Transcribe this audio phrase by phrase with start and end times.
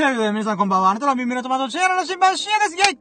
[0.00, 0.88] ということで皆さんこんばんは。
[0.92, 2.94] あなたの耳のトマトチェアの新聞、深夜ですイェ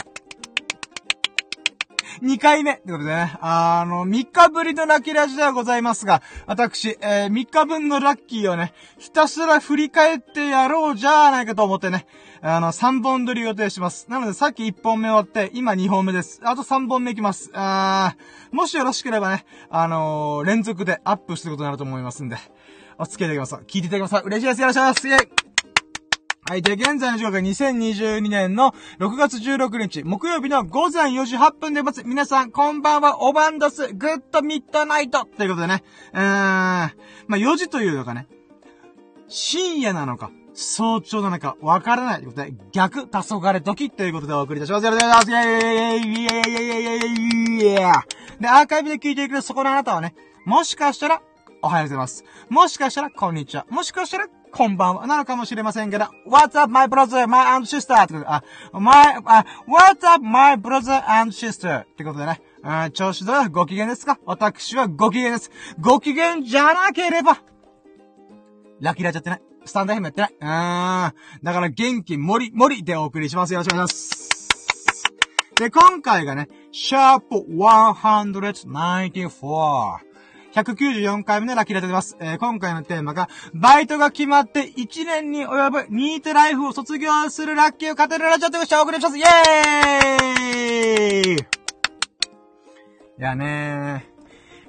[2.27, 12.05] イ !2 回目ってことでね、あの、3日ぶりのラッキーラジではございますが、私、えー、3日分のラッキーをね、ひたすら振り返ってやろうじゃないかと思ってね、
[12.41, 14.07] あの、3本撮り予定します。
[14.09, 16.41] なので、さっき1本目終わって、今2本目です。
[16.43, 17.49] あと3本目いきます。
[17.53, 22.35] あー、もしよろしければね、あのー、連続でアップすることになると思いますんで、
[22.97, 23.63] お付き合いいただきます。
[23.67, 24.25] 聞いていただきます。
[24.25, 24.59] 嬉しいです。
[24.59, 25.07] よろしくお願いします。
[25.07, 25.48] イェイ
[26.49, 26.63] はい。
[26.63, 32.01] で、現在の時刻は2022年の6月16日、木曜日の午前4時8分でます。
[32.03, 38.25] 皆さん、こんばんは、おばんどす、グッドミッドナイトということでね、うーん、まあ、4時というのかね、
[39.27, 44.85] 深夜なのか、早朝なのか、わからないということで、逆、黄昏時ということでお送りいたします。
[44.85, 45.31] よろしくお願いします。
[45.31, 48.01] イェイイェイイェイイェイイェイイェイイェ
[48.39, 51.21] イで、アーカイブで聞いてくれるそこのあなたはね、もしかしたら、
[51.61, 52.23] おはようございます。
[52.49, 53.67] もしかしたら、こんにちは。
[53.69, 55.07] もしかしたら、こんばんは。
[55.07, 58.03] なのかもしれませんけど、What's up, my brother, my and sister?
[58.03, 61.83] ってことで、あ、my, あ、What's up, my brother and sister?
[61.83, 62.41] ってことでね。
[62.61, 64.19] うん、調子どうご機嫌ですか？
[64.25, 65.49] 私はご機嫌です。
[65.79, 67.37] ご機嫌じゃなければ、
[68.81, 69.41] ラキラジャってない。
[69.65, 70.33] スタンドヘムやってない。
[70.33, 70.37] うん。
[71.43, 73.53] だから元気もりもりでお送りします。
[73.53, 74.29] よろしくお願いします。
[75.55, 80.08] で、今回がね、シャープ194。
[80.53, 82.17] 194回目のラッキーラでございます。
[82.19, 89.17] えー、今回のテーマが、バイトが決まって1年に及ぶニートライフを卒業するラッキーを語るラジオとしてお送りします。
[89.17, 91.35] イェーイ
[93.19, 94.19] いやねー。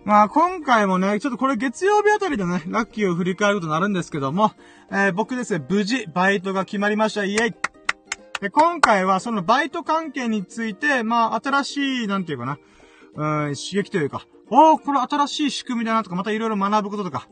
[0.05, 4.53] まあ今回もね、ちょっとこれ月曜日あたりでね、ラッキーを振り返ることになるんですけども、
[4.91, 7.25] えー、僕ですね、無事バイトが決まりました。
[7.25, 7.55] イェイ
[8.41, 12.58] で、今回はそのバイト関係について、まあ新しい、なんていうかな、
[13.47, 17.29] うん、刺激というか、ああ、これ新しい仕組みだなとか、またいろいろ学ぶこととか、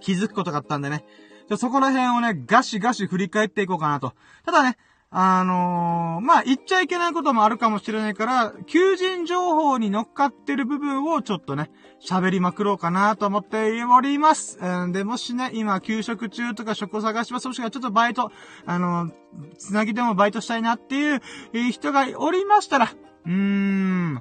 [0.00, 1.04] 気づくことがあったんでね。
[1.48, 4.12] じゃそこら辺をね、ガシガシ振り返っていこうかなと。
[4.44, 4.76] ただね、
[5.10, 11.70] あのー、まあ、言っちゃいけないこともあるかもしれないから、求人情報に乗っかってる部分をちょっとね、
[12.04, 14.58] 喋りまくろうかなと思っております。
[14.60, 17.46] うん、で、もしね、今、休職中とか職を探します。
[17.46, 18.32] もしくはちょっとバイト、
[18.66, 21.20] あのー、つなぎでもバイトしたいなっていう
[21.70, 22.90] 人がおりましたら、
[23.24, 24.20] うーん、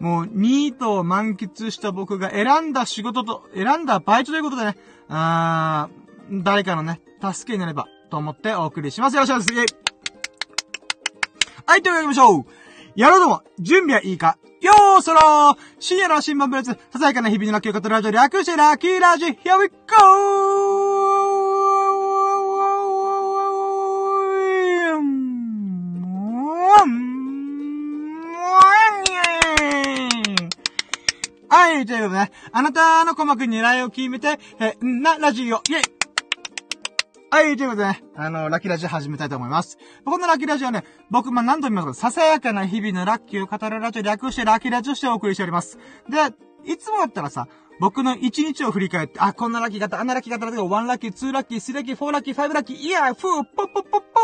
[0.00, 4.76] もう、ニートを満喫した僕が選んだ仕事と、選んだバイトということでね、
[5.08, 9.14] あー、誰かのね、助けになれば、と思ってお送りします。
[9.14, 9.90] よろしくお願いします。
[11.66, 12.44] はい、というわけで行きましょう。
[12.96, 20.59] やろうども、準備はいいかよーそろー深夜の新聞ブレツ、ささやかな日々のラッキーを語るラジオ略してラッキーラジ Here we go!
[31.80, 35.82] はい、ということでね、あなたの鼓膜に狙いを決めて、え、な、ラジオ、イェイ
[37.30, 39.78] はい、ということでね、あの、ラッキーラジオ始めたいと思います。
[40.04, 45.78] このラッキーラジオはね、僕、まあ、何度も言いますけど、ささやかな日々のラッキーを語るラジオ略してラッキーラジオしてお送りしております。
[46.10, 46.18] で、
[46.70, 47.48] いつもだったらさ、
[47.80, 54.20] 僕の一日を振り返って、あ、こんなラッキー型、あんなラッキー型だけど、1ラッキー、2ラッキー、3ラッキー、4ラッキー、5ラッキー、イヤー、フー、ポッポッポッポ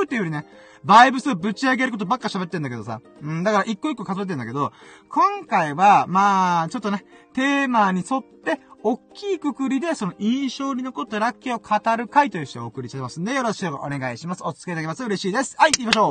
[0.00, 0.46] ーっていうよりね、
[0.84, 3.00] バイブスぶち上げることばっか喋ってんだけどさ。
[3.22, 4.72] うん、だから一個一個数えてんだけど、
[5.08, 14.42] 今回は、まあ、ちょっとね、テーマに沿って、大きいくくりで、その印象に残ったラッキーを語る回としてお送りしてますんで、よろしくお願いします。
[14.44, 15.04] お付き合いいただきます。
[15.04, 15.56] 嬉しいです。
[15.58, 16.10] はい、行きましょ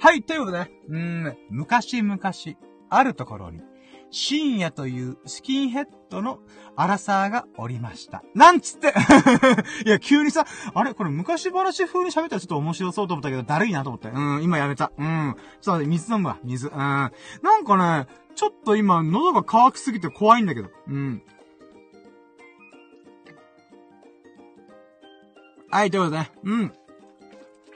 [0.00, 2.18] はい、ということでね、うん、昔々、
[2.88, 3.60] あるところに、
[4.10, 6.40] 深夜というスキンヘッドの
[6.80, 8.22] アラサーがおりました。
[8.34, 8.94] なんつって
[9.84, 14.08] いや、急にさ、あれこれ昔話風に喋ったらちょっと面白そうと思ったけど、だるいなと思って。
[14.08, 14.90] うん、今やめた。
[14.96, 15.36] うん。
[15.60, 16.68] ちょっと、水飲むわ、水。
[16.68, 16.74] うん。
[16.74, 17.12] なん
[17.66, 20.70] かね、ちょっと今、喉が乾きすぎて怖いんだけど。
[20.88, 21.22] うん。
[25.70, 26.32] はい、ということでね。
[26.44, 26.72] うん。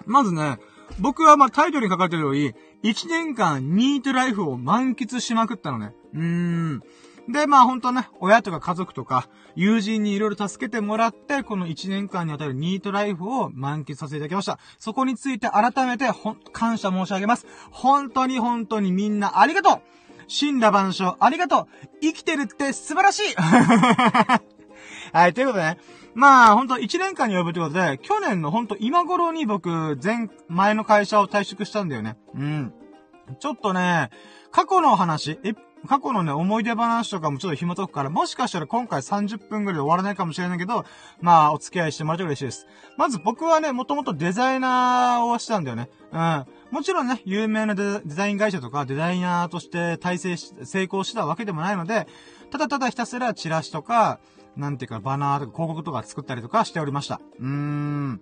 [0.07, 0.59] まずね、
[0.99, 5.95] 僕はまあタイトルに書かれてるより、1年間ニートライフを満喫しまくったのね。
[6.15, 6.83] うーん。
[7.29, 14.59] で、まあ本当ね、親とか家族とか、友人にいろいろ助けてもらって、この1年間にわたるニートライフを満喫させていただきました。
[14.79, 17.47] そこについて改めて、ほん感謝申し上げます。
[17.71, 19.83] 本当に本当にみんなありがとう
[20.27, 21.67] 死んだ万象ありがとう
[22.01, 23.35] 生きてるって素晴らしい
[25.13, 25.79] はい、ということでね。
[26.15, 32.17] まあ、ほんと1年間に及ぶということで、去年のほんと今頃に僕、前、前の会社を退職したんだよね。
[32.35, 32.73] うん。
[33.41, 34.11] ちょっとね、
[34.53, 35.55] 過去の話、え、
[35.87, 40.85] 過去のね、思い出話とかもちょっと紐解くから、もしかしたら今回30分ぐらいで終わらないかもしれないけど、
[41.21, 42.67] まあ、お付き合いしてもらえて嬉しいです。
[42.97, 45.91] まず僕はね、もともとデザイナーをしてたんだよね。
[46.13, 46.47] うん。
[46.71, 52.07] もちろんね、有名なデザイン会社とかデザイナーとして体制し、成功したわけでもないので、
[52.51, 54.21] ただただひたすらチラシとか、
[54.57, 57.21] なんていうか、バナーとか広告とか作ったりとかしておりました。
[57.41, 58.21] うーん。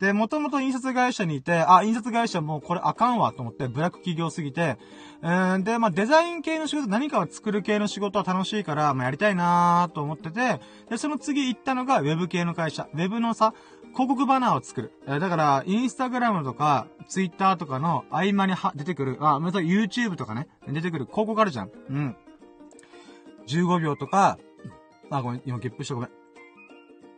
[0.00, 4.78] で、もともと印刷会社にいて、あ、印刷会社もうこれあかんわと思って、ブラック企業すぎて、
[5.22, 12.88] うん、で、まあ、デザイン系の仕事、何かを作る系の仕事は楽しいから、まあ、やりたいなーと思ってて、で、その次行ったのが、ウェブ系の会社。
[12.94, 13.52] ウェブのさ、
[13.92, 14.92] 広告バナーを作る。
[15.06, 21.70] えだから、インスタグラムとか、ツイッターとかの合間には出てくる、あ、また YouTube とかね、出てくる広告あるじゃん。
[21.90, 22.16] うん。
[23.48, 24.38] 15秒とか、
[25.10, 26.19] あ、ごめん、今ゲップしたごめん。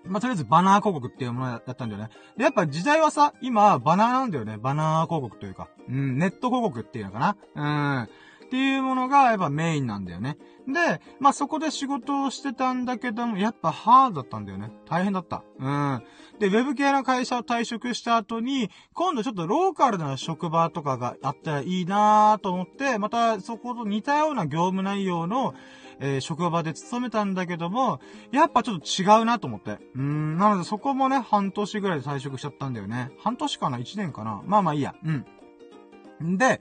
[0.04, 2.10] まあ、とりあえずバナー広告っていうものだったんだよね。
[2.36, 4.58] で、やっぱ時代はさ、今、バナーなんだよね。
[4.58, 5.68] バナー広告というか。
[5.88, 7.36] うん、ネット広告っていうのかな。
[7.54, 7.62] う
[8.02, 8.08] ん。
[8.52, 10.36] っていうものがやっぱメインなんだよね。
[10.68, 14.70] で、まあ、そこで仕事をしてたんだけども、やっぱハードだったんだよね。
[14.86, 15.42] 大変だった。
[15.58, 16.02] うん。
[16.38, 25.54] で、ウェブ系の会社を退職した後に、今度ちょっとローカルな職場とかがあったらいいなと思って、またそこと似たような業務内容の、
[26.02, 28.00] えー、職場で勤めたんだけども、
[28.32, 29.78] やっぱちょっと違うなと思って。
[29.94, 33.12] うん、なのでそこもね、半年ぐらいで退職しちゃったんだよね。
[33.18, 34.42] 半年かな ?1 年かな？
[34.44, 34.94] まあまあいいや。
[35.04, 36.36] うん。
[36.36, 36.60] で、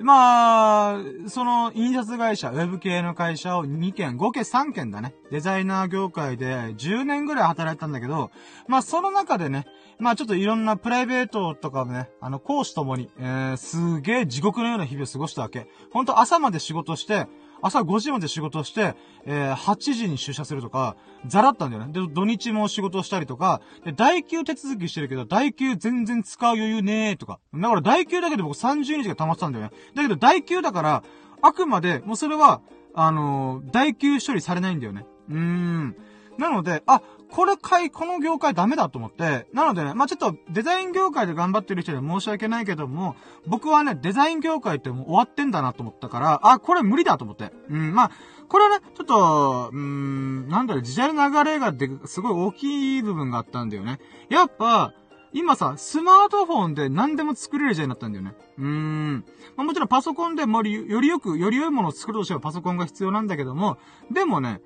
[0.00, 5.14] まあ、その印刷会社、ウェブ系の会社を2件、5件、3件だね。
[5.30, 8.32] デザイナー業界で10年ぐらい働いたんだけど、
[8.66, 9.66] まあその中でね、
[10.00, 15.68] まあちょっといろんなプライベートとかもね、あの講師ともに、えー、すげえ地獄のような日々を過ごしたわけ。
[15.92, 17.28] ほんと朝まで仕事して、
[17.64, 18.94] 朝5時まで仕事して、
[19.24, 20.96] えー、8時に出社するとか、
[21.26, 21.92] ザラったんだよね。
[21.94, 27.40] で、土日も仕事したりとか、で、代休手続きしてるけど、代休全然使う余裕ねーとか。
[27.54, 29.72] だから代休だけで僕30日が溜まってたんだよね。
[29.94, 31.02] だけど代休だから、
[31.40, 32.60] あくまで、もうそれは、
[32.94, 35.06] あのー、代休処理されないんだよね。
[35.30, 35.96] うーん。
[36.38, 43.16] なので、あ、これ買い、この業界ダメだと思って、なのでね、まあ、ちょっとデザイン業界で頑張ってる人には申し訳ないけども、
[43.46, 47.52] 僕はね、デザイン業界ってもう終わってんだなと思ったから、あ、これ無理だと思って。
[47.68, 48.10] うん、まあ、
[48.48, 53.98] これはね、ちょっと、うーん、なんだろう、時代の流れがで、すごい大きい部分があったんだよね。
[54.28, 54.92] やっぱ、
[55.32, 58.34] 今さ、スマートフォンで何でも作れる時代になったんだよね。
[58.56, 59.24] うーん。
[59.56, 63.78] まあ、もちろんパソコンでもよりよく、より良いものを作るとしてはパソコンが必要なんだけども、
[64.12, 64.60] でもね、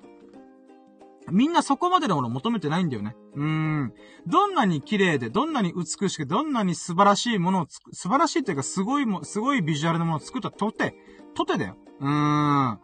[1.31, 3.15] みんなそこまでのものを求めてないんだよね。
[3.35, 3.93] うーん。
[4.27, 10.95] どんなに綺麗で、どんなに美しく、どんなに素晴らしいものをつく、素晴らしいっていうか、すごいも、すごいビジュアルなものを作ったとて、
[11.33, 11.75] とてだよ。
[11.99, 12.79] うーん。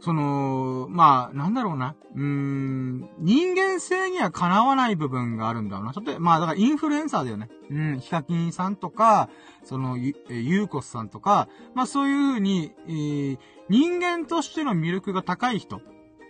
[0.00, 1.94] その、まあ、なんだろうな。
[2.14, 5.92] うーん、人間性にはかなわない部分があるんだろうな。
[5.92, 7.50] 例えば、まあ、だからインフルエンサーだよね。
[7.70, 9.28] うん、ヒカキンさんとか、
[9.62, 13.38] その、ゆ、ゆうこさんとか、まあそういう風に、えー、
[13.68, 15.82] 人間としての魅力が高い人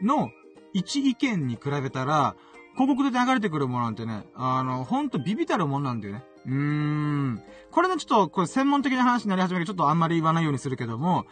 [0.03, 0.31] の、
[0.73, 2.37] 一意見に比べたら、
[2.75, 6.25] 広告で流れてくるものなんてね、あの、ほんとビビたるもんなんだよね。
[6.47, 7.43] うーん。
[7.71, 11.27] これね、ちょっと、これ専門的な話になり始めるちょっとあんまり言わないようにするけども、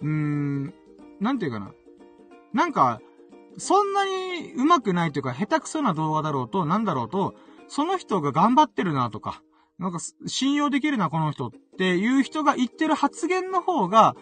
[0.00, 0.74] うーん、
[1.20, 1.72] なんていうかな。
[2.52, 3.00] なんか、
[3.58, 7.34] そんなに上手くないというか、下手くそな動画だろうと、なんだろうと、
[7.68, 9.42] その人が頑張ってるなとか、
[9.78, 14.14] なんか、信用できるな、この人っていう人が言ってる発言の方が、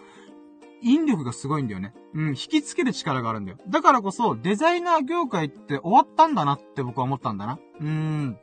[0.83, 1.93] 引力がすごいんだよね。
[2.13, 3.57] うん、引きつける力があるんだよ。
[3.67, 7.59] だからこそ、デザイナー業界って終わったんだなって僕は思ったんだな。
[7.79, 8.37] うーん。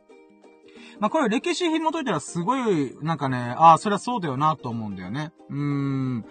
[0.98, 5.32] まあ、これ歴史紐解いたらすごい、なんかね、ああ、そりゃそうだよなと思うんだよね。
[5.48, 6.24] うーん。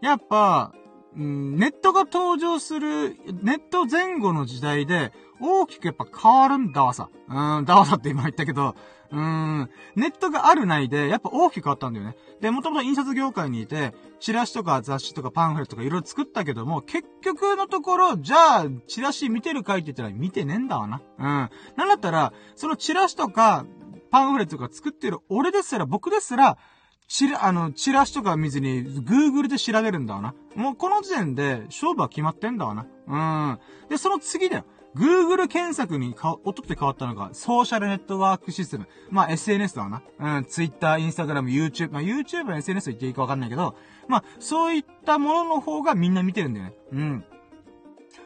[0.00, 0.72] やっぱ、
[1.16, 7.08] うん、ネットが登場する、ネット前後の時代で、大きくやっぱ変わるんだわさ。
[7.28, 8.74] うん、だわさって今言ったけど、
[9.10, 12.16] うーん、ネットがあるないで、やっぱ大きく変わったんだよね。
[12.40, 21.00] で、もともと印刷業界にいて、チラシとか雑誌とかパンフレットとかいろいろ作ったけども、結局のところ、じゃあ、チラシ見てるかいって言ったら見てねえんだわな。
[21.18, 21.24] うん。
[21.24, 21.48] な
[21.84, 23.64] んだったら、そのチラシとか、
[24.10, 26.58] パンフレットとか作ってる俺ですら、僕ですら、
[27.08, 30.34] チラ、あの、チラシとか見ずに、Google で調べるんだわな。
[30.54, 32.86] もうこの時点で、勝負は決まってんだわな。
[33.06, 33.16] う
[33.54, 33.58] ん。
[33.88, 34.64] で、その次だよ。
[34.96, 38.88] Google 検索にか、音って変わったのが、ソーシャルネットワークシステム。
[39.10, 40.02] まあ、SNS だわな。
[40.38, 41.92] うん、Twitter、Instagram、YouTube。
[41.92, 43.76] まあ、YouTube は SNS と言っていいかわかんないけど、
[44.08, 46.74] まあ、そういったものの方がみんな見てるんだよね。
[46.92, 47.24] うん。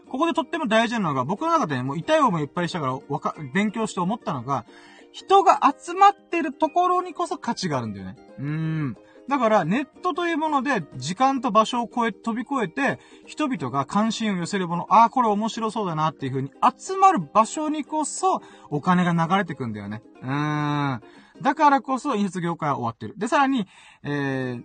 [0.09, 4.65] ここでとっても大事なのが、僕の中でね、もう痛い思いいっぱいしたから、わか、勉強して思ったのが、
[5.11, 8.17] 人が集まってるところにこそ価値があるんだよね。
[8.39, 8.97] うーん。
[9.29, 20.03] だから、ネットというもので、時間と場所を超え、飛び越えて、人々が関心を寄せるもの、ああ、これ面白そうだなっていう風に集まる場所にこそ、お金が流れてくんだよね。
[20.23, 21.03] うーん。
[21.41, 23.15] だからこそ、印刷業界は終わってる。
[23.17, 23.67] で、さらに、
[24.03, 24.63] えー、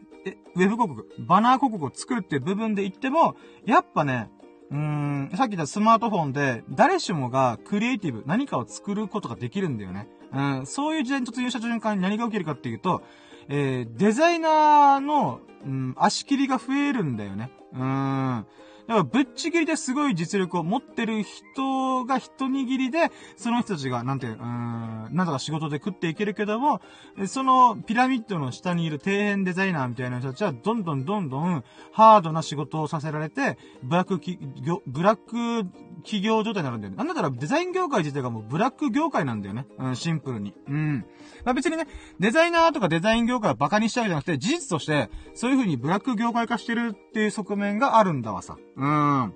[0.55, 3.35] ウェブ広告、バナー広告を作るっていう部分で言っても、
[3.65, 4.29] やっぱね、
[4.71, 10.07] うーん、さっき言ったスマートフォンで、誰しもがクリエイティブ、何かを作ることができるんだよね。
[10.33, 13.01] うん、そういう時代に突入した瞬間に何が起きるかっていうと、
[13.49, 17.51] えー、デザイナーの、うん、足切りが増えるんだよね。
[17.73, 18.45] うん。
[18.87, 26.79] だからぶっちぎりですごい実力を持ってる人が一握りで、その人たちが、なんて、うん、なんとか仕事で食っていけるけども、
[27.27, 35.69] そのピラミッドの下にいる底辺デザイナーみたいな人たちは、どんどんどんどんハードな仕事をさせられて、ブラック、ブラック
[36.07, 36.97] 企業状態になるんだよね。
[36.97, 39.67] なんだったらデザイン業界自体がもうブラック業界なんだよね。
[39.77, 40.53] うん、シンプルに。
[40.67, 41.05] うん。
[41.43, 41.85] まあ別にね、
[42.19, 48.57] デザイナーとかデザイン業界をバカにしちゃうじゃなくて、事実として、そういう風にブラック業界化してるっていう側面があるんだわさ。
[48.77, 49.33] うん。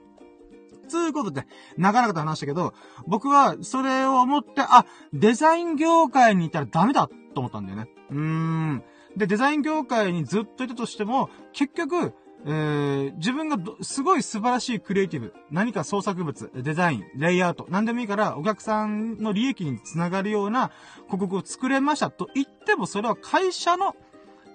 [0.88, 1.46] つうことで、
[1.78, 2.74] なかなかと話したけど、
[3.06, 7.90] 僕はそれを思って、あ、デザイン業界にいたらダメだと思ったんだよね。
[8.12, 8.84] うーん。
[9.16, 12.14] で、デザイン業界にずっといたとしても、結局、
[12.46, 20.72] えー、自分がすごい素晴らしいクリエイティブ、何か創作物、デザイン、レイアウト、何でもいいから、お客さんの利益につながるような
[21.06, 23.96] 広告を作れましたと言っても、それは会社の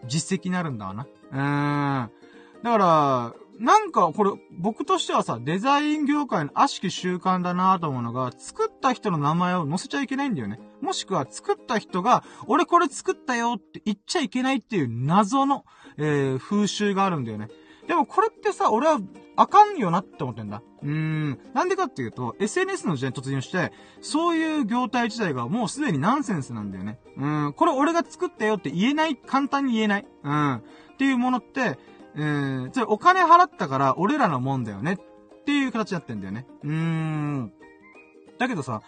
[0.06, 1.06] 実績になるんだわな。
[1.32, 2.10] うん。
[2.62, 10.60] だから、なんか、これ、僕としてはさ、デザイン業界の悪しき習慣だなと思うのが、作った人の名前を載せちゃいけないんだよね。
[10.82, 15.64] もしくは、作った人が、俺これ作ったよって言っちゃいけないっていう謎の、
[15.96, 17.48] えー、風習があるんだよね。
[17.86, 19.00] でもこれってさ、俺は、
[19.38, 20.62] あかんよなって思ってんだ。
[20.82, 21.38] うーん。
[21.52, 26.98] なんでかっていうと、SNS の時代に突入して、そういう業態自体がもうすでにナンセンスなんだよね。
[27.18, 27.52] うん。
[27.54, 30.06] これ俺が作ったよって言えない、簡単に言えない。
[30.22, 30.54] うん。
[30.54, 30.62] っ
[30.98, 31.78] ていうものって、
[32.16, 36.46] えー、それお金払ったから俺らのもんだよねっていう形になってんだよね。
[36.64, 37.52] うーん。
[38.38, 38.80] だけどさ、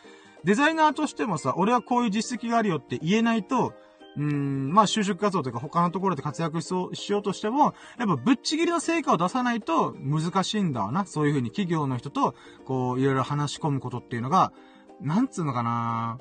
[0.44, 3.74] デザイナーとしてもさ、俺はこういう実績があるよって言えないと、
[4.16, 11.06] うん、まあ就職活動とか他のところで活躍しそう、しようとしても、やっぱぶっちぎりの成果を出さないと難しいんだわな。
[11.06, 12.34] そういう風に企業の人と、
[12.64, 14.52] こう、いろいろ話し込むことっていうのが、
[15.00, 16.18] なんつうのかな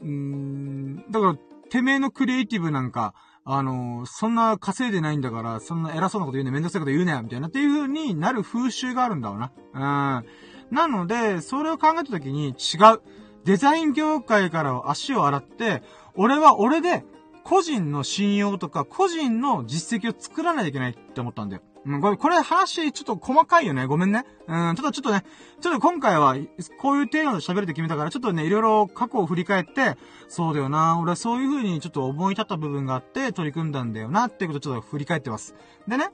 [0.00, 1.36] うーん、だから、
[1.70, 3.14] てめえのクリエイティブなんか、
[3.44, 10.22] あの、そんな稼いでないんだから、そんな偉そうなこと言うね、めんどくさいこと言うね、みたいなっていう風になる風習があるんだわな。
[10.22, 10.74] うん。
[10.74, 13.00] なので、それを考えた時に違う。
[13.44, 15.82] デザイン業界から足を洗って、
[16.18, 17.04] 俺は俺で、
[17.44, 21.62] 個人の信用とか、個人の実績を作らないといけないって思ったんだよ。
[21.86, 23.86] うん、これ、これ話ちょっと細かいよね。
[23.86, 24.24] ごめんね。
[24.48, 25.24] うん、ただちょっとね、
[25.60, 26.36] ちょっと今回は、
[26.80, 29.96] こういうテーマで喋るって決めたから、ちょっとね、いろいろ過去を振り返って、
[30.26, 35.54] そうだよな、俺はそういう風にちょっと思い立った部分があって、取り組んだんだよな、っていうことをちょっと振り返ってます。
[35.86, 36.10] でね、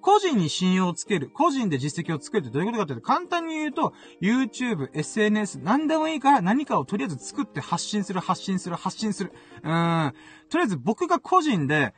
[0.00, 1.30] 個人に信用をつける。
[1.30, 9.32] 個人で実績をつけるってどういうことかっていうと、簡単に言うと、YouTube、SNS、何でもいいから何かをとりあえず作って発信する、発信する、発信する。
[9.62, 10.14] うーん。
[10.48, 11.94] とりあえず僕が個人で、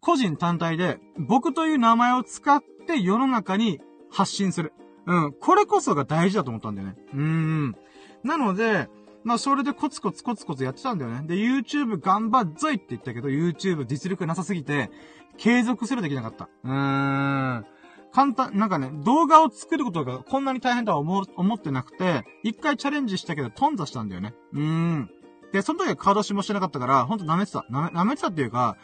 [0.00, 3.80] 個人単体で、僕という名前を使って世の中に
[4.10, 4.72] 発信する。
[5.06, 5.32] うん。
[5.32, 6.96] これこそが大事だと思ったんだよね。
[7.14, 7.76] うーん。
[8.24, 8.88] なので、
[9.24, 11.26] まあ、それでコツコツコツコツやってたんだよね。
[11.26, 14.90] で、YouTube 頑張っぞいって言ったけど、YouTube 実力なさすぎて、
[15.38, 16.48] 継続するできなかった。
[16.64, 17.66] うーん。
[18.12, 24.34] 簡単、なんかね、動画を作ることがこんなに大変とは思、思ってなくて、一回チャレンジしたけど、頓挫したんだよね。
[24.52, 25.10] うーん。
[25.52, 27.64] で、その時は顔出しもしてなかったから、ほんと舐めてた。
[27.70, 28.76] 舐め、てたっていうか、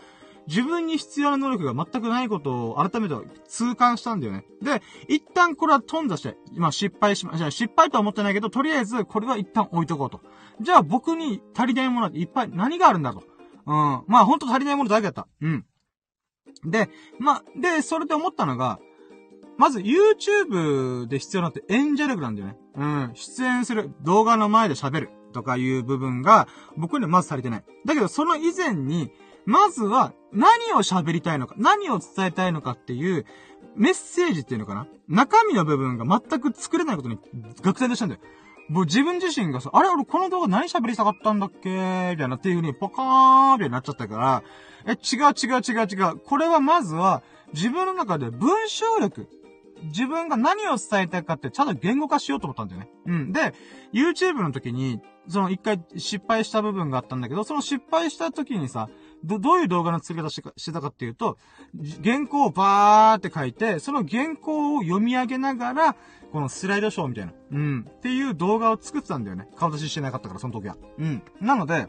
[0.46, 3.14] 自分に必要な能力が全くないことを改めて
[3.48, 4.44] 痛感したんだよね。
[4.62, 10.20] で、一旦これは頓挫して、今失敗しま、じゃ失敗とは思ってないけど、とりあえずこれは一旦置いとこうと。
[10.60, 13.22] じゃあ僕に足りないものっていっぱい何があるんだと。
[13.66, 14.04] うん。
[14.06, 15.26] まあほんと足りないものだけだった。
[15.40, 15.64] うん。
[16.64, 18.78] で、ま、で、それで思ったのが、
[19.56, 22.56] まず YouTube で必要なって演者力なんだよね。
[22.76, 23.10] うん。
[23.14, 27.64] 出演する、動画の前で喋るとかいう部分が僕にはまず足りてない。
[27.84, 29.12] だけどその以前に、
[29.46, 33.26] まずは何を喋りたいのか、何を伝えたいのかっていう
[33.76, 37.18] メッセージっていうのかな中身の部分が全く作れないことに
[37.62, 38.20] 学生としたんだよ。
[38.68, 42.10] もう自分自身がさ、あれ俺この動画何喋りたかったんだっけ？
[42.12, 44.42] みたいなっていう風にポカーンみたいになっちゃったから、
[44.86, 46.18] え、違う違う違う違う。
[46.18, 49.28] これはまずは自分の中で文章力。
[49.82, 52.88] 自分が何を伝えたいかってちゃんと言語化しようと思ったんだよね。
[53.06, 53.32] うん。
[53.32, 53.52] で、
[53.92, 58.88] YouTube の時に、その一回失敗した部分があったんだけど、その失敗した時にさ、
[59.24, 61.38] ど、どういう動画の作り方してたかっていうと、
[62.02, 65.96] 原稿をバーって書いて、その原稿を読み上げながら、
[66.32, 69.48] このスライドショーみたいな、うん、っていう動画を作ってたんだよね。
[69.56, 70.76] 顔出ししてなかったから、その時は。
[70.98, 71.22] うん。
[71.40, 71.88] なので、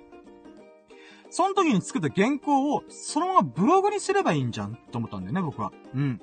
[1.30, 5.72] その時に作った原稿を、そのままブログにすればいいんじゃんと思ったんだよね、僕は。
[5.94, 6.22] うん。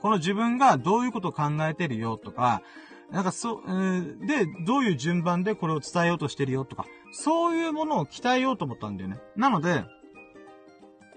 [0.00, 2.62] この自分がどういうことを考えてるよとか、
[3.10, 9.18] なんかそ、えー、で、どういう順番でこれを伝えようとしてるよとか、そういうものを鍛えようと思ったんだよね。
[9.36, 9.84] なので、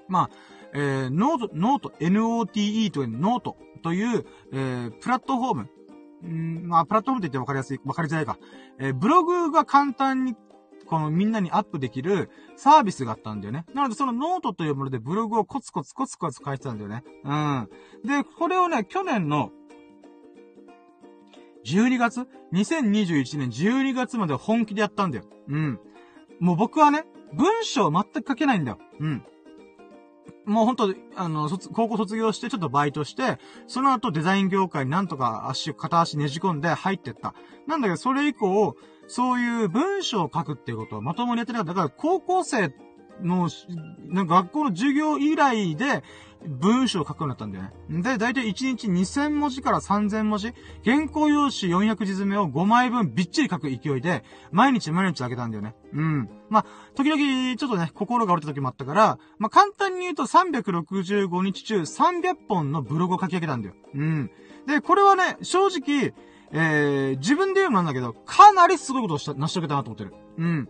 [0.07, 0.29] まあ、
[0.73, 5.69] えー、 note、note、NOTE というノートという、えー、プラットフォーム。
[6.27, 8.37] んまあ、プラットフォームって言って分かりやすい、分かりづらいか。
[8.79, 10.35] えー、ブログが簡単に、
[10.85, 13.65] このみんなにアップできるサービスがあったんだよね。
[13.73, 17.03] なのでそのノートというものでブログをコツコツコツコツ書いてたんだよね。
[17.23, 17.69] うん。
[18.05, 19.51] で、これをね、去年の
[21.65, 25.25] 12月 ?2021 年12月まで本気でやったんだよ。
[25.47, 25.79] うん。
[26.39, 28.77] もう僕はね、文章全く書けないんだよ。
[28.99, 29.25] うん。
[30.45, 37.33] もうほんと、あの、高校卒業してちょっとバイトして、その後デザイン業界になんとか足、片足ねじ込んで入ってった。
[37.67, 38.75] なんだけど、それ以降、
[39.07, 41.73] そういう文章を書くっていうことはまともにやってなかった。
[41.73, 42.73] だから、高校生
[43.21, 43.49] の、
[44.25, 46.03] 学校の授業以来で、
[46.47, 48.01] 文章を書くようになったんだよね。
[48.01, 55.75] で、だいたい1日2000文字から3000文字、原稿用紙400字詰めを5枚分びっちり書く勢いで、毎日毎日あげたんだよね。
[55.93, 56.29] うん。
[56.49, 63.75] まあ、時々、ちょっとね、心が折れた時もあったから、まあ、簡単に言うと365日中300本のブログを書き上げたんだよ。
[63.95, 64.31] うん。
[64.67, 66.13] で、これはね、正直、
[66.51, 70.13] えー、自分で言うのなんだけど、かなりすごいことをした、成し遂げたなと思ってる。
[70.37, 70.69] うん。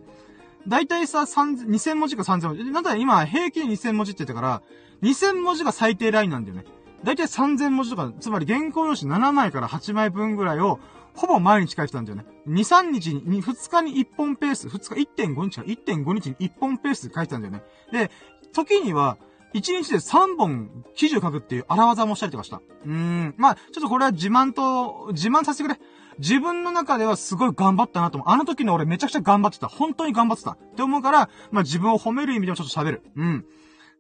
[0.68, 2.72] だいたいさ、2000文字か3000文字。
[2.72, 4.62] なんだ今、平均2000文字って言ったから、
[5.04, 6.66] 2000文字が最低ラインなんだよね。
[7.04, 10.80] だいたい3000文字とか、つまり原稿用紙7枚から8枚分ぐらいを、
[11.14, 12.26] ほぼ毎日書いてたんだよね。
[12.48, 17.64] 2、3日に、2日に1本ペース、2日1.5日か1.5日に1本ペースで書いてたんだよね。
[17.92, 18.10] で、
[18.54, 19.18] 時には、
[19.54, 22.62] 1日で3本記事を書くっていう荒技もしたりとかした。
[22.86, 23.36] うーん。
[23.38, 25.80] まあ、ちょっとこれは自慢と、自慢させてくれ。
[26.20, 28.30] 自分の中ではすごい頑張ったなと思う。
[28.30, 29.68] あの時の俺めちゃくちゃ頑張ってた。
[29.68, 30.52] 本当に頑張ってた。
[30.52, 33.04] って思うから、まあ自分を褒める意味でもちょっと喋る。
[33.16, 33.46] うん。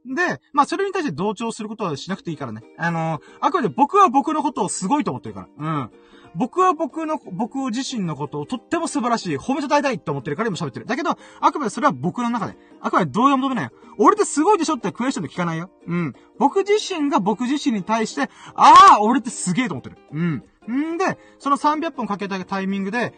[0.06, 2.62] で、まあそれに対して同調することはしなくていいからね。
[2.78, 5.82] あのー、あくまで僕は僕のことをすごいと思ってるから。
[5.84, 5.92] うん。
[6.36, 10.86] 僕は僕の、僕自身のことをとっても素晴らしい、褒めたたえたいって思ってるから今喋ってる。
[10.86, 12.58] だけど、あくまでそれは僕の中で。
[12.82, 13.72] あくまで同様求めないよ。
[13.98, 15.70] 俺ってすごいでしょってクエスチョンで聞かないよ。
[15.88, 16.14] うん。
[16.40, 19.98] 僕自身が僕自身に対して、ああ、俺ってすげえと思ってる。
[20.12, 20.94] うん。
[20.94, 23.14] んで、その300本かけたタイミングで、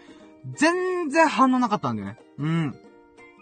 [0.53, 2.17] 全然反応なかったんだよね。
[2.37, 2.75] うん。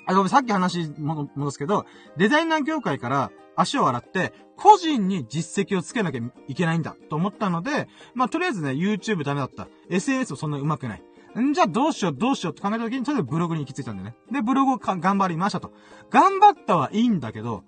[0.05, 1.86] あ、ごめん、さっき話戻すけど、
[2.17, 9.67] デザイナー業界から足を洗って、個人に実績をつけなきゃいけないんだと思ったので、まあ、とりあえずね、YouTube ダメだった。
[9.89, 11.04] SNS もそんな上手くない。
[11.41, 14.15] んじゃあどうしようどうしようって考えた時に、とりあえずブログに行き着いたんだよね。
[14.32, 15.71] で、ブログを頑張りましたと。
[16.10, 17.63] 頑張ったはいいんだけど、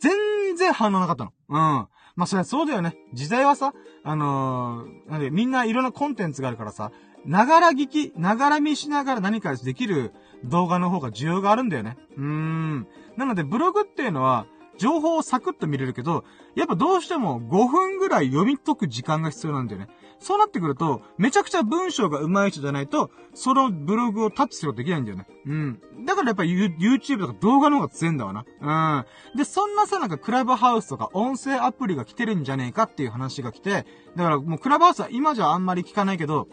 [0.00, 1.32] 全然反応なかったの。
[1.48, 1.56] うん。
[1.56, 2.96] まあ、そりゃそうだよね。
[3.12, 6.92] 時代はさ、あのー、なんで、みんないろんなコンテンツがあるからさ、
[7.26, 10.12] ながら聞き、ながら見しながら何かできる
[10.44, 11.96] 動画の方が需要があるんだよね。
[12.16, 12.86] うーん。
[13.16, 16.24] なので、ブログっていうのは、情報をサクッと見れるけど、
[16.56, 19.88] やっぱどうしても5分ぐらい読み解く時間が必要なんだよね。
[20.18, 25.26] そうなってくると、めちゃくちゃ文章が上手い人じゃないと、そのブログをタッチすることできないんだよね。
[25.46, 25.80] うん。
[26.04, 28.44] だからやっぱ YouTube とか動画の方が強いんだわな。
[28.60, 29.36] うん。
[29.36, 36.48] で、そんなさ、なんかクラブハウスとか音声アプリが来てるんじゃねえかっていう話が来て、だからもうクラブハウスは今じゃあんまり聞かないけど、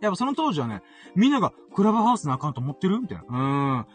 [0.00, 0.82] やっぱその当時はね、
[1.14, 3.24] みんながクラブハウスのアカウント持ってるみたいな。
[3.28, 3.86] うん。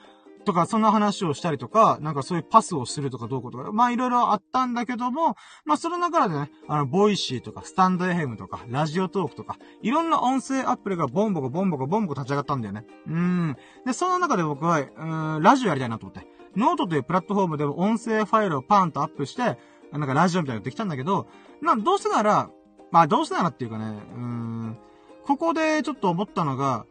[0.46, 12.86] とか、そんな話をしたりとか、なんかそういうパスをするとかどうこうとか、まあいろいろあったんだけども、まあその中でね、あの、 Voicyとか、 stand.fmとか、 Radiotalkとか、いろんな音声アプリがボンボコボンボコボンボコ立ち上がったんだよね。
[13.08, 13.58] うん。
[13.86, 16.28] で、その中で僕は、うん、ラジオやりたいなと思って。
[16.56, 19.58] ノートというプラットフォームでも音声ファイルをパンとアップして、
[19.92, 21.28] なんかラジオみたいなのできたんだけど、
[21.62, 22.50] な、どうせなら、
[22.92, 24.78] まあどうせならっていうかね、うーん、
[25.26, 26.86] ここでちょっと思ったのが、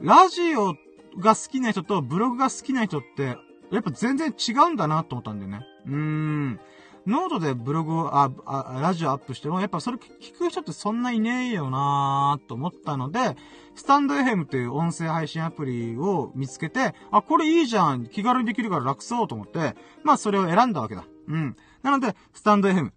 [0.00, 0.74] ラジオ
[1.18, 3.36] が好きな人とブログが好きな人って、
[3.70, 5.66] やっぱ全然違うんだなと思ったんだよね。
[5.86, 6.60] うーん。
[7.06, 13.36] ノートでブログを、あ、あ、ラジオアップしても、やっぱそれ聞く人ってそんないねえよなーと思ったので、
[13.74, 21.04] stand.fm っていう音声配信アプリを見つけて、あ、これいいじゃん気軽にできるから楽そうと思って、まあそれを選んだわけだ。
[21.28, 21.56] うん。
[21.82, 22.92] なので、スタンド FM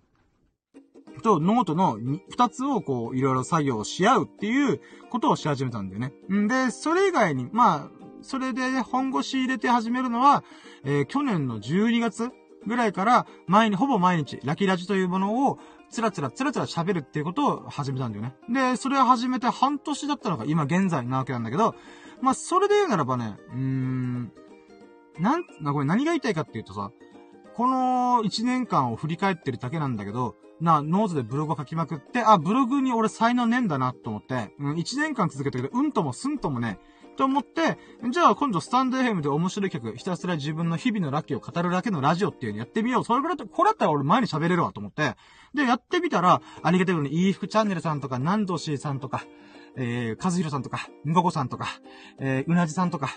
[1.22, 1.98] とノートの
[2.30, 6.14] 二つをこう、いろいろ作業し合うっていうことをし始めたんだよね。
[6.34, 10.44] んで、それ以外に、まあ、それで本腰入れて始めるのは、
[10.84, 12.30] えー、去年の12月
[12.66, 18.36] ぐらいから、前に、ほぼ毎日、ラキラジというものを、つらつらつらつら喋るっていうことを始めたんだよね。
[18.50, 21.76] で、それを始めて半年だったのが今現在なわけなんだけど、
[22.22, 24.32] まあ、それで言うならばね、うーん、
[25.20, 26.92] なん、な、これ何が言いたいかっていうとさ、
[27.56, 36.80] この1年間を振り返ってるだけなんだけど、な、ノートでブログを書きまくって、あ、ブログに俺才能ねえんだなと思って、うん、1年間続けたけど、うんともすんともね、
[37.18, 37.78] と思って、
[38.12, 43.04] じゃあ今度スタンド FM で面白い曲、ひたすら自分の日々のラッキーを語るだけのラジオっていうのやってみよう。
[43.04, 45.16] それぐらいこれだったら俺前に喋れるわと思って。
[45.54, 49.26] で、やってみたら、ありがたいことに、いい服チャンネルさんとか、南道しさんとか、
[49.76, 51.68] えー、和弘さんとか、んごこさんとか、
[52.20, 53.10] えー、うなじさんとか、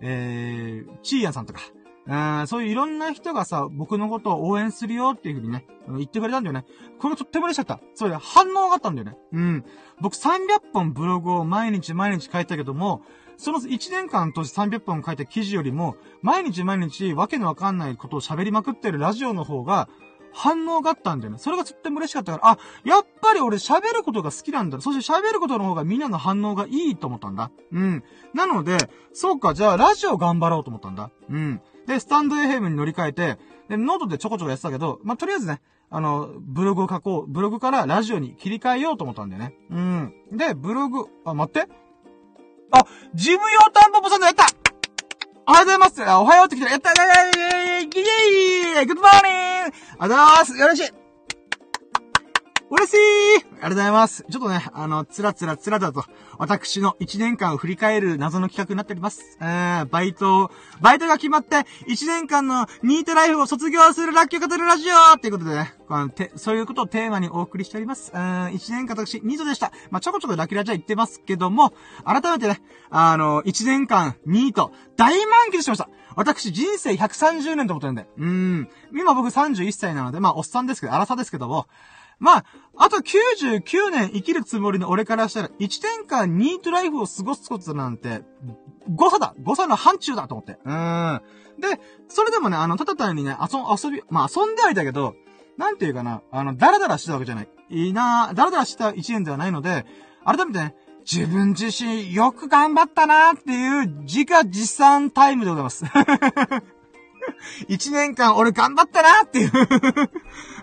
[0.00, 1.60] えー、ちーやんさんとか、
[2.08, 6.64] あそういういろんな人がさ、僕のことを応援するよっていう風にね、言ってくれたんだよね。
[6.98, 7.80] これとっても嬉しかった。
[7.94, 9.16] そうで、反応があったんだよね。
[9.32, 9.64] うん。
[10.00, 13.02] 僕300本ブログを毎日毎日書いたけども、
[13.36, 19.88] その1年間として300本書いた記事よりも、毎日毎日わけのわかんないことを喋りまくってるラジオの方が、
[20.32, 21.38] 反応があったんだよね。
[21.38, 24.82] それがとっても嬉しかったから、あ、やっぱり俺喋ることが好きなんだ。
[24.82, 27.50] そして喋ることの方がみんなの反応がいいと思ったんだ。
[27.72, 28.04] うん。
[28.34, 31.10] なので、そうか、じゃあラジオ頑張ろうと思ったんだ。
[31.30, 31.62] うん。
[31.86, 37.30] で、 stand.fm に乗り換えて、で、ノートでちょこちょこやってたけど、まあ、とりあえずね、あの、ブログを書こう。
[37.30, 39.54] ブログからラジオに切り替えようと思ったんだよね。
[39.70, 40.14] うん。
[40.32, 41.68] で、ブログ、あ、待って。
[42.72, 44.46] あ、事務用タンポポさんのやった
[45.48, 51.05] おはようございますおはようって来たやったイェイイェイイェイイェイグッドモーニングありがとうございますよろしい
[52.68, 52.96] 嬉しい
[53.36, 54.24] ありがとうございます。
[54.28, 56.04] ちょっとね、あの、つらつらつらだと、
[56.36, 59.38] 私の1年間を振り返る謎の企画になっております。
[59.40, 60.50] えー、バイト、
[60.80, 68.10] バイトが決まって、1年間のニートライフを卒業するラッキー語るラジオっていうことでね、このて、そういうことをテーマにお送りしております。
[68.12, 69.70] うん、1年間私、ニートでした。
[69.90, 71.72] まあ、ちょこちょこラキラジオ言ってますけども、
[72.04, 75.88] 改めてね、あの、1年間、ニート、大満喫しました。
[76.16, 78.06] 私、人生130年と思ってるんで。
[78.18, 78.68] うん。
[78.92, 81.66] 今僕31歳なので、まあ、おっさんですけど、荒さですけども、
[82.18, 82.44] まあ、
[82.78, 88.22] あと99年生きるつもりの俺からしたら、1年間ニートライフを過ごすことなんて、
[88.94, 90.58] 誤差だ誤差の範疇だと思って。
[90.64, 91.20] うん。
[91.58, 95.14] で、それでもね、あの、ただ単にね、遊、遊び、まあ遊んではいたけど、
[95.56, 97.48] なんていうかな、あの、ダラダラしてたわけじゃない。
[97.68, 99.84] いいなダラダラした1年ではないので、
[100.24, 100.74] 改めてね、
[101.10, 105.84] 自分自身よく頑張ったなっていう自家自賛タイムでございます。
[107.68, 109.50] 一年間俺頑張ったなっていう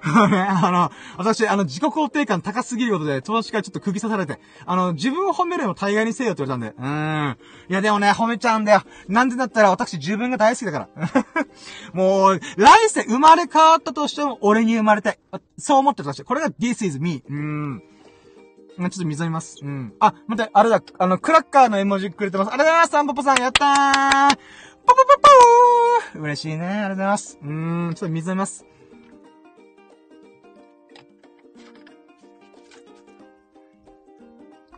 [0.06, 7.38] あの、私、あの、自己肯定感高すぎることで、投資からちょっと釘刺されて、あの、自分を褒めるよ大概にせよって言われたんで、うーん。
[7.70, 8.82] いや、でもね、褒めちゃうんだよ。
[9.08, 10.90] なんでだったら私自分が大好きだから。
[11.94, 15.20] もう、来世生まれ変わったとしても、俺に生まれたい。
[15.58, 17.24] そう思ってたし、これが This is me.
[17.30, 17.84] うーん。
[18.78, 19.60] ちょっと水飲みます。
[19.62, 19.94] うん。
[20.00, 22.52] あ、待って、あれだ、あの、クラッカーの絵文字くれてます。
[22.52, 24.38] ありがとうございます、サンポポさん、やったー
[24.86, 25.20] ポポポ
[26.14, 26.66] ポー嬉しいね。
[26.66, 27.40] ありがとうございます。
[27.42, 28.66] うーん、ちょっと水飲みます。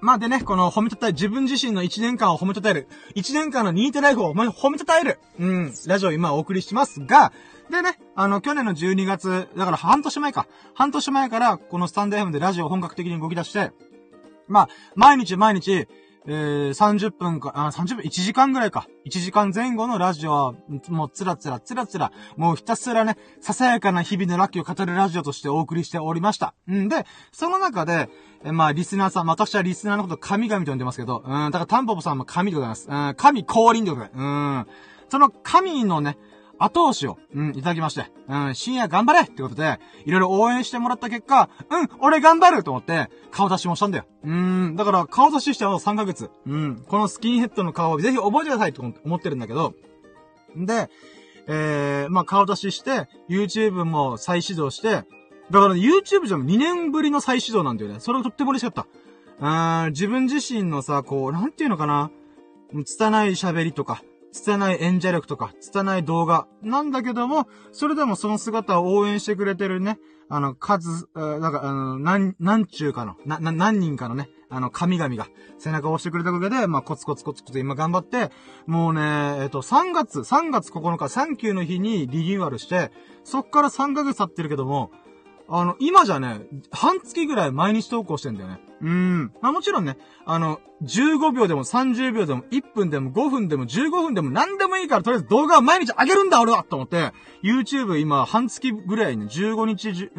[0.05, 2.87] まあでね、この褒めたたえ、自分自身の1年間を褒めたたえる。
[3.15, 5.19] 1年間のニートライフを褒めたたえる。
[5.39, 5.73] うん。
[5.87, 7.33] ラジオ今お送りしますが、
[7.71, 10.47] でね、あの、去年の12月、だから半年前か。
[10.75, 13.71] 半年前から、このスタンド FM でラジオを本格的に動き出して、
[14.47, 15.87] まあ、毎日毎日、
[16.27, 18.87] えー、30分か、あ、30分、1時間ぐらいか。
[19.05, 20.53] 1時間前後のラジオは、
[20.89, 26.55] もうつらつらつらつら、もうひたすらね、ささやかな日々のラッキーを語るラジオとしてお送りしておりました。
[26.71, 28.09] んで、その中で、
[28.43, 32.87] えまあ、リスナーさんま、私はリスナーのこと神々と呼んでますけど、うん、だからタンポポさんも神でございます。
[32.89, 34.69] うん、神降臨でございます。
[34.69, 34.75] うん。
[35.09, 36.17] その神のね、
[36.57, 44.05] 後押しを、うん、いただきまして、うん、深夜頑張れってことで、いろいろ応援してもらった結果、うん、俺頑張ると思って、顔出しもしたんだよ。
[44.23, 46.29] うん、だから顔出ししては3ヶ月。
[46.45, 49.73] うん、このスキンヘッドの顔をぜひ覚えてくださいと思ってるんだけど、
[50.55, 50.89] で、
[51.47, 55.03] えー、まあ、顔出しして、YouTube も再始動して、
[55.51, 57.99] だから、ね、YouTube じゃも2年ぶりの再始動なんだよね。
[57.99, 58.87] それがとっても嬉しかった。
[59.39, 62.09] あ自分自身のさ、こう、なんていうのかな。
[62.83, 64.01] 拙い喋りとか、
[64.35, 66.47] 拙い演者力とか、拙い動画。
[66.61, 78.29] なんだけども、それでもその姿を応援してくれてるね、あの、数、なんか、あの、なんなんちゅうかの、な、な、何人かのね、あの、神々が背中を押してくれたおかげで、まあ、コツコツコツコツ今頑張って、
[78.65, 82.91] もうね、えっと、3月、3月9日、サンキューの日にリニューアルして、
[83.23, 84.91] そっから3ヶ月経ってるけども、
[85.47, 88.59] あの、今じゃね、半月ぐらい毎日投稿してんだよね。
[88.81, 89.33] うん。
[89.41, 100.11] まあもちろんね、あの、15秒でも30秒でも1分でも5分でも15分でも何でもいいからとりあえず動画を毎日上げるんだ俺はと思って、YouTube 今半月ぐらいね、15日、ん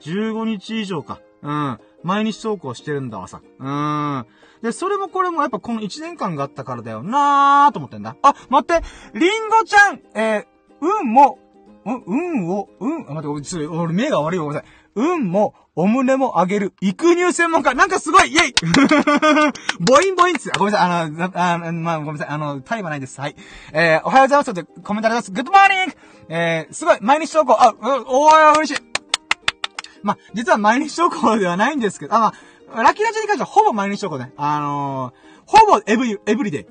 [0.00, 1.20] ?15 日以上か。
[1.42, 1.78] うん。
[2.02, 3.42] 毎日投稿してるんだわさ。
[3.58, 4.26] うん。
[4.62, 8.16] で、それもこれもやっぱこの1年間があったからだよなーと思ってんだ。
[8.22, 8.86] あ、待って
[9.18, 10.46] リンゴちゃんえー、
[10.80, 11.38] 運も
[11.86, 14.70] うん運を、うん、あ、待って、ちょ俺目が悪いよ、ごめんなさい。
[14.94, 17.74] 運も、お胸も上げる、育乳専門家。
[17.74, 18.54] なんかすごいイェイ
[19.80, 20.50] ボインボインっつ。
[20.58, 20.90] ごめんなさい。
[20.90, 22.28] あの、あの、まあ、ごめんなさい。
[22.28, 23.20] あの、他意はないです。
[23.20, 23.36] はい。
[23.72, 24.54] えー、おはようございます。
[24.54, 25.30] とコメントありがとうございます。
[25.32, 25.92] good morning
[26.28, 27.56] えー、すごい、毎日投稿。
[27.58, 28.82] あ、う、おー、嬉しい。
[30.02, 32.34] まあ、実は毎日投稿ではないんですけど、あ、ま
[32.74, 34.32] あ、ラッキーラジに関してはほぼ毎日投稿ね。
[34.36, 36.66] あのー、ほぼエブリ、エブリデイ。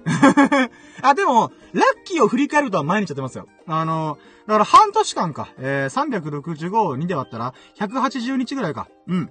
[1.03, 3.45] あ、でも、ラッキーを振り返るとは毎日やってますよ。
[3.67, 5.49] あの、だから半年間か。
[5.57, 8.87] えー、365を2で割ったら、180日ぐらいか。
[9.07, 9.29] うん。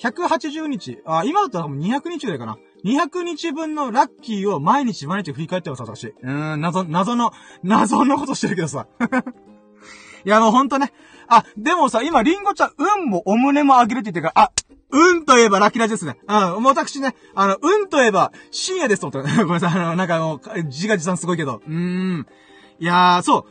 [0.00, 1.00] 180日。
[1.06, 2.58] あ、今だったらもう200日ぐらいかな。
[2.84, 6.08] 200日分のラッキーを毎日毎日振り返ってます、私。
[6.08, 7.30] うーん、謎、謎の、
[7.62, 8.88] 謎のことしてるけどさ。
[10.24, 10.92] いや、もうほんとね、
[11.28, 14.52] あ、でもさ、今、リンゴちゃん、運もお胸もあげるって言ってるから、あ、
[14.90, 16.18] 運といえばラキラジですね。
[16.26, 16.62] うん。
[16.62, 19.10] もう私ね、あの、運といえば深夜ですと。
[19.12, 19.70] ごめんなさい。
[19.72, 21.60] あの、なんかもう、自画自賛すごいけど。
[21.66, 22.26] うーん。
[22.78, 23.44] いやー、そう。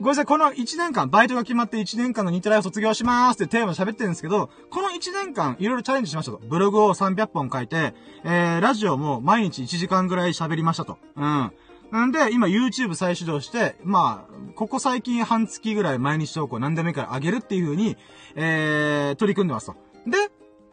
[0.00, 6.40] ごめんなさい、この1年間、バイトが決まって1年間のニットライフ卒業しまーすってテーマ喋ってるんですけど、この1年間、いろいろチャレンジしましたと。
[6.42, 10.98] ブログを300本書いて、えー、ラジオも毎日1時間ぐらい喋りましたと。
[11.16, 11.52] うん。
[11.90, 17.96] なんで、今 YouTube 再始動して、まあ、ここ最近半月ぐらい毎日投稿何でもいいから上げるっていう風に、
[18.36, 19.76] えー、取り組んでますと。
[20.06, 20.18] で、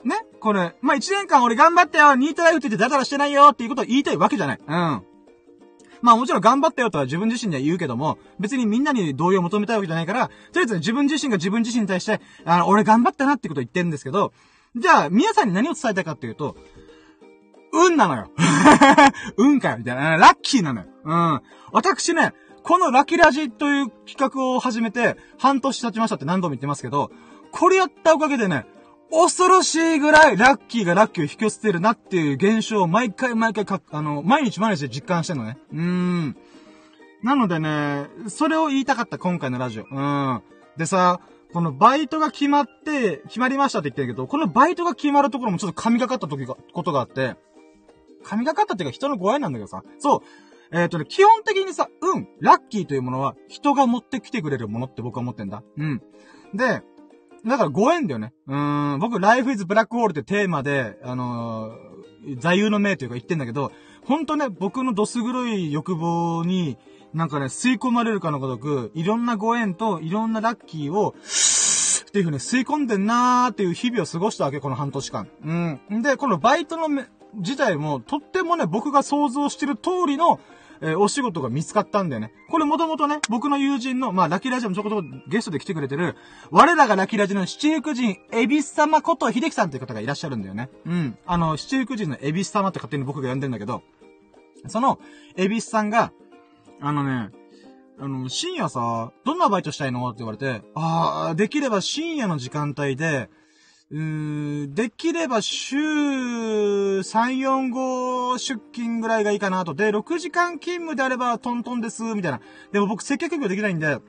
[0.04, 4.60] ね、これ、まあ、1年間俺頑張ったよニートライフって言ってダダラしてないよっていうことを言いたいわけじゃない。
[4.60, 5.04] うん。
[6.02, 14.32] まあもちろん頑張ったよとは自分自身では言うけども、別にみんなに同意を求めたいわけじゃないから、とりあえず自分自身が自分自身に対して、あの、俺頑張ったなってことを言ってるんですけど、
[14.76, 16.56] じゃあ、皆さんに何を伝えたかっていうと、
[17.74, 18.30] 運なのよ。
[19.38, 20.18] 運かよ、みたいな。
[20.18, 20.88] ラッキーなのよ。
[21.08, 21.42] うん。
[21.72, 27.12] 私ね、このラキラジという企画を始めて、半年経ちましたって何度も言ってますけど、
[27.52, 28.66] これやったおかげでね、
[29.10, 35.58] 恐ろしいぐらいラッキーがラッキーを引き寄せてるなっていう現象を毎回毎回か、あの、毎日毎日で実感してんのね。
[35.72, 36.38] うーん。
[37.24, 39.86] なのでね、それを言いたかった今回のラジオ。
[39.90, 40.42] うん。
[40.76, 41.22] でさ、
[41.54, 47.36] このバイトが決まって、決まりましたって言ってるけど、このバイトが決まるところもちょっと神がかった時が、ことがあって、
[48.24, 50.22] 神がかったっていうか人のご縁なんだけどさ、そう。
[50.72, 55.64] えっ、ー、とね、基本的にさ、うん、ラッキーというものは人が持ってきてくれるものって僕は思ってんだ。
[55.78, 56.02] うん。
[56.54, 56.82] で、
[57.46, 58.34] だからご縁だよね。
[58.48, 63.72] うーん、僕、Life is Black Hole ってテーマで、あのー、座右の銘というか言ってんだけど、
[64.04, 66.78] ほんとね、僕のどす黒い欲望に、
[67.14, 71.16] なんかね、吸い込まれるかのごとく、いろんなご縁といろんなラッキーを、
[72.08, 75.28] っていう風に吸い込んでんなーっていう日々を過ごしたわけ、この半年間。
[75.44, 75.54] う
[75.98, 76.02] ん。
[76.02, 77.04] で、このバイトの、
[77.36, 80.40] 自体も、とってもね、僕が想像してる通りの、
[80.82, 82.34] えー、お仕事が見つかったんだよね。
[82.50, 86.16] これもともとね、僕の友人の、まあ、ラキーラジオもちょこちょこゲストで来てくれてる、
[86.52, 90.70] 我らがラッキーラジオの七福神、エビス様こと秀樹さんっていう方がいらっしゃるんだよね。
[90.86, 91.18] うん。
[91.26, 93.82] あの、七福神のエビス様って勝手に僕が呼んでんだけど、
[94.68, 95.00] その、
[95.36, 96.12] エビスさんが、
[96.80, 97.32] あのね、
[98.00, 100.08] あの、深夜さ、どんなバイトしたいの？
[100.10, 103.30] って言われて、ああ、できれば深夜の時間帯で、
[103.90, 107.02] うーできれば週3、
[107.40, 109.74] 4、5出勤ぐらいがいいかなと。
[109.74, 112.42] で、6時間勤務であればトントンです、みたいな。
[112.74, 114.00] でも僕接客業できないんで、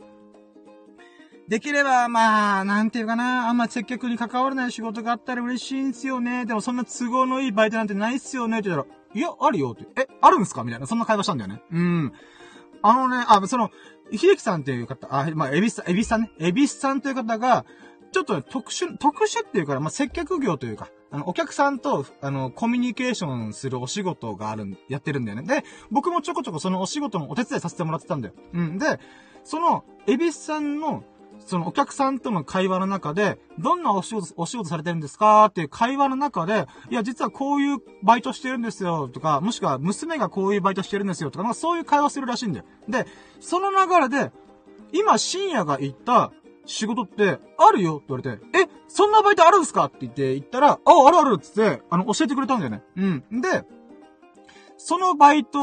[1.47, 6.45] できれば、まあ、なんていうかな、あんま接客に関わらない仕事があったら嬉しいんすよね。
[6.45, 8.59] でもそんな都合のいいバイトなんてないっすよね。
[8.59, 9.87] って言ったら、いや、あるよって。
[10.03, 10.65] え、あるんすか？
[10.65, 10.87] みたいな。
[10.87, 11.63] そんな会話したんだよね。
[11.73, 12.13] うん。
[12.83, 13.71] あのね、あ、その、
[14.13, 16.31] 秀樹さんっていう方、あ、まあ、エビスさん、エビスさんね。
[16.39, 17.65] エビスさんという方が、
[18.13, 25.47] ちょっと、特殊、特殊っていうか、まあ、接客業というか、あの、お客さんと、あの、コミュニケーションするお仕事がある、やってるんだよね。
[25.47, 28.35] で、僕もちょこちょこそのお仕事のお手伝いさせてもらってたんだよ。
[28.53, 28.79] うん。
[28.79, 28.99] で、
[29.45, 31.05] その、エビスさんの、
[31.39, 42.65] そのお客さんとの会話の中で、どんなお仕事、お仕事されてるんですかっていう会話の中で、いや、実はこういうバイトしてるんですよ、とか、もしくは娘がこういうバイトしてるんですよ、とか、まあそういう会話するらしいんだよ。
[42.89, 43.07] で、
[43.41, 44.33] その流れで、
[44.93, 46.33] 今深夜が言った、
[46.69, 49.87] 仕事ってあるよって言われて、え、そんなバイトあるんすか？
[49.87, 52.83] って言って言ったら、あ、あるあるっつって、あの、教えてくれたんだよね。
[52.97, 53.01] う
[53.37, 53.41] ん。
[53.41, 53.65] で、
[54.77, 55.59] そのバイト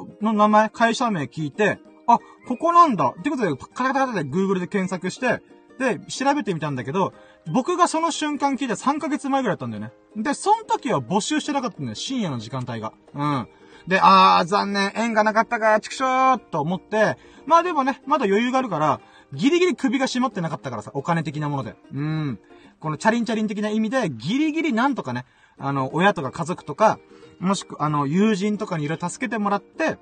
[0.00, 3.14] を、の名前、会社名聞いて、あ、ここなんだ。
[3.18, 5.40] ってことで、カタカタカタで Google で検索して、
[5.78, 7.12] で、調べてみたんだけど、
[7.52, 9.92] 僕がその瞬間聞いて3ヶ月前ぐらいだったんだよね。
[10.16, 11.94] で、その時は募集してなかったんだよ。
[11.94, 12.92] 深夜の時間帯が。
[13.14, 13.48] うん。
[13.86, 19.00] で、あー、残念、縁がなかったか、畜生と思って、まあでもね、まだ余裕があるから、
[19.32, 21.76] ギリギリ首が締まってなかったからさ、お金的なもので。
[21.92, 22.40] うん。
[22.80, 25.24] このチャリンチャリン的な意味で、ギリギリなんとかね、
[25.58, 26.98] あの、親とか家族とか、
[27.38, 29.98] もしく、あの、友人とかにいろいろ助けてもらって、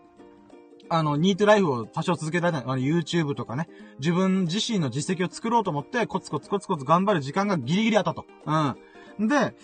[0.88, 8.26] あの、ニートライフを多少続けられない、あの、YouTube とかね、自分自身の実績を作ろうと思って、コツコツコツコツ頑張る時間がギリギリあったと。
[9.18, 9.28] うん。
[9.28, 9.54] で、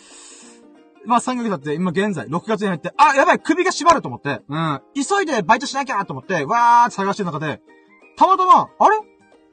[1.04, 4.80] まあ3ヶ月経って、今現在、6月に入って、あ、やばい首が締まると思って、うん。
[4.94, 7.60] 急いでバイトしなきゃと思って、わーって探してる中で、
[8.16, 9.09] たまたま、あれ？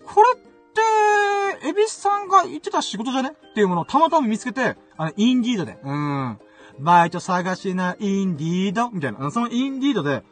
[0.07, 3.33] これって、エビスさんが言ってた仕事じゃね？
[3.51, 6.39] っていうものをたまたま見つけて、あの、インディードで、うん。
[6.79, 8.89] バイト探しな、インディード？
[8.89, 9.29] みたいな。
[9.31, 10.23] そのインディードで、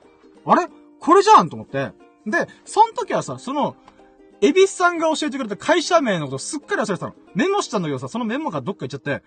[0.46, 0.68] あれ？
[1.00, 1.92] これじゃんと思って。
[2.26, 3.76] で、その時はさ、その、
[4.42, 7.14] エビスさんが教えてくれた会社名のことすっかり忘れてたの。
[7.36, 9.24] メモしたんだけどさ、そのメモがどっか行っちゃって、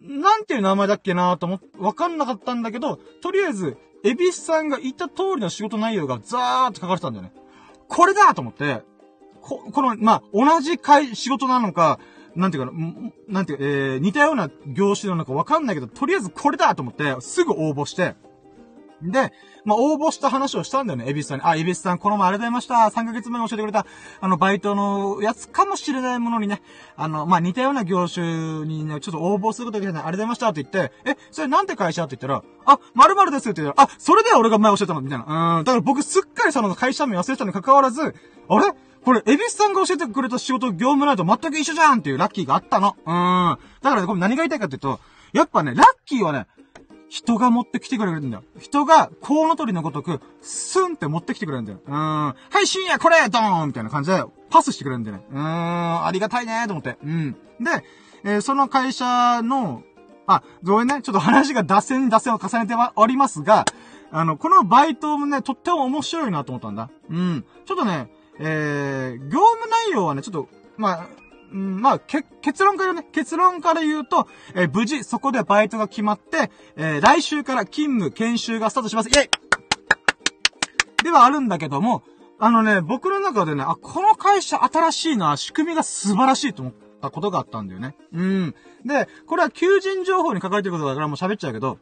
[0.00, 7.32] なんていう名前だっけなーと思って、わかんなかったんだけど、とりあえず、エビスさんが言った通りの仕事内容がザーって書かれてたんだよね。
[7.88, 8.82] これだと思って、
[9.46, 12.00] こ、この、まあ、同じ会、仕事なのか、
[12.34, 18.16] なんていうかな、なんていうか、えー、似たような業種なのかわかんないけど、とりあえずこれだと思って、すぐ応募して、
[19.02, 19.32] で、
[19.64, 21.44] まあ、応募した話をしたんだよね、エビスさんに。
[21.44, 23.00] あ、エビスさん、この前ありがとうございました。
[23.00, 23.86] 3ヶ月前に教えてくれた、
[24.20, 26.62] あの、バイトのやつかもしれないものにね、
[26.96, 28.24] あの、まあ、似たような業種
[28.64, 35.58] にね、ちょっと応募することができたありがとうございましたって言って、え、それなんて会社って言ったら、あ、〇〇ですって言ったら、あ、それで俺が前教えたのみたいな。
[35.58, 35.64] うん。
[35.64, 38.14] だから僕すっかりその会社名忘れたのに関わらず、
[38.48, 38.72] あれ？
[39.06, 42.96] これ、エビスさんが教えてくれた仕事、業務内と全く一緒じゃんっていうラッキーがあったの。
[43.06, 43.58] うん。
[43.80, 44.98] だからね、これ何が言いたいかっていうと、
[45.32, 46.48] やっぱね、ラッキーはね、
[47.08, 48.42] 人が持ってきてくれるんだよ。
[48.58, 51.78] 人が、コウノトリのごとく、スンって持ってきてくれるんだよ。
[51.86, 51.96] うーん。
[51.96, 55.24] はい、深夜これドーンみたいな感じで、パスしてくれるんだよね。
[55.30, 56.98] うーん、ありがたいねーと思って。
[57.04, 57.36] うん。
[57.60, 57.84] で、
[58.24, 59.84] えー、その会社の、
[60.26, 61.00] あ、ごめんね。
[61.02, 63.66] ちょっと話が脱線、脱線を重ねてはおりますが、
[64.10, 66.90] あの、このバイトもね、とっても面白いなと思ったんだ。
[67.08, 67.44] うん。
[67.66, 71.08] ちょっとね、えー、業務内容はね、ちょっと、まあ、
[71.52, 79.08] うん、まあ、け、結論からね、結論から言うと、えー、無事、そこでバイトが決まって、えー、来週から勤務、研修がスタートします。
[79.08, 79.30] イェイ
[81.04, 82.02] ではあるんだけども、
[82.38, 87.96] あのね、僕の中でね、あ、この会社新しいな、仕組みが素晴らしいと思ったことがあったんだよね。
[88.12, 88.54] うん。
[88.84, 91.78] で、これは求人情報に書かれてることだからもう喋っちゃうけど、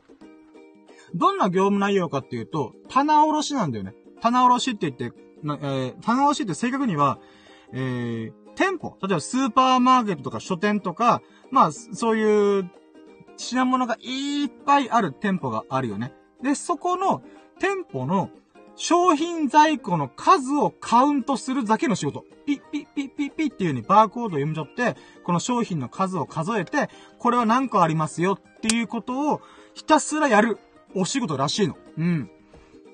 [1.14, 3.94] どんな業務内容かっていうと、棚卸しなんだよね。
[4.20, 7.18] 棚卸しって言って、なえー、棚卸しって正確には、
[7.72, 12.70] えー、店舗、例えばスーパーマーケットとか書店とか、まあ、そういう
[13.36, 16.12] 品物がいっぱいある店舗があるよね。
[16.42, 17.22] で、そこの
[17.58, 18.30] 店舗の
[18.76, 22.24] 商品在庫の数をカウントするだけの仕事。
[22.46, 29.40] ピッピッピッピッピッっていう風にバーコードを読み取って、この商品の数を数えて、これは何個ありますよっていうことを
[29.74, 30.58] ひたすらやる
[30.94, 31.76] お仕事らしいの。
[31.98, 32.30] うん。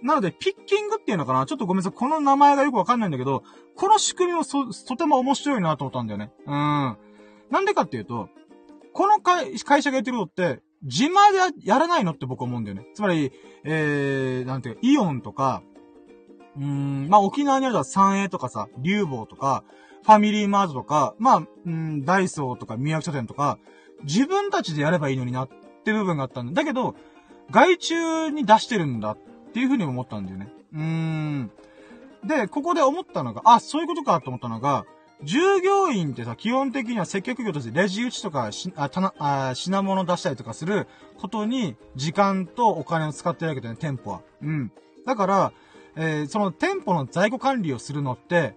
[0.03, 1.47] なので、ピッキングっていうのかな？
[1.47, 1.93] ちょっとごめんなさい。
[1.93, 3.43] この名前がよくわかんないんだけど、
[3.77, 6.33] この仕組みもそ、とても面白いなと思ったんだよね。
[6.47, 6.53] うん。
[7.51, 8.29] なんでかっていうと、
[8.93, 12.87] この会会社がやってることって、自前でやらないのって僕思うんだよね。
[12.95, 13.33] つまり、
[13.65, 15.63] えー、なんていうかイオンとか、
[16.57, 19.63] うん、まあ、沖縄にあるのは三栄とかさ、竜房とか、
[20.03, 23.59] ファミリーマートとか、まあ、うん、ダイソーとか、宮城書店とか、
[24.03, 25.49] 自分たちでやればいいのになっ
[25.85, 26.53] て部分があったんだ。
[26.53, 26.97] だけど、
[27.51, 29.19] 外注に出してるんだっ
[29.51, 30.49] っていうふうに思ったんだよね。
[30.73, 31.51] うーん。
[32.25, 34.87] で、ここで思ったのが、あ、そういうことかと思ったのが、
[35.23, 40.87] 従業員ってさ、基本的には接客業としてレジ打ちとかし、あ、棚、あ、品物出したりとかする
[41.19, 44.21] ことに、時間とお金を使ってるわけだよね、店舗は。
[44.43, 44.73] うん。
[45.05, 45.53] だから、
[45.97, 48.55] えー、その店舗の在庫管理をするのって、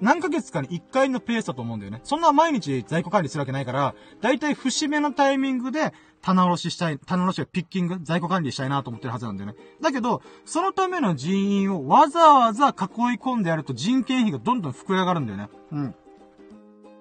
[0.00, 2.00] 何ヶ月かに1回のペースだと思うんだよね。
[2.04, 9.56] そんな毎日在庫管理するわけないから、だいたい節目のタイミングで棚卸ししたい、棚卸しピッキング、在庫管理したいなと思ってるはずなんだよね。
[9.80, 12.74] だけど、そのための人員をわざわざ囲い
[13.18, 15.48] 込んでやると人件費がどんどん膨れ上がるんだよね。
[15.72, 15.94] うん。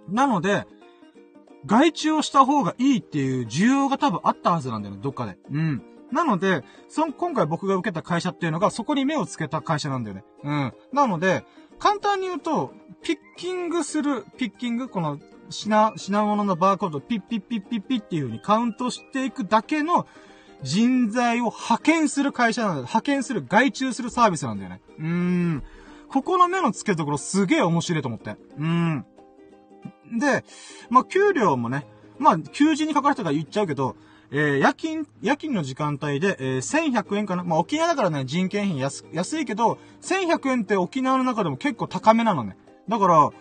[0.10, 0.66] なので、
[1.66, 5.38] 外注をした方がいいっていう需要が多分あったはずなんだよね、どっかで。
[5.52, 5.84] うん。
[6.12, 10.24] なので、その、今回僕が受けた会社っていうのが、そこに目をつけた会社なんだよね。
[10.44, 10.74] うん。
[10.92, 11.46] なので、
[11.80, 20.06] 簡単に言うと、ピッキングする、ピッキング、この、品、品物のバーコード、ピッピッピッピッピッっていう風にカウントしていくだけの
[20.62, 22.76] 人材を派遣する会社なんだ。
[22.82, 24.82] 派遣する、外注するサービスなんだよね。
[25.00, 25.64] うーん。
[26.10, 28.32] ここの目の付けどころすげえ面白いと思って。
[28.32, 29.06] うーん。
[30.20, 30.44] で、
[30.90, 31.88] まあ、給料もね、
[32.18, 33.96] まあ、求人に書かれたから言っちゃうけど、
[34.32, 42.56] えー、夜勤、夜勤の時間帯で、えー、1100円かなまあ、沖縄だからね、人件費安、安いけど、1100円って沖縄の中でも結構高めなのね。
[42.88, 43.32] だから、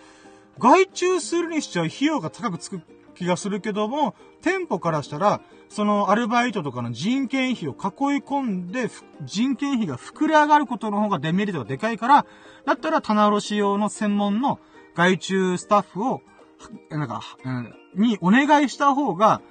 [0.58, 2.80] 外注するにしちゃ費用が高くつく
[3.14, 7.76] 気がするけども、店舗からしたら、そのアルバイトとかの人件費を囲い
[8.22, 8.88] 込んで、
[9.24, 12.26] 人件費が膨れ上がることの方がデメリットがでかいから、
[12.64, 14.58] だったら棚卸用の専門の
[14.94, 16.22] 外注スタッフを、
[16.90, 19.42] なんか、うん、にお願いした方が、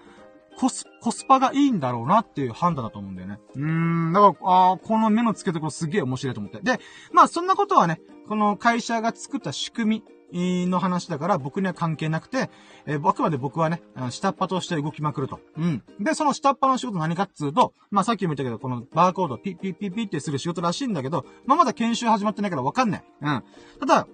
[0.58, 3.40] コス、コスパがいいんだろうなっていう判断だと思うんだよね。
[3.56, 6.60] うーん、だから、ああ、この目の付けどころすげえ面白いと思って。
[6.62, 6.80] で、
[7.12, 12.50] まあそんなことはね、この会社が作った仕組みの話だから僕には関係なくて、
[12.86, 15.40] えー、あくまで僕はね、下っ端として動きまくると。
[15.58, 15.84] うん。
[16.00, 23.04] で、その下っ端の仕事何かっつうと、まあさっきも言ったけど、このバーコードピッピッピッピッってする仕事らしいんだけど、まあまだ研修始まってないからわかんない。
[23.22, 23.44] うん。
[23.80, 24.08] ただ、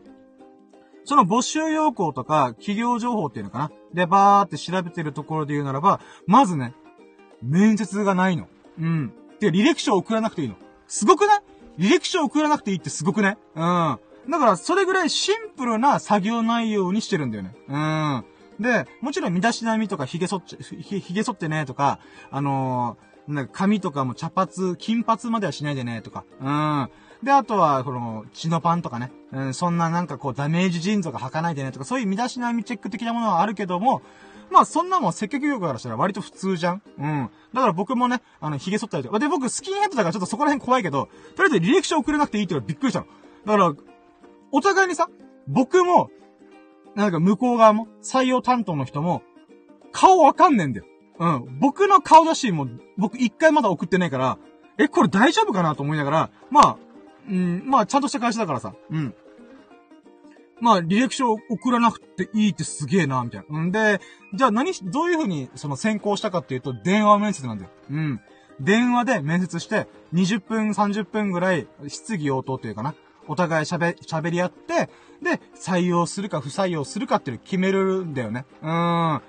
[1.06, 3.72] その募集要項とか、企業情報っていうのかな？
[3.94, 6.74] で、バーって調べてるところで言うならば、まずね、
[7.42, 8.48] 面接がないの。
[8.80, 9.14] うん。
[9.40, 10.56] で、履歴書を送らなくていいの。
[10.88, 11.42] すごくない？
[11.78, 13.62] 履歴書を送らなくていいってすごくねうん。
[14.30, 17.56] だから、それぐらいシンプルな作業内容にしてるんだよね。
[17.68, 18.26] うん。
[18.60, 22.00] で、もちろん身だしなみとか髭剃っち、髭剃ってねとか、
[22.32, 26.90] あのー、なんか髪とかも茶髪、金髪まではしないでねとか、うん。
[27.24, 29.12] で、あとは、この、血のパンとかね。
[29.32, 34.02] うん、そんななんかこう、ダメージ腎臓が吐かないでねとか、そういう身だしなみチェック的なものはあるけども、
[34.52, 37.30] まあ、そんなもん接客業からしたら割と普通じゃんうん。
[37.54, 39.18] だから僕もね、あの、髭剃ったりとか。
[39.20, 43.08] で、僕スキンヘッドだからちょっとそこら辺怖いけど、とりあえず履歴書送れなくていいって言うびっくりしたの。
[43.46, 43.74] だから、
[44.52, 45.10] お互いにさ、
[45.48, 46.10] 僕も、
[46.96, 49.24] なんか向こう側も、採用担当の人も、
[49.92, 50.86] 顔わかんねえんだよ。
[51.20, 51.60] うん。
[51.60, 54.38] 僕の顔写真もう、僕一回まだ送ってないから、
[54.78, 56.78] え、これ大丈夫かなと思いながら、まあ、
[57.30, 59.14] うん、まあ、ちゃんとした会社だからさ、うん。
[60.60, 63.60] まあ、履歴書送らなくていいってすげえな、みたいな。
[63.62, 64.00] んで、
[64.34, 67.70] じゃあ何、どういう風にその先行したかっていうと、電話面接なんだよ。
[67.90, 68.22] うん。
[68.60, 72.96] 電話で面接して、20分、30分ぐらい、質疑応答というかな。
[73.28, 74.90] お互い喋、喋り合って、
[75.22, 78.46] で、採用するか不採用するかっていうの決めるんだよね。
[78.62, 79.22] うん。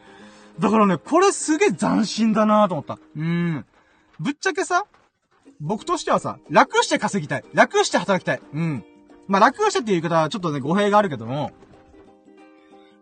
[0.61, 2.99] だからね、これすげえ斬新だなと思った。
[3.17, 3.65] うん。
[4.21, 4.87] ぶっちゃけさ、
[5.61, 7.45] 僕としてはさ、楽して稼ぎたい。
[7.53, 8.41] 楽して働きたい。
[8.53, 8.85] うん。
[9.27, 11.53] まあ、楽してっていう言い方はちょっとね、語弊があるけども、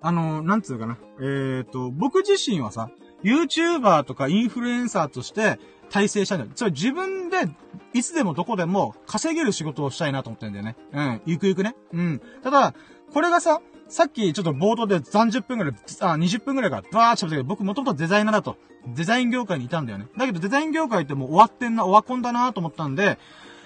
[0.00, 0.98] あの、なんつうかな。
[1.20, 2.90] えっ、ー、と、僕自身はさ、
[3.22, 6.52] YouTuber とかインフルエンサーとして体制したいんだよ。
[6.56, 7.48] それ自分で、
[7.94, 10.76] いつでもどこでも稼げる仕事をしたいなと思ってんだよね。
[10.92, 11.22] うん。
[11.26, 11.76] ゆくゆくね。
[11.92, 12.20] うん。
[12.42, 12.74] ただ、
[13.12, 13.60] これがさ、
[13.92, 18.56] さっきちょっと冒頭で30分くらい、あ、20分くらいからバーッと喋ったけど、僕もともとデザイナーだと。
[18.86, 20.06] デザイン業界にいたんだよね。
[20.16, 23.18] だけどデザイン業界ってもう終わってんな、終わこんだなと思ったんで、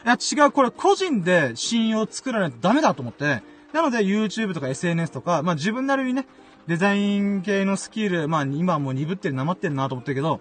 [0.04, 3.40] いや、違う、これ個人で信用作らないとダメだと思って、
[3.72, 6.26] なので YouTube とか SNS とか、まあ自分なりにね、
[6.66, 10.40] デザイン系のスキル、まあ今はもう鈍ってる、なまってるなと思ってるけど、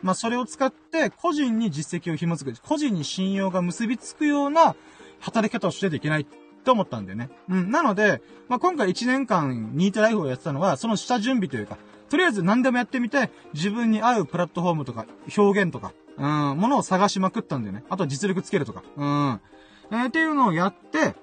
[0.00, 4.76] まあそれを使って個人に実績を紐付く、個人に信用が結びつくような
[5.18, 6.24] 働き方をしてといけないっ
[6.64, 7.28] って思ったんだよね。
[7.50, 7.70] うん。
[7.70, 11.76] なので、まあ今回1年間ニートライフをやってたのは、その下準備というか、
[12.08, 15.04] とりあえず何でもやってみて、自分に合うプラットフォームとか、
[15.36, 17.84] 表現とか、うん、ものを探しまくったんだよね。
[17.90, 19.40] あとは実力つけるとか、うん。
[19.90, 21.14] えー、っていうのをやって、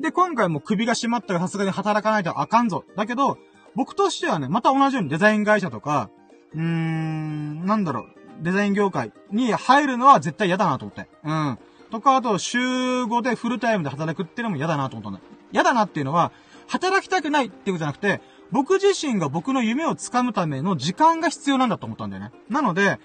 [0.00, 2.84] で、今回も首が締まったらさすがに働かないとあかんぞ。
[2.94, 3.38] だけど、
[3.74, 6.10] 僕としてはね、また同じようにデザイン会社とか、
[6.54, 8.06] うーん、なんだろう、
[8.42, 11.08] デザイン業界に入るのは絶対嫌だなと思って。
[11.24, 11.58] うん。
[11.90, 15.20] とか、あと、週5でフルタイムで働くっていうのも嫌だなと思ったんだ。
[15.52, 16.32] 嫌だなっていうのは、
[16.66, 18.20] 働きたくないっていうことじゃなくて、
[18.50, 22.32] 僕自身が僕の夢を掴むための時間が必要なんだと思ったんだよね。
[22.48, 22.98] なので、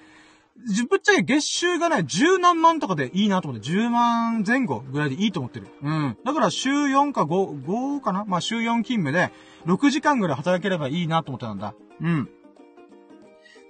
[0.89, 5.67] ぶっちゃけ月収がね、十何万とかでいいなと思って、十万前後ぐらいでいいと思ってる。
[5.81, 6.17] うん。
[6.23, 8.23] だから週4か5、5かな？
[8.25, 9.31] まあ週4勤務で、
[9.65, 11.73] 6時間ぐらい働ければいいなと思ってたんだ。
[12.01, 12.29] うん。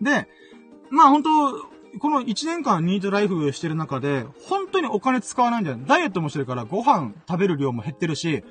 [0.02, 0.28] で、
[0.90, 1.30] まあ本当
[2.00, 5.78] この1年間ニートライフしてる中で、本当にお金使わないんだよ。
[5.86, 8.44] ダイエットもしてるから、ご飯食べる量も減ってるし、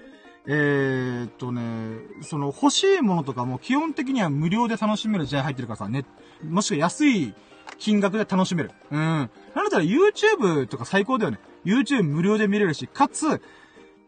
[0.47, 6.05] えー、っとね、その欲しいものとかも基本的には無料で楽しめる時代入ってるからさ、ね、
[6.45, 7.35] もしくは安い
[7.79, 8.71] 金額で楽しめる。
[8.91, 8.99] うん。
[8.99, 9.29] なんだ
[9.67, 11.39] ったら YouTube とか最高だよね。
[11.65, 13.41] YouTube 無料で見れるし、かつ、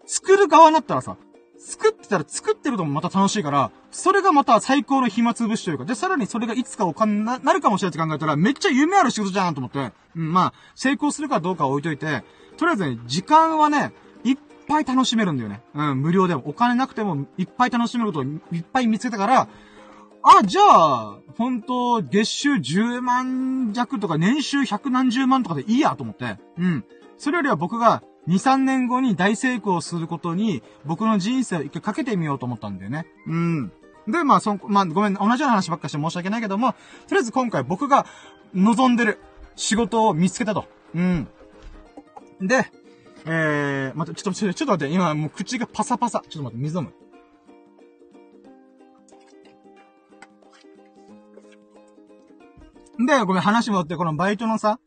[0.06, 1.16] 作る側になったらさ、
[1.64, 12.22] 作ってたら作ってるともまた楽しいから、それがまた最高の暇つぶしというか、で、さらにそれがいつかお金になるかもしれないって考えたら、めっちゃ夢ある仕事じゃんと思って、うん、まあ、成功するかどうかは置いといて、
[12.58, 13.92] とりあえずね、時間はね、
[14.24, 14.38] いっ
[14.68, 15.62] ぱい楽しめるんだよね。
[15.74, 16.42] うん、無料でも。
[16.44, 19.48] お金なくてもいっぱい楽しめることをいっぱい見つけたから、
[20.22, 26.38] あ、じゃあ、本当月収10万弱とか年収百何十万とかでいいやと思って。
[26.58, 26.84] うん。
[27.16, 33.06] それよりは僕が2、3年後に大成功することに、僕の人生を一回かけてみようと思ったんだよね。
[33.26, 33.72] うん。
[34.08, 38.06] で、まあ、そん、まあ、ごめん、同じような話ばっかして申し訳ないけども、とりあえず今回僕が
[38.54, 39.18] 望んでる
[39.56, 40.66] 仕事を見つけたと。
[40.94, 41.28] うん。
[42.40, 42.70] で、
[43.26, 46.22] えー、待って、ちょっと、ちょっと待って、今もう口がパサパサ。
[46.28, 46.92] ちょっと待って、水飲む。
[53.06, 54.78] で、ごめん、話戻って、このバイトのさ、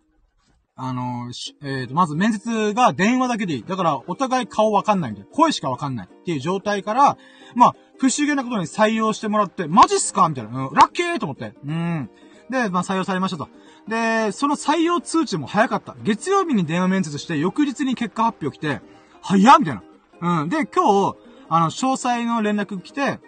[0.80, 1.32] あの
[1.64, 3.64] えっ、ー、と、まず面接が電話だけでいい。
[3.64, 7.18] だから、お互い顔わかんないんで、声しかわかんないっていう状態から、
[7.56, 10.68] まあ、不思議なことに採用してもらって、マジっすかみたいな。
[10.68, 11.54] うん、ラッキーと思って。
[11.66, 12.10] うん。
[12.52, 13.50] で、まあ、採用されましたと。
[13.88, 15.96] で、その採用通知も早かった。
[16.04, 18.82] 月曜日に電話面接して、翌日に結果発表来て、
[19.22, 19.76] 早っみたい
[20.22, 20.42] な。
[20.42, 20.50] うん。
[20.50, 21.18] で、今日、
[21.50, 23.20] あの、詳細の連絡来て、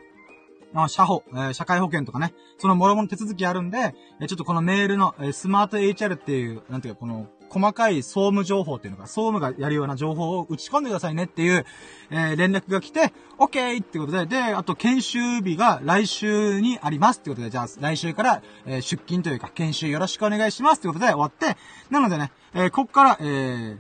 [0.71, 11.65] まあ、社保、えー、社会保険とかね、その諸々手続きあるんで、えー、ちょっとこのメールの、えー、スマート HR っていう、なんていうか、この、細かい総務情報っていうのが、総務がやるような情報を打ち込んでくださいねっていう、
[12.11, 13.81] えー、連絡が来て、OK!
[13.81, 21.57] ってことで、で、あと研修日が来週にありますってことで、じゃあ来週から、えー、出勤というか、研修よろしくお願いしますってことで終わって、
[21.89, 23.79] なのでね、えー、こっから、えー、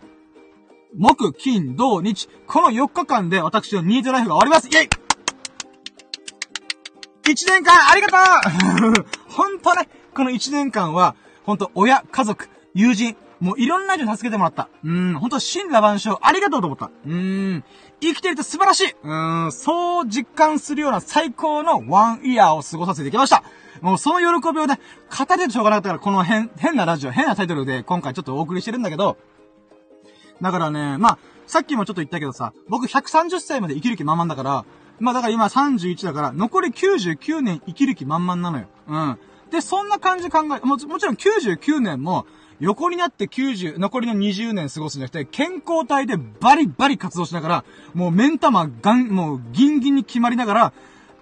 [0.97, 4.89] 木、金、土、日、この4日間で私のニートライフが終わりますイェイ
[7.31, 11.15] 一年間ありがとうほんとね、この一年間は、
[11.45, 14.69] ほんと親、家族、友人、もういろんな人に助けてもらった。
[14.83, 16.91] うん、ほんと、真羅万象、ありがとうと思った。
[17.05, 17.63] うん、
[18.01, 19.13] 生きてると素晴らしいう
[19.47, 23.43] ん、そう実感するような最高のワンイヤーを過ごさせてきました。
[23.81, 24.79] もうその喜びをね、
[25.17, 29.17] 語れてしょうがなかったから、この変、変なラジオ、変なタイトルで今回ちょっとお送りしてるんだけど、
[30.41, 31.17] だからね、まあ、
[31.47, 34.65] さっきもちょっと言ったけどさ、僕130歳まで生きる気満々だから、
[34.99, 38.67] まあだから今31だから、残り99年生きる気満々なのよ。
[38.87, 39.19] うん。
[39.49, 42.25] で、そんな感じ考え、ももちろん99年も、
[42.59, 50.73] 横になって90、残りの20年過ごすんじゃなくて、健康体でバリバリ活動しながら、もう目ん玉ガン、もうギンギンに決まりながら、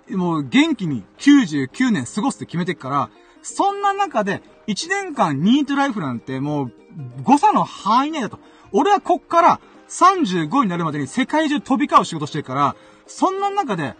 [0.09, 3.09] もう元気に99年過ごすって決めてっから、
[3.41, 6.73] そんな中で、1年間ニートライフなんてもう、
[7.23, 8.39] 誤差の範囲内だと。
[8.71, 12.75] 俺はこっから35になるまでに世界中飛び交う仕事してるから、
[13.05, 13.95] そんな中で、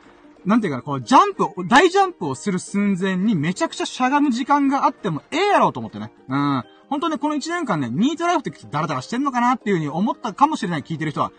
[0.45, 6.11] なんていうかな、こう、ジャンプ、大ジャンプをする寸前にめちゃくちゃしゃがむ時間があってもええやろうと思ってね。
[6.29, 6.63] うん。
[6.89, 11.31] 本当ね、この1年間ね、ニートライフってダラダラしてんのかなっていう風に思ったかもしれない、聞いてる人は。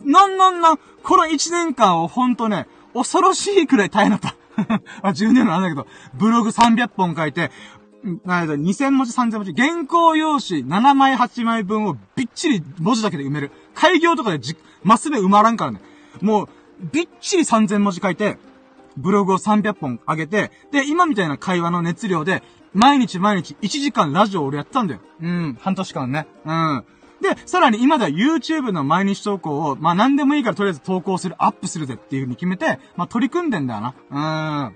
[0.00, 4.36] なんなんなん、この1年間をほんとね、恐ろしいくらい大変だった。
[4.66, 7.50] まあ、10年のなんだけど、ブログ300本書いて、
[8.24, 13.50] な2000文字3000文字、原稿用紙7枚8枚分をびっちり文字だけで埋める。
[13.74, 15.80] 開業とかでじ、マス目埋まらんからね。
[16.20, 16.48] もう、
[16.92, 18.38] びっちり3000文字書いて、
[18.96, 22.42] ブログを300本上げて、で、今みたいな会話の熱量で、
[22.76, 25.00] 毎日毎日1時間ラジオ俺やってたんだよ。
[25.22, 26.26] うん、半年間ね。
[26.44, 26.84] うん。
[27.22, 34.72] で、さらに今では YouTube の毎日投稿を、まあ何でもいいからとりあえず投稿する、アップするぜっていう風に決めて、まあ取り組んでんだよな。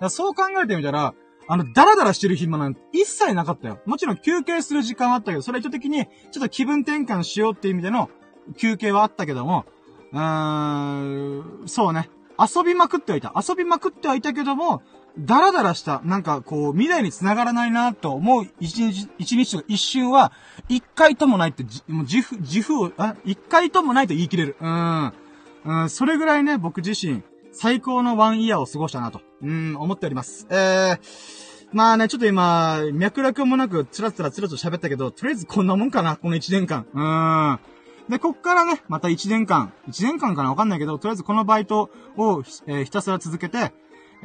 [0.00, 0.10] うん。
[0.10, 1.14] そう考えてみたら、
[1.48, 3.80] あの、ダラダラしてる暇なんて一切なかったよ。
[3.86, 8.08] もちろん休憩する時間はあったけど、それは意図的に、ちょっと気分転換しようっていう意味での
[8.56, 9.64] 休憩はあったけども、
[10.12, 12.08] うーん、そうね。
[12.38, 13.32] 遊びまくってはいた。
[13.36, 14.82] 遊びまくってはいたけども、
[15.18, 20.32] ダラダラした、なんかこう、未来に繋がらないなと思う一日、一日とか一瞬は、
[20.68, 24.56] 一回ともないって、もう自負、自負を、あ、一回ともないと言い切れる。
[24.60, 25.12] うん。
[25.64, 30.46] うん、それぐらいね、僕自身、最高のワンイヤーを過ごしたなと、うん、思っております。
[30.50, 30.98] えー、
[31.72, 36.86] まあね、ちょっと今、脈絡もなく、つらつらつらと喋ったけど、とりあえずこんなもんかな、この一年間。
[36.92, 37.58] うん。
[38.10, 43.72] で、こっからね、また一年間、一年間かなわかんないけど、とりあえずこのバイトを、えー、ひたすら続けて、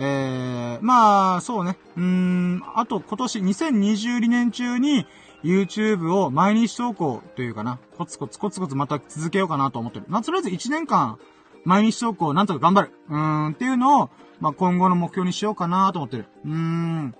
[0.02, 1.78] えー、まあ、そうね。
[1.97, 5.06] うーん、あと今年2022年中に
[5.43, 10.06] YouTube を毎日投稿というかな、コツコツコツコツまた続けようかなと思ってる。
[10.08, 11.20] まあ、とりあえず1年間、
[11.66, 12.91] 毎日投稿なんとか頑張る。
[13.10, 16.28] うーん、っていうのを、まあ、今後の目標にしようかなと思ってる。
[16.45, 17.16] うーん。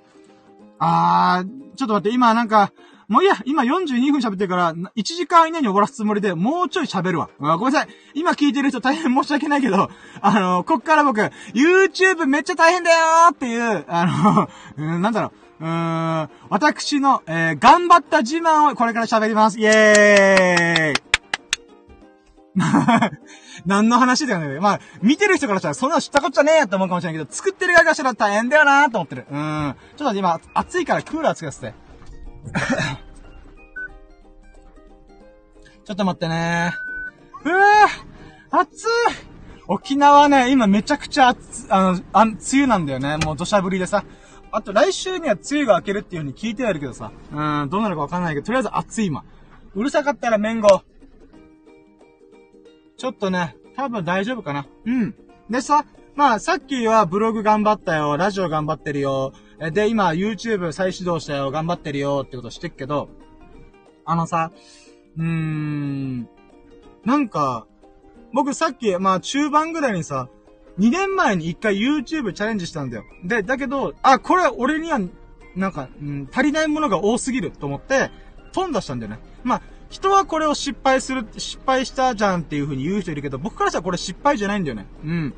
[0.80, 2.72] あー、ちょっと待って、今なんか、
[3.10, 7.30] もういいや、今42分喋ってるから、1時間以内に終わらすつもりで、もうちょい喋るわ。
[7.40, 7.88] ごめんなさい。
[8.14, 9.90] 今聞いてる人大変申し訳ないけど、
[10.22, 15.66] あの、こっから僕、YouTube めっちゃ大変だよーっていう、あの、 うん、なんだろう。
[15.66, 19.60] うーん、私の、えー、頑張った自慢をこれから喋ります。
[19.60, 20.94] イェーイ
[23.66, 24.60] 何の話だよね。
[24.60, 29.26] まあ、見てる人からしたらそんなの知ったこっちゃねえやって思うかもしれないけど、作ってる側からしたら大変だよなーと思ってる。
[29.32, 29.76] うん。
[29.98, 31.89] ちょっと今、暑いからクーラーつけさせて。
[35.86, 36.74] ちょっと待ってね
[37.44, 37.52] うぅ
[38.52, 38.86] 暑い
[39.72, 43.18] 沖縄ね、今めちゃくちゃ暑、あの、あ、梅雨なんだよね。
[43.18, 44.04] もう土砂降りでさ。
[44.52, 47.12] あと来週には梅雨が明けるっていう風に聞いてはいるけどさ。
[47.32, 49.24] うん、どうなるかわかんないけど、とりあえず暑い今。
[49.76, 50.82] うるさかったらメンゴ。
[52.98, 54.66] ちょっとね、多分大丈夫かな。
[54.86, 55.14] うん。
[55.52, 55.86] でさ、
[56.16, 63.10] まあ、さっきはブログ頑張ったよ、ラジオ頑張ってるよ、で、今 YouTube 再始動したよ、頑張ってるよってことしてっけど、
[64.06, 64.52] あのさ、
[65.18, 66.30] うーん、
[67.04, 67.68] なんか、
[68.34, 70.30] 僕さっき、まあ中盤ぐらいにさ、
[70.80, 73.04] 2年前に1回 YouTube チャレンジしたんだよ。
[73.26, 75.00] で、だけど、あ、これ俺には、
[75.56, 78.12] なんか、うん、足りないものが多すぎると思って、
[78.54, 79.20] 飛んだしたんだよね。
[79.44, 84.86] まあ、人はこれを失敗する、失敗したじゃんっていう風に言う人いるけど、僕からしたらこれ失敗じゃないんだよね。
[85.04, 85.34] うん。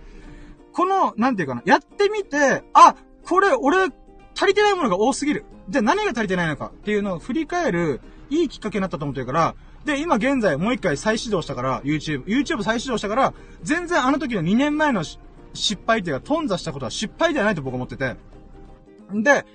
[0.73, 2.95] この、なんていうかな、やってみて、あ、
[3.25, 3.89] これ、俺、
[4.35, 5.45] 足りてないものが多すぎる。
[5.69, 9.55] じゃあ何が足りてないのかっていうのを振り返る、いいきっかけになったと思ってるから、
[9.85, 15.03] で、今現在もう一回再始動したから、YouTube、YouTube 再始動したから、全然あの時の2年前の
[15.53, 18.15] 失敗っていうか、頓挫したことは失敗ではないと僕は思ってて。
[19.13, 19.45] で、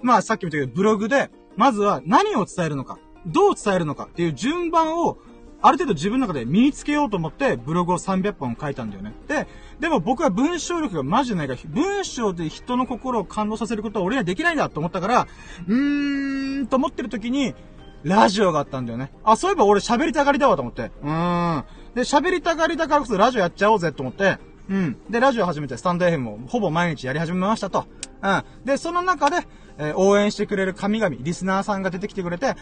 [0.00, 5.18] まあさっきも言ったけど、ブログで、まずは何を伝えるのか、どう伝えるのかっていう順番を
[5.62, 9.14] ある程度自分の中で身につけようと思ってブログを300本書いたんだよね。
[9.28, 9.46] で、
[9.80, 15.28] でも僕は文章力がマジでないから、文章で人の心を感動させることは俺にはできないんだと思ったから、
[15.68, 17.54] うーん、と思ってる時に、
[18.02, 19.12] ラジオがあったんだよね。
[19.22, 20.90] あ、そういえば俺喋りたがりだわと思って。
[21.02, 21.64] うーん。
[21.94, 24.38] で、喋りたがりだからこそラジオやっちゃおうぜと思って、
[24.68, 24.96] うん。
[25.10, 27.86] で、ラジオ始めて、スタンド FM もほぼ毎日やり始めましたと。
[28.22, 28.44] うん。
[28.64, 29.46] で、その中で、
[29.78, 32.56] えー、応援してくれる神々、リスナーさんが出てきてくれて、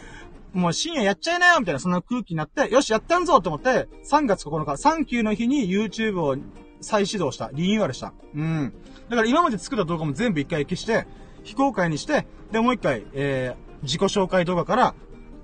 [0.53, 6.37] もう深夜やっちゃいなよみたいなそんな空気になって、よし、やったんぞと思って、3月9日、サンキューの日に YouTube を
[6.81, 7.51] 再始動した。
[7.53, 8.13] リニューアルした。
[8.35, 8.73] うん。
[9.09, 11.07] だから今まで作った動画も全部一回消して、
[11.43, 14.95] 非公開にして、で、もう一回、えー、自己紹介動画から、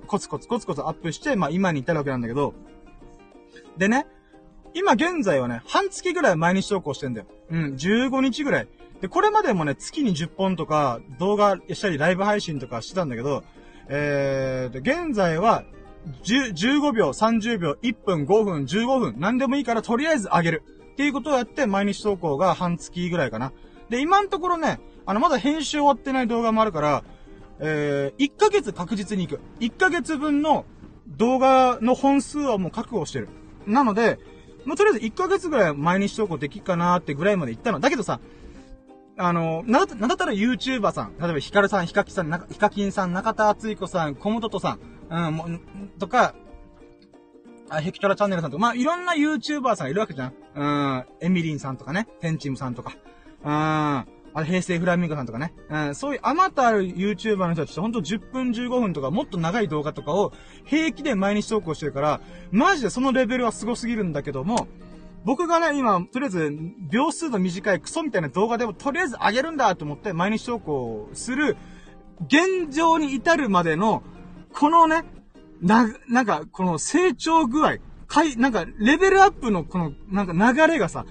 [0.07, 2.53] コツコツコツコツアップして、まあ今に至るわけなんだけど、
[3.77, 4.07] でね、
[4.73, 7.27] 今現在はね、半月ぐらい毎日投稿してんだよ。
[7.49, 8.67] うん、15日ぐらい。
[9.01, 13.43] で、これまでもね、月に10本とか、動画したりライブ配信とかしてたんだけど、
[13.89, 15.63] えー、現在は、
[16.23, 20.63] 15秒、30秒、1分、5分、15分、何でもいいからとりあえず上げる。
[20.93, 23.53] っていうことをやって毎日投稿が半月ぐらいかな。
[23.89, 27.03] で、今のところね、あの、まだ編集終わってない動画もあるから、
[27.59, 29.41] えー、1ヶ月確実に行く。
[29.59, 30.65] 1ヶ月分の
[31.07, 33.29] 動画の本数はもう確保してる。
[33.65, 34.19] なので、
[34.65, 37.79] もうとりあえず1ヶ月ぐらい毎日投稿できっかなーってぐらいまで行ったの。
[37.79, 38.19] だけどさ、
[39.17, 45.45] あの、な、なんだったら YouTuber さん、例えばヒカルさん、ヒカキさん、ヒカキンさん、中田敦彦さん、コムトトさん、うん、も
[45.99, 46.35] とか、
[47.69, 50.33] あ、ヘキトラチャンネルさんとか、まあ、いろんな YouTuber さんいるわけじゃん。
[50.55, 52.95] うん、エミリンさんとかね、テンチムさんとか、
[53.43, 54.05] うん、あ
[54.41, 60.31] れ平成フラミンゴさんとかね、うん、そういうあまたある YouTuber の人たちってほんと10分15分とかもっと長い動画とかを
[60.63, 64.67] 平気で毎日投稿してるから、マジでそのレベルは凄すぎるんだけども、
[65.25, 66.57] 僕がね、今、とりあえず、
[66.89, 71.57] 秒数の短いクソみたいな動画でも、とりあえず上げるんだと思って、毎日投稿する、
[72.25, 74.03] 現状に至るまでの、
[74.53, 75.03] このね、
[75.61, 81.05] な、なんか、この成長具合、かい、なんか、レベルアップのこの、なんか流れがさ、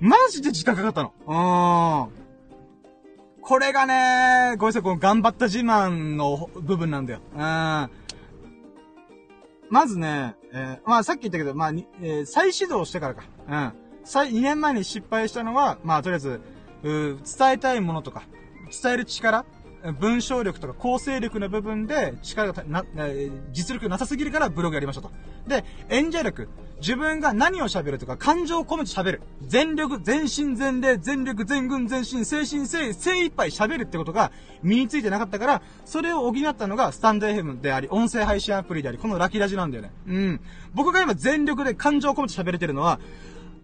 [0.00, 1.12] マジで時間かかったの。
[1.26, 2.28] うーん。
[3.42, 7.20] これがね、ごめんなさい、この頑張った自慢の部分なんだよ。
[7.34, 7.90] うん。
[9.70, 13.24] まずね、えー、まあさっき言ったけど、まあ、えー、再始動してからか。
[13.48, 13.72] うん。
[14.04, 16.40] 再、2年前に失敗したのは、まあとりあえず、
[16.82, 18.22] う伝えたいものとか、
[18.82, 19.44] 伝える力
[19.98, 22.84] 文章力とか構成力の部分で力がな、
[23.52, 25.10] 実力なさすぎるからブログやりましょうと。
[25.48, 26.48] で、演者力。
[26.80, 29.22] 自分が何を喋るとか感情を込めて喋る。
[29.46, 34.30] 全力、全身全霊、全力、全軍全身、精神精、精一杯喋るってことが
[34.62, 39.92] 身についてなかったから、それを補ったのがスタンド FM であり、音声配信アプリであり、このラキラジなんだよね。
[40.06, 40.40] うん。
[40.72, 43.00] 僕が今全力で感情を込めて喋れてるのは、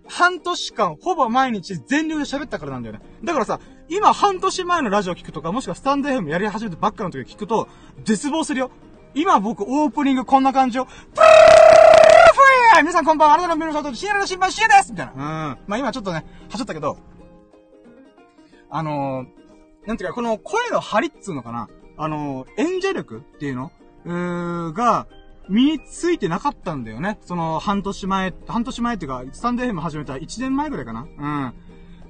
[0.07, 3.00] 半年間、ほぼ毎日全力で喋ったからなんだよね。
[3.22, 7.68] だからさ、今半年前のラジオ聞くとか、もしくはスタンド FM やり始めてばっかの時聞くと、
[8.05, 8.70] 絶望するよ。
[9.14, 10.86] 今僕オープニングこんな感じよ。
[10.86, 15.12] プーフー皆さんこんばんは、あなたの目の外で深夜の新聞シエですみたいな。
[15.12, 15.18] うん。
[15.66, 16.98] まあ今ちょっとね、はしょったけど、
[18.70, 23.70] あのー、なんていうか、この声の張りっつうのかなあのー、演者力っていうの
[24.05, 25.07] うーが、
[25.49, 27.18] 身についてなかったんだよね。
[27.22, 31.55] その、半年前、半年前っていうか、スタンド FM 始めた1年前ぐらいかなうん。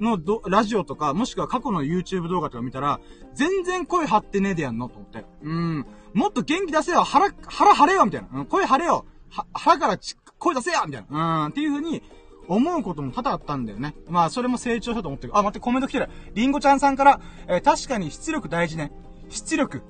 [0.01, 3.01] の、ど、ラジオとか、もしくは過去の YouTube 動画とか見たら、
[3.35, 5.25] 全然声張ってねえでやんのと思って。
[5.43, 5.87] うん。
[6.13, 8.29] もっと元気出せよ腹、腹張れよみたいな。
[8.41, 11.45] うん、声張れよは、腹からち声出せよみたいな。
[11.45, 11.51] うん。
[11.51, 12.03] っていう風に、
[12.47, 13.95] 思うことも多々あったんだよね。
[14.09, 15.37] まあ、それも成長したと思ってる。
[15.37, 16.09] あ、待って、コメント来てる。
[16.35, 18.93] りんごちゃんさんから、えー、確かに出力大事ね。
[19.31, 19.83] 出力。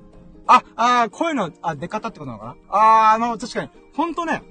[0.47, 2.55] あ、あ声の、あ、出方ってことなのかな？
[2.69, 4.43] ああの、確かに、ほんとね、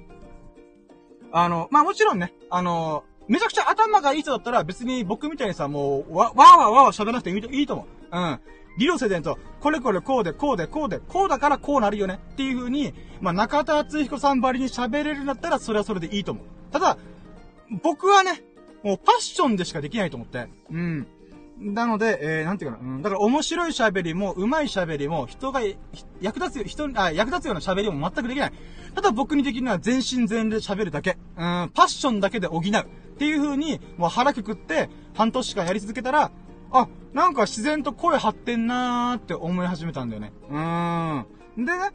[1.33, 7.87] あの、まあ、もちろんね、あの、めちゃくちゃ頭がいい人だったら別に僕みたいにさ、もう、わ、わーわーわー喋らなくていいといいと思う。
[8.13, 8.41] うん。
[8.77, 16.45] 理論整然と、これこれこうで、こうで、こうで、こうだからこうなるよねっていう風に、まあ、中田敦彦さんばりに喋れるんだったら、それはそれでいいと思う。
[16.73, 16.99] ただ、
[17.83, 18.43] 僕はね、
[18.83, 20.49] もうパッションでしかできないと思って。
[20.71, 21.07] うん。
[21.59, 25.61] なので、えー、なんていうかな、うん、だから面白い喋りも、上手い喋りも、人が、
[26.21, 28.53] 役立つ、人あ、役立つような喋りも全くできない。
[28.95, 31.17] ただ僕にできるのは全身全霊喋るだけ。
[31.37, 32.61] うん、パッションだけで補う。
[32.61, 36.33] っていう風に、もう腹くくって、半年間やり続けたら、
[36.73, 40.33] あ、なんか自然と声張ってんなーって思い始めたんだよね。
[40.51, 41.19] うー
[41.61, 41.65] ん。
[41.65, 41.93] でね、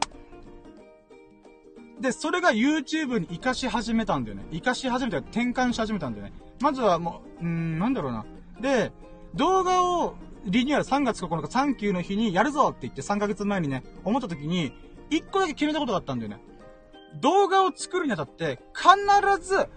[1.99, 4.45] で、それが YouTube に活かし始めたんだよね。
[4.51, 6.34] 活かし始めた、転換し始めたんだよね。
[6.62, 8.26] まずはもう、うーん、なんだろうな。
[8.62, 8.93] で、
[9.36, 10.16] 動画を
[10.46, 14.74] リニューアル3月9日サンキューの日にやるぞって言って3ヶ月前にね、思った時に、
[15.10, 16.40] 1個だけ決めたことがあったんだよね。
[17.22, 19.68] 動画を作るにあたって、必ず、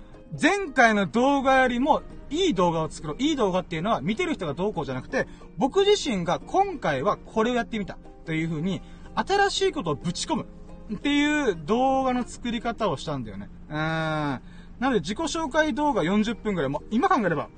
[0.40, 3.16] 前回の動画よりも、いい動画を作ろう。
[3.18, 5.26] いい動画っていうのは、見てる人がどうこうじゃなくて、
[5.58, 7.98] 僕自身が今回はこれをやってみた。
[8.24, 8.80] という風に、
[9.14, 10.46] 新しいことをぶち込む。
[10.94, 13.48] っていう動画の作り方をしたんだよね。
[13.68, 13.78] うーん。
[13.78, 14.40] な
[14.80, 17.48] ので、自己紹介動画40分くらい、も今考えれば、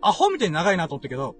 [0.00, 1.36] アホみたいに長いなと思ったけど、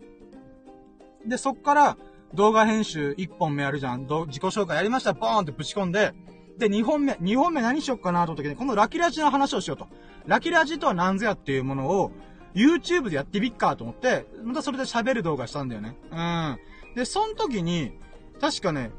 [1.26, 1.96] で、そっから、
[2.34, 4.02] 動画編集1本目やるじゃん。
[4.02, 6.12] 自己紹介やりました、ボーンってぶち込んで、
[6.58, 9.86] で、2本目、2本目何しよっかなと思った時に、このラキラジの話をしようと。
[10.26, 12.12] ラキラジとは何ぞやっていうものを、
[12.54, 15.96] YouTube でやってみっかと思って、またそれで喋る動画したんだよね。
[16.10, 16.58] うん。
[16.96, 17.92] で、その時に、
[18.40, 18.90] 確かね、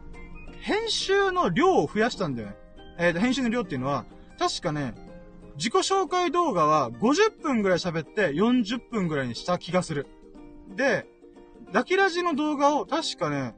[0.62, 2.56] 編集の量を増やしたんだよね。
[2.98, 4.06] えっ、と、編集の量っていうのは、
[4.38, 4.94] 確かね、
[5.60, 10.08] 自己紹介動画は50分ぐらい喋って40分ぐらいにした気がする。
[10.74, 11.06] で、
[11.74, 13.56] ラキラジの動画を確かね、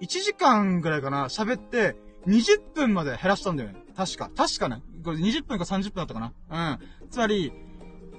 [0.00, 1.94] 1時間ぐらいかな、喋って、
[2.26, 3.84] 20分まで減らしたんだよね。
[3.94, 4.30] 確か。
[4.34, 4.80] 確かね。
[5.04, 6.32] これ20分か30分だったかな。
[6.50, 7.10] うん。
[7.10, 7.52] つまり、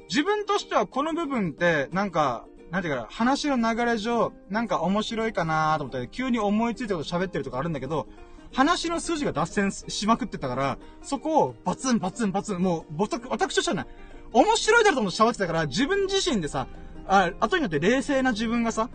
[0.09, 8.07] 自分としてはこの部分って、なんか、なんていうかな、話の流れ上、なんか面白いかなと思って、急に思いついたこと喋ってるとかあるんだけど、
[8.53, 13.85] 話の数字が脱線しまくってたから、そこをバツンバツンバツン、もう、ぼた私としてはね、
[14.31, 16.67] 面白いだろうと思って喋ってたから、自分自身でさ、
[17.07, 18.89] あ、後になって冷静な自分がさ、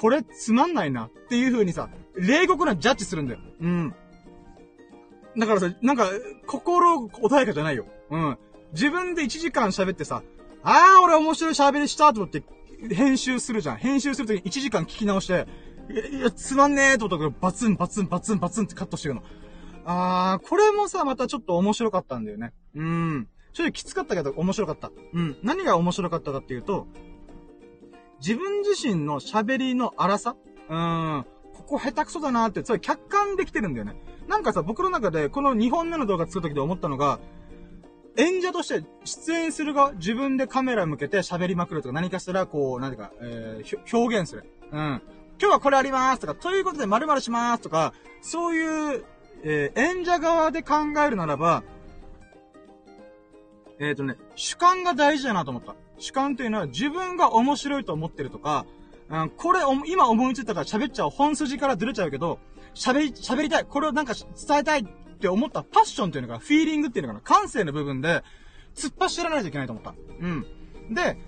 [0.00, 3.40] これつまんないなっていう風にさ、冷酷なジャッジするんだよ。
[3.60, 3.94] うん。
[5.36, 6.10] だからさ、なんか、
[6.46, 7.86] 心穏やかじゃないよ。
[8.10, 8.38] うん。
[8.72, 10.22] 自分で1時間喋ってさ、
[10.62, 12.42] あー、俺面白い喋りしたと思って、
[12.94, 13.76] 編集するじゃん。
[13.76, 15.46] 編集するときに1時間聞き直して、
[15.90, 19.22] いや、つまんねーと思ったけど、バツンバツンバツンバツンってカットしてるの。
[19.84, 22.52] あー、これもさ、またちょっと面白かったんだよね。
[22.74, 23.28] うん。
[23.52, 24.90] ちょっときつかったけど面白かった。
[25.12, 25.36] うん。
[25.42, 26.86] 何が面白かったかっていうと、
[28.18, 30.36] 自分自身の喋りの荒さ？
[30.68, 31.26] うん。
[31.52, 33.94] ここ下手くそだなーって、つまり客観できてるんだよね。
[34.26, 37.20] なんかさ、僕の中で、この2本目の動画作るときで思ったのが、
[38.16, 44.44] 演者として出演する側、自分でカメラ向けて喋りまくるとか何かしたら、こう、何てか、えー、表現する。
[44.72, 45.02] うん。
[45.44, 47.92] 今日はこれありますとか、ということで〇〇しますとか、
[48.22, 49.04] そういう、
[49.42, 50.76] えー、演者側で考
[51.06, 51.62] えるならば、
[53.78, 55.76] えっ、ー、とね、主観が大事だなと思った。
[55.98, 58.64] 主観というのは自分が面白いと思ってるとか、
[59.10, 61.10] うん、これ、今思いついたから喋っちゃう。
[61.10, 62.38] 本筋からずれちゃうけど、
[62.74, 63.66] 喋り、喋りたい。
[63.66, 64.84] これをなんか伝えたいっ
[65.20, 67.20] て思ったパッションっていうのが、フィーリングっていうのかな。
[67.20, 68.22] 感性の部分で、
[68.74, 69.94] 突っ走らないといけないと思った。
[70.20, 70.46] うん。
[70.94, 71.18] で、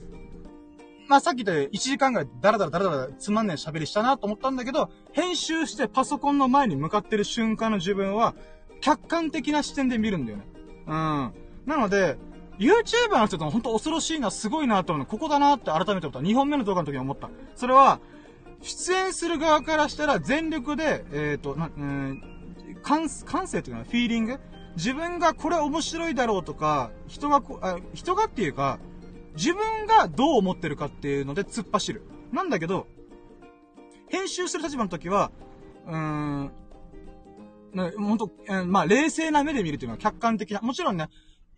[1.08, 8.34] まあ、さっき言ったように1時間ぐらいダラダラダラダラつまんねえ喋りしたなと思ったんだけど、編集してパソコンの前に向かってる瞬間の自分は、
[8.80, 10.44] 客観的な視点で見るんだよね。
[10.86, 11.32] うん。
[11.66, 12.16] なので、
[12.58, 16.18] YouTuber の人って本当恐ろしいな、すごいなと思うの、ここだなって改めて思った。
[16.20, 17.30] 2本目の動画の時に思った。
[17.54, 18.00] それは、
[18.62, 22.22] 出演する側からしたら全力で、えっ、ー、と、な、うん、
[22.82, 24.38] 感、感性っていうのはフィーリング？
[24.76, 28.78] 自分がこれ面白いだろうとか、人がこ、あ、人がっていうか、
[29.36, 32.02] 自分がどう思ってるかっていうので突っ走る。
[32.32, 32.86] なんだけど、
[34.08, 35.30] 編集する立場の時は、
[35.86, 36.52] うーん、
[37.72, 40.60] ね、ほんと、えー、まあ、冷静な目で見るっていうのは客観的な。
[40.60, 41.08] もちろんね、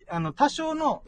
[0.09, 1.03] あの、多少の、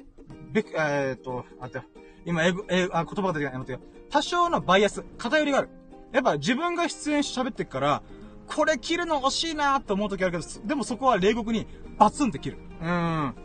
[0.52, 1.82] べくえー、っと、あって、
[2.26, 3.84] 今、英語、英語、あ、言葉が出てない、待って。
[4.10, 5.70] 多少のバイアス、偏りがある。
[6.12, 8.02] やっぱ自分が出演して喋ってっから、
[8.48, 11.68] これ切るの惜しいなーって思う時あるけど、でもそこは冷酷に
[11.98, 12.58] バツンって切る。
[12.82, 13.36] うん。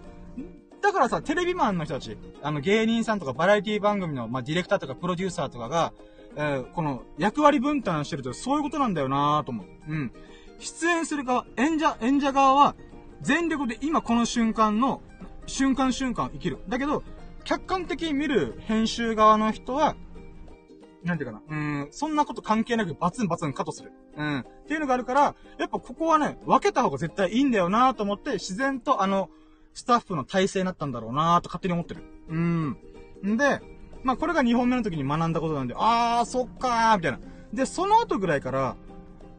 [0.87, 5.93] だからさ、テレビマンの人たち、あの芸人さんとかバラエティ番組の、まあ、ディレクターとかプロデューサーとかが、
[6.37, 9.66] えー、この役割分担してるとそういうことなんだよなーと思う。
[9.89, 10.12] うん。
[10.61, 12.76] 出演する側、演者、演者側は、
[13.20, 15.03] 全力で今この瞬間の
[15.47, 16.59] 瞬間瞬間生きる。
[16.68, 17.03] だけど、
[17.43, 19.97] 客観的に見る編集側の人は、
[21.03, 21.57] なんていうかな。
[21.57, 23.93] うん、そんなこと関係なくバツンバツンカットする。
[24.16, 24.39] うん。
[24.41, 29.30] っていうのがあるから、やっぱここはね、分けた方が絶対いいんだよなと思って、自然とあの、
[29.77, 32.03] スタッフの体制になったんだろうなと勝手に思ってる。
[32.31, 32.79] うん。
[33.24, 33.61] んで、
[34.03, 37.18] まあこれが2本目の時に学んだことなんで、あー、そっかー、みたいな。
[37.53, 38.74] で、その後ぐらいから、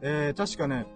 [0.00, 0.86] えー、確かね、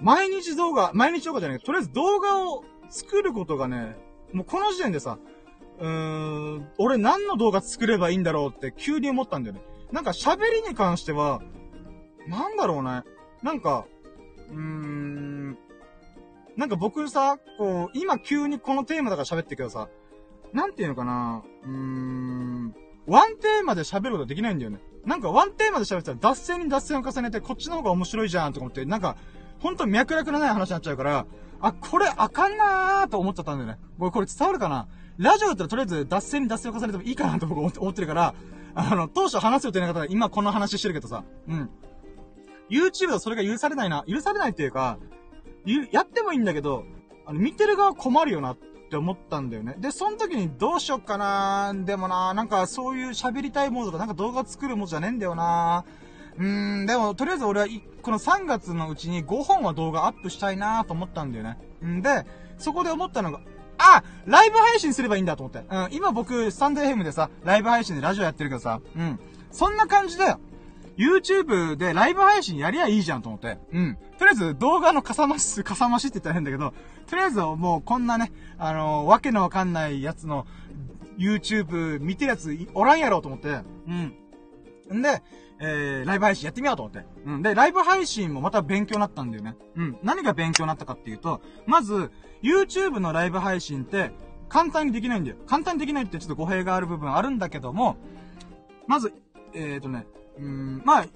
[0.00, 3.94] 毎日動画、毎日動画じゃないとりあえず動画を作ることがね、
[4.32, 5.18] もうこの時点でさ、
[5.78, 9.60] うーん、俺何の動画作ればいいんだろうって急に思ったんだよね。
[9.92, 11.42] なんか喋りに関しては、
[12.26, 13.02] なんだろうね。
[13.42, 13.86] なんか、
[14.50, 15.25] うーん、
[16.56, 19.88] なんか僕さ、こう、今急にこのテーマだから喋ってるけどさ、
[20.52, 22.74] なんていうのかな、うーん、
[23.06, 24.80] ワンテーマで喋ることできないんだよね。
[25.04, 29.16] なんかワンテーマで喋ったら脱線に脱線を重ねてこっちの方が面白いじゃんとか思って、なんか、
[29.60, 31.26] ほんと脈絡のない話になっちゃうから、
[31.60, 33.78] あ、これあかんなーと思っちゃったんだよね。
[33.98, 34.88] 僕これ伝わるかな？
[35.18, 38.34] ラジオだったらとりあえず脱線に脱線を重ねてもいいかなと僕思ってるから、
[38.74, 41.70] あの、当初話す予定な方が今この話してるけどさ、うん。
[42.68, 44.04] YouTube だそれが許されないな。
[44.06, 44.98] 許されないっていうか、
[45.92, 46.84] やってもいいんだけど、
[47.26, 48.56] あの、見てる側困るよなっ
[48.90, 49.74] て思ったんだよね。
[49.78, 55.84] で、その時にどうしよっかなでもななんかそういう喋りたいモードとかなんか動画作るもんじゃねえんだよな
[56.38, 57.66] うーん、でも、とりあえず俺は、
[58.02, 61.58] この3月のうちに5本は動画アップしたいなと思ったんだよね。
[61.84, 62.26] んで、
[62.58, 63.40] そこで思ったのが、
[63.78, 65.66] あライブ配信すればいいんだと思って。
[65.68, 69.18] うん、今僕、スタンド FM でさ、ライブ配信でラジオやってるけどさ、うん。
[69.50, 70.34] そんな感じで、
[70.96, 73.58] YouTube でライブ配信やりゃいいじゃんと思って。
[73.72, 73.98] うん。
[74.18, 76.72] とりあえず動画のかさ増し、かさ増しって言ったら変だけど、
[77.06, 80.46] とりあえずもうこんなね、あのー、わけのわかんないやつの
[81.18, 84.98] YouTube 見てるやつおらんやろうと思って、うん。
[84.98, 85.22] んで、
[85.58, 87.06] えー、ライブ配信やってみようと思って。
[87.24, 87.42] うん。
[87.42, 89.56] で、ライブ配信もまた勉強になったんだよね。
[89.76, 89.98] うん。
[90.02, 92.10] 何が勉強になったかっていうと、まず、
[92.42, 94.12] YouTube のライブ配信って、
[94.48, 95.36] 簡単にできないんだよ。
[95.46, 97.96] 簡単にできないってちょっと語弊がある部分あるんだけども、
[98.86, 99.12] まず、
[99.54, 100.06] えっ、ー、とね、
[100.38, 101.06] うん、まあ、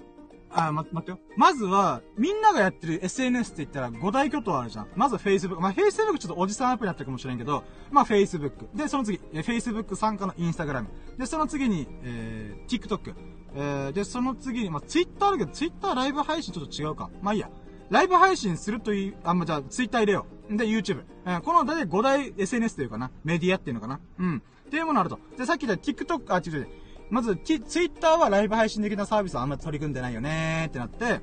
[0.53, 1.19] あ、ま、待ってよ。
[1.37, 4.87] まずは、みんながやってる SNS って言ったら5大巨頭あるじゃん。
[4.95, 5.59] まず Facebook。
[5.59, 8.75] まあ、Facebook ちょっとおじさんアプリだったかもしれんけど、まあ、Facebook。
[8.75, 10.85] で、その次、え Facebook 参加の Instagram。
[11.17, 13.15] で、その次に、えー、TikTok。
[13.53, 17.09] えー、で、その次に、まあ、Twitter あるけど、Twitter ライブ配信ちょっと違うか。
[17.21, 17.49] まあ、いいや。
[17.89, 20.57] ライブ配信するという、あ、まあ、じゃあ、Twitter 入れよう。
[20.57, 21.03] で、YouTube。
[21.25, 23.11] えー、この大体5大 SNS というかな。
[23.23, 23.99] メディアっていうのかな。
[24.19, 24.41] うん。
[24.67, 25.19] っていうものあると。
[25.37, 26.67] で、さっき言った TikTok、あ、違う違う。
[27.11, 31.21] まず、ツイッターはライブ配信的なサービスはあんまり取り組んでないよねーってなって、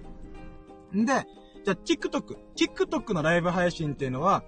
[0.94, 1.26] んで、
[1.64, 2.36] じゃあ TikTok。
[2.54, 4.44] TikTok のライブ配信っていうのは、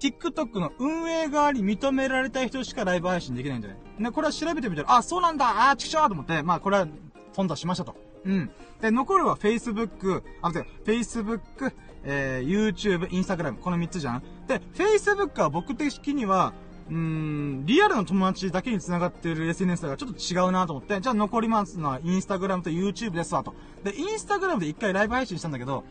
[0.00, 3.80] TikTok の運営側に認められた人しかライブ配信できないんだよね。
[3.98, 6.86] で、これは調べてみたら、あ、そうなんだあー、ちくしょーと思って、まあこれは、
[7.34, 7.96] 頓挫しましたと。
[8.24, 8.50] うん。
[8.80, 11.72] で、残るは Facebook、あ、違う、Facebook、
[12.04, 14.22] えー、YouTube、Instagram、この3つじゃん。
[14.46, 16.52] で、Facebook は僕的には、
[16.90, 23.54] うーん、リアルの友達だけに繋がってる SNS だからちょっと違うなと思って、じゃあ残りますのはインスタグラムと YouTube ですわと。
[23.82, 25.84] で、インスタグラムで一回ライブ配信したんだけど、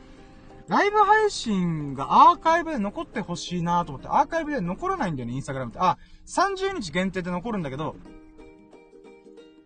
[0.68, 5.80] ライブ配信がアーカイブで残ってほしいなと思って、アーカイブで残らないんだよね、インスタグラムって。
[5.82, 7.96] あ、30日限定で残るんだけど、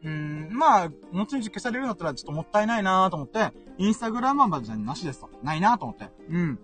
[0.03, 5.30] うーん、まあ、後々消されるんだったらちょっともったいないなと思って、インスタグラムはじゃなしですと。
[5.43, 6.09] ないなと思って。
[6.30, 6.59] うん。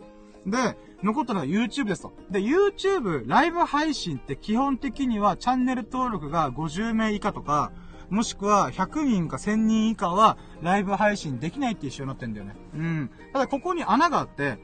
[0.45, 2.13] で、残ったのが YouTube ですと。
[2.29, 7.71] で、YouTube ライブ配信って基本的にはチャンネル登録が50名以下とか、
[8.09, 12.55] もしくは100人か1000人以下はライブ配信できないって一緒になってんだよね。
[12.75, 13.09] うん。
[13.31, 14.59] ただここに穴があって、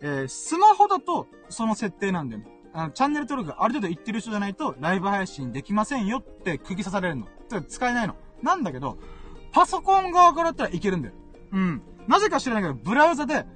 [0.00, 2.48] えー、スマホだとその設定なんだよね。
[2.74, 7.26] あの、チャンネル登録がある程度言ってる人じゃないとライブ配信できませんよって釘刺されるの。
[7.68, 8.16] 使えないの。
[8.42, 8.98] なんだけど、
[9.52, 11.14] パソコン側からだったらいけるんだよ。
[11.52, 11.82] うん。
[12.08, 13.46] なぜか知らないけど、ブラウザで、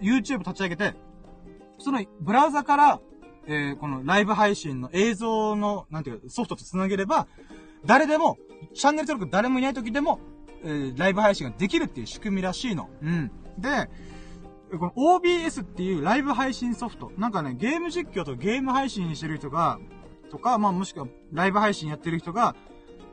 [0.00, 0.94] YouTube 立ち上げて、
[1.78, 3.00] そのブラウザから、
[3.46, 7.26] えー、このライブ配信の映像の、なんていうか、ソフトと繋げれば、
[7.84, 8.38] 誰でも、
[8.74, 10.20] チャンネル登録誰もいない時でも、
[10.62, 12.88] えー、ライブ配信ができるっていう仕組みらしいの。
[13.02, 13.30] うん。
[13.58, 13.90] で、
[14.78, 17.10] この OBS っていうライブ配信ソフト。
[17.18, 19.80] なんかね、ゲーム実況とゲーム配信してる人が、
[20.30, 22.54] とか、まあもしくはライブ配信やってる人が、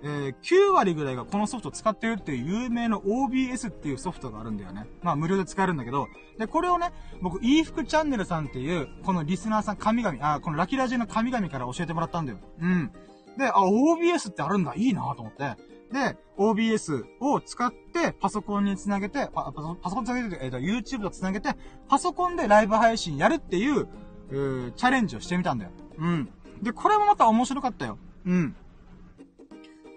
[0.02, 4.88] えー、9割ぐらいがこのソフト使ってるっていう有名な OBS っていうソフトがあるんだよね。
[5.02, 6.92] まあ無料で使えるんだけど、で、これをね、
[7.22, 12.40] 僕、e 服チャンネルさんっていう、このリスナーさん神々、あ、このラキラジの神々から教えてもらったんだよ。
[12.62, 12.92] うん。
[13.38, 15.56] で、あ、OBS ってあるんだ、いいなと思って。
[15.92, 21.50] で、OBS を使ってパソコンにつなげて、パパソコンつなげて、えっ、ー、と、YouTube とつなげて、
[21.88, 23.88] パソコンでライブ配信やるっていう、
[24.30, 25.72] うーチャレンジをしてみたんだよ。
[25.98, 26.30] うん。
[26.62, 27.98] で、これもまた面白かったよ。
[28.26, 28.56] うん。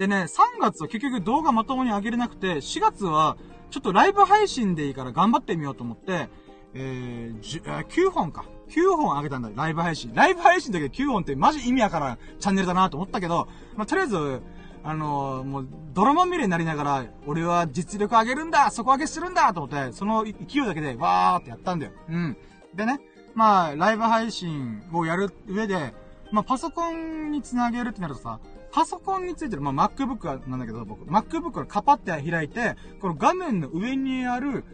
[0.03, 3.36] でね、3月は結局動画まともに上げれなくて、4月は、
[3.70, 6.28] ちょっとライブ配信でいいから頑張ってみようと思って、
[6.74, 8.44] えー、9本か。
[8.68, 10.12] 9本上げたんだよ、ライブ配信。
[10.12, 13.46] ライブ配信だけど9本ってマジ意味わからんチャンネルだなと思ったけど、
[13.76, 14.42] まあ、とりあえず、
[14.82, 21.92] あのー、もう、泥まみれになりながら、俺は実力上げるんだ底上げするんだと思って、その勢いだけで、わーってやったんだよ。
[22.09, 22.36] うん。
[22.74, 22.98] でね、
[23.36, 25.94] まあ、ライブ配信をやる上で、
[26.32, 28.40] まあ、パソコンにつなげるってなるとさ、
[28.72, 34.64] パソコンについてる、まあ、MacBook なんだけど、僕、MacBook をカパって開いて、この画面の上にある、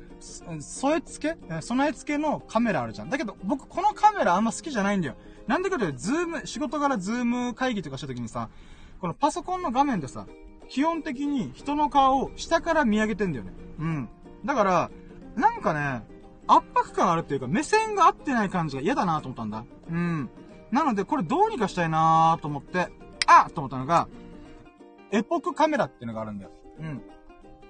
[0.61, 1.61] 添え付け？
[1.61, 3.11] 備え付けのカメラあるじゃん。
[3.11, 5.16] だけど、僕、このカメラあんま好きじゃないんだよ。
[5.46, 8.49] なんでかというと、 Zoom、仕事柄 Zoom 会議とかした時にさ、
[9.01, 10.26] このパソコンの画面でさ、
[10.68, 13.53] 基本的に人の顔を下から見上げてんだよね。
[13.78, 14.09] うん。
[14.44, 14.90] だから、
[15.36, 16.05] なんかね、
[16.46, 19.64] 圧迫感あるっていうか、目線が合ってない感じが嫌だなと思ったんだ。
[19.90, 20.30] うん。
[20.70, 22.88] なので、これどうにかしたいなーと思って、
[23.29, 24.09] あと思ったのが、
[25.12, 26.51] EpocCam っていうのがあるんだよ。
[26.81, 27.03] うん。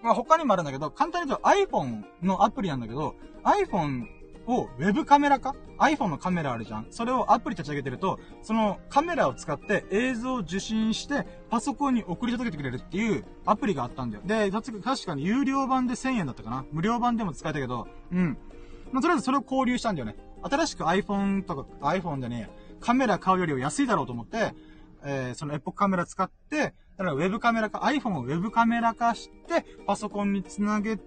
[0.03, 4.05] まあ他にもあるんだけど、簡単に言うと iPhone のアプリなんだけど、iPhone
[4.47, 14.23] をウェブカメラか ?iPhone のカメラあるじゃんそれをアプリ立ち上げてると、そのカメラを使って映像を受信して、パソコンに送り届けてくれるっていうアプリがあったんだよ。
[14.25, 16.65] で、確かに有料版で1000円だったかな？
[16.73, 18.39] 無料版でも使えたけど、うん。
[18.93, 20.17] まあ、とりあえずそれを交流したんだよね。
[20.43, 22.49] 新しく iPhone とか、iPhone でね、
[22.81, 24.55] カメラ買うよりは安いだろうと思って、
[25.09, 31.03] えー、そのエポックカメラ使って、だからウェブカメラか、iPhone をウェブカメラ化して、パソコンにつなげて、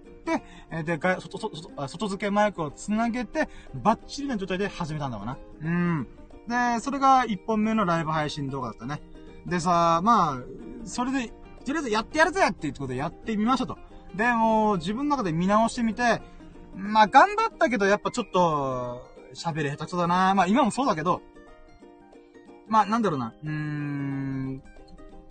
[0.72, 5.38] え、で、外、外、外、外付けマイクをつなげて、バッチリな状態で始めたんだわな。
[5.62, 6.08] うん。
[6.48, 9.00] で、それが1本目のライブ配信動画だったね。
[9.46, 10.38] でさ、まあ、
[10.84, 11.28] それで、
[11.64, 13.78] とりあえずやってやるぜっていうことでやってみましたと。
[14.16, 16.20] で、も自分の中で見直してみて、
[16.74, 20.34] まあ、頑張ったけど、やっぱちょっと、喋り下手くそだな。
[20.34, 21.22] まあ、今もそうだけど、
[22.72, 23.34] まあ、なんだろうな。
[23.44, 24.62] うーん。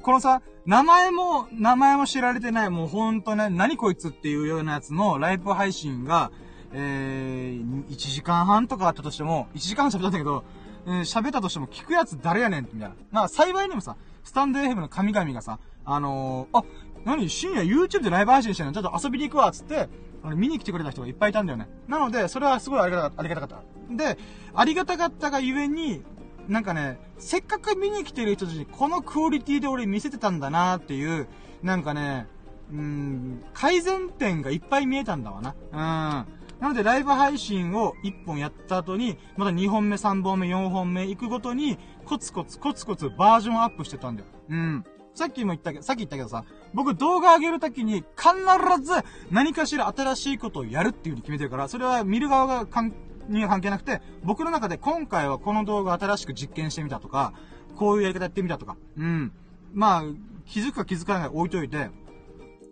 [0.03, 6.31] このさ、名前も、名前も知られてない、もうほんとね、何こいつっていうようなやつのライブ配信が、
[6.71, 10.43] えー、1時間半とかあったとしても、1時間喋ったんだけど、
[10.85, 12.95] えー、喋ったとしても聞くやつ誰やねんみたいな。
[13.09, 16.63] まあ、幸いにもさ、スタンド FM の神々がさ、あのー、あ、
[17.05, 19.89] 何深夜 YouTube でライブ配信してんのちょっと遊びに行くわ、つって、
[20.23, 21.67] あの、見に来てくれた人がいっぱいいたんだよね。
[21.87, 23.95] なので、それはすごいありがた、ありがたかった。
[23.95, 24.19] で、
[24.53, 26.03] ありがたかったがゆえに、
[26.47, 31.27] なんかね、せっかく見に来てる人たちにこのクオリティで俺見せてたんだなっていう、
[31.63, 32.27] なんかね、
[32.71, 35.55] うん、改善点がいっぱい見えたんだわな。
[35.71, 36.41] うん。
[36.61, 44.27] なので、ライブ配信を1本やった後に、また2本目、3本目、4本目行くごとに、コツコツコツコツバージョンアップしてたんだよ。
[44.49, 44.85] うん。
[45.13, 48.93] さっきも言ったけど、さっき言ったけどさ、僕動画上げるときに必ず
[49.29, 52.93] 何かしら新しいことをやるっていう風に決めてるから、それは見る側が関
[53.31, 57.33] には関係なくて、僕の中で今回はこの動画新しく実験してみたとか、
[57.75, 59.31] こういうやり方やってみたとか、うん。
[59.73, 60.03] まあ、
[60.45, 61.89] 気づくか気づかないか置いといて、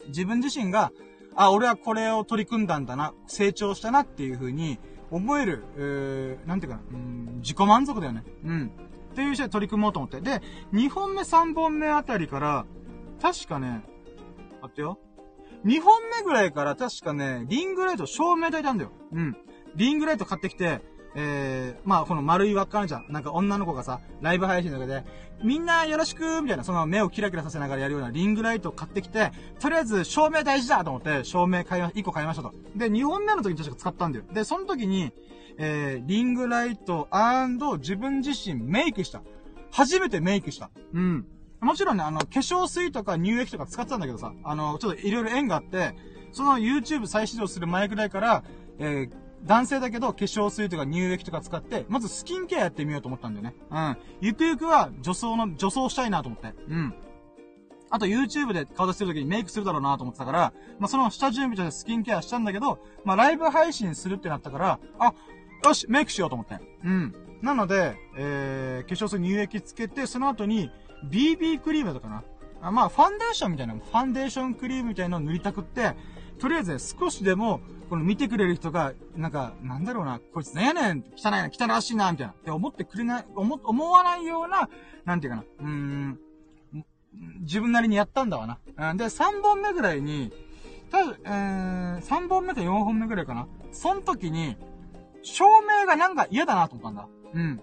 [0.08, 0.92] 自分自身が、
[1.36, 4.80] あ、俺はこれを取り組んだんだな、成長したなっていう風に
[5.12, 8.24] 思える、えー、なんていうかな、うん、自己満足だよね。
[8.44, 8.72] うん。
[9.12, 10.22] っていう人で取り組もうと思って。
[10.22, 10.42] で、
[10.74, 12.66] 2本目3本目あたりから、
[13.22, 13.84] 確かね、
[14.62, 15.00] あってよ。
[15.66, 18.92] 2本目ぐらいから確かね、リングライト照明焚いたんだよ。
[19.12, 19.38] うん。
[19.76, 20.82] リングライト買ってきて、
[21.16, 23.06] えー、まあ、この丸い輪っかあるじゃん。
[23.10, 25.04] なんか女の子がさ、ライブ配信の中で、
[25.44, 32.54] みんなよろしくみたいな、その目をキラキラさせながらやるようなリングライトを買ってきて、とりあえず照明大事だと思って、照明買いま、1個買いましたと。
[32.76, 34.26] で、2本目の時に確か使ったんだよ。
[34.32, 35.12] で、その時に、
[35.58, 37.10] えー、リングライト
[37.80, 39.22] 自分自身メイクした。
[39.72, 40.70] 初めてメイクした。
[40.94, 41.26] うん。
[41.60, 45.96] もちろんね、あの、化粧水とか乳液とか使ってたんだけどさ、あの、ちょっといろいろ縁があって、
[46.32, 48.44] その YouTube 再始動する前くらいから、
[48.78, 53.56] えー、男性だけど化粧水とか乳液とか使って、まずスキンケアやってみようと思ったんだよね。
[53.72, 53.98] うん。
[54.22, 56.54] ゆくゆくは女装の、女装したいなと思って。
[56.68, 56.94] うん。
[57.90, 65.14] あと YouTube で顔出してる時にメイクするだろうなと思ってたから、まあ、その下準備としてスキンケアしたんだけど、まあ、ライブ配信するってなったから、あ、
[65.66, 66.60] よし、メイクしようと思って。
[66.84, 67.16] うん。
[67.42, 70.70] なので、えー、化粧水乳液つけて、その後に、
[71.10, 72.24] BB クリームだったかな。
[72.62, 75.96] あまあ、ファンデーションみたいな、ファンデーションクリームみたいなのを塗りたくって、
[76.40, 84.70] とりあえず、ね、少しでも、この見てくれる人が、なんか、なんだろうな、こいつなんやねん、汚いな、汚らしいな、みたいな、って思ってくれない、思、思わないような、
[85.06, 86.20] なんていうかな、うーん、
[87.42, 88.60] 自分なりにやったんだわな。
[88.92, 90.32] うんで、3本目ぐらいに、
[90.92, 93.48] たぶん、えー、3本目か4本目ぐらいかな。
[93.72, 94.56] その時に、
[95.22, 97.08] 照明がなんか嫌だなと思ったんだ。
[97.34, 97.62] うん。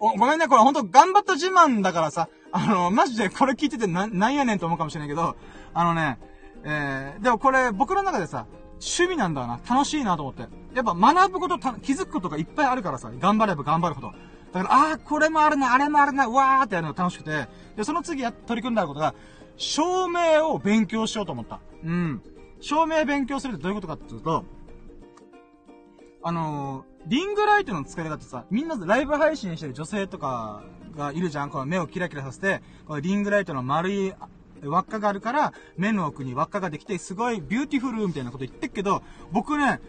[0.00, 5.36] お、ごめんね、これほんと頑張った自慢だからさ、あの、マジでこれ聞いててな、なんやねんと思うかもしれないけど、
[5.74, 6.18] あのね、
[6.64, 8.46] えー、でもこれ僕の中でさ、
[8.80, 9.60] 趣味なんだな。
[9.68, 10.42] 楽しいなと思って。
[10.74, 14.12] やっぱ学ぶこと、気づくことがいっぱいあるからさ、頑張れば頑張るほど。
[14.52, 19.14] だから、ああ、これもあるな、あれもあるな、わーってやるのが楽しくて、で、その次や、取り組んだことが、
[19.56, 21.60] 照明を勉強しようと思った。
[21.84, 22.22] うん。
[22.60, 24.44] 照明勉強するってどういうことかっていうと、
[26.24, 30.62] あのー、リングライトの使い方ってさ、みんなライブ配信してる女性とか
[30.96, 34.12] がいるじゃんこの目をキラキラさせて、このリングライトの丸い
[34.62, 39.02] 輪っかがあるから、目の奥に輪っかができて、すごい beautiful みたいなこと言ってっけど、
[39.32, 39.80] 僕ね、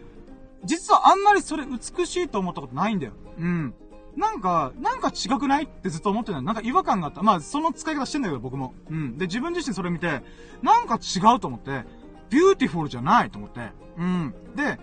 [0.64, 3.12] 実はあんまりそれ美しいと思ったことないんだよ。
[3.38, 3.74] うん。
[4.16, 7.22] なんか、なんか違くないってずっと思ってたなんか違和感があった。
[7.22, 8.74] まあ、その使い方してんだけど、僕も。
[8.88, 9.18] うん。
[9.18, 10.22] で、自分自身それ見て、
[10.62, 11.84] なんか違うと思って、
[12.30, 13.70] beautiful じゃないと思って。
[13.98, 14.34] うん。
[14.54, 14.78] で、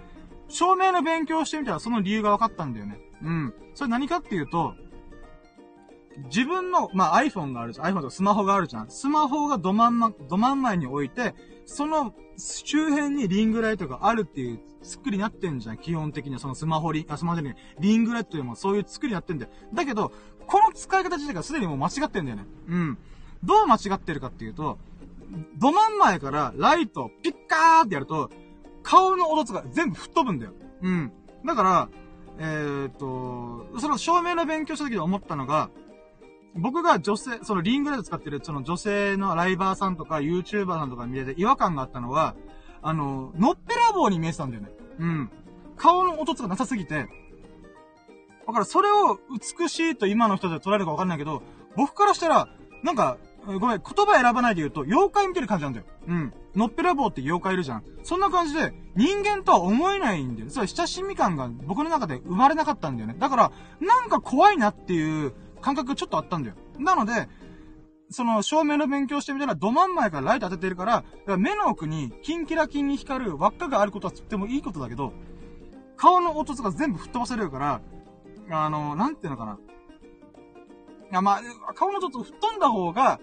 [0.50, 3.00] 照明の勉強してみたらその理由が分かったんだよね。
[3.24, 3.54] うん。
[3.74, 4.76] それ何かっていうと、
[6.26, 7.88] 自分の、まあ、iPhone があるじゃん。
[7.88, 8.90] iPhone とかスマホがあるじゃん。
[8.90, 11.34] スマホがど真んま、ど真ん前に置いて、
[11.66, 15.78] その周辺にリングライトがあるっていう作りになってんじゃん。
[15.78, 19.52] 基本的にはそのスマホリ、あ、スマホじゃねリングライトというもそういう作りになってんだよ。
[19.74, 20.12] だけど、
[20.48, 22.46] この使い方自体がすでにもう間違ってんだよね。
[22.68, 22.98] うん。
[23.44, 24.78] どう間違ってるかっていうと、
[25.58, 28.30] ど真ん前からライトピッカーってやると、
[28.84, 30.54] 顔の音とか全部吹っ飛ぶんだよ。
[30.82, 31.12] うん。
[31.46, 31.90] だから、
[32.40, 35.70] えー、っと、その照明の勉強した時に思ったのが、
[36.56, 42.36] 僕が女性、そのリングライト使ってる、その女性のライバーさんとか YouTuber さんとか見てて違和感があったのは、
[42.82, 44.70] あの、のっぺらぼうに見えてたんだよね。
[45.00, 45.32] うん。
[45.78, 47.08] 顔の音とかなさすぎて、
[48.46, 49.20] だからそれを
[49.60, 51.42] 美しいと今の人で捉えるかわかんないけど、
[51.76, 52.50] 僕からしたら、
[52.84, 55.86] なんか、ごめん、言葉選ばないで言うと、妖怪見てる感じなんだよ。
[56.08, 56.34] うん。
[56.56, 57.84] のっぺらぼうって妖怪いるじゃん。
[58.04, 60.50] そんな感じで、人間とは思えないんだよ。
[60.50, 63.16] それ親しみ感が僕の中で生まれなかったんだよね。
[63.18, 66.56] だから、なんか怖いなっていう感覚ちょっとあったんだよ。
[66.80, 67.28] なので、
[68.10, 75.14] その、照明の勉強してみたら、ど真ん前からライト当ててるから、から目の奥に、キンキラキンに光る輪っかがあることはとってもいいことだけど、
[75.96, 77.82] 顔の音とか全部吹っ飛ばされるから、
[78.50, 79.60] あの、なんていうのかな。
[81.12, 81.40] いや、ま
[81.70, 83.20] あ、顔のちょっと吹っ飛んだ方が、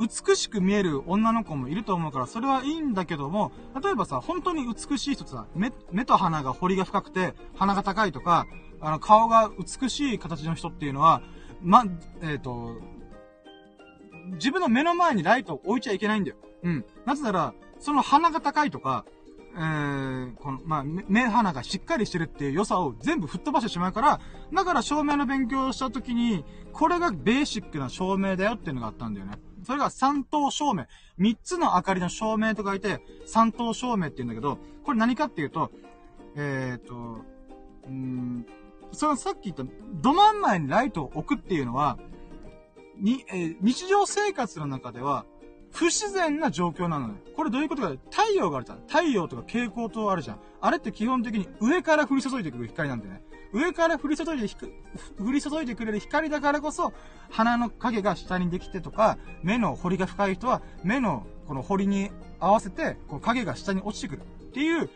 [0.00, 8.46] 美しく見える女の子もいると思うから、それはいいんだけども、例えばさ、本当に美しい人さ、目、目と鼻が彫りが深くて、鼻が高いとか、
[8.80, 11.20] あの、顔が美しい形の人っていうのは、
[11.62, 11.84] ま、
[12.22, 12.76] えっ、ー、と、
[14.32, 16.36] 自分の目の前にライトを置いちゃいけないんだよ。
[16.62, 16.84] うん。
[17.04, 19.04] なぜなら、その鼻が高いとか、
[19.54, 24.20] えー、この、まあ、目鼻がしっかりしてるっていう良さを全部吹っ飛ばしてしまうから、
[24.52, 29.32] だから照明の勉強をした時に、これがベーシックな照明だよっていうのがあったんだよね。
[29.64, 30.86] それが三等照明。
[31.18, 35.70] 三つの明かりの照明と書いて、三等照明って言うんだけど、これ何かっていうと、
[36.36, 37.24] えっ、ー、と、
[37.86, 38.46] うん、
[38.92, 39.64] そのさっき言った、
[40.02, 41.98] ど真ん前にライトを置くっていうのは、
[42.98, 45.24] に、えー、日常生活の中では、
[45.72, 47.14] 不自然な状況なのね。
[47.36, 48.80] これどういうことか太陽があるじゃん。
[48.88, 50.40] 太陽とか蛍光灯あるじゃん。
[50.60, 53.22] あれって基本的に上から降り注いでくる光なんだよね。
[53.52, 54.48] 上から降り注いで、
[55.18, 56.92] 降り注いでくれる光だからこそ、
[57.30, 64.90] 鼻の影が下にできてとか、目の彫りが深い人は、目のこの彫りに合わせて、こう影が下に落ちてくるっていう、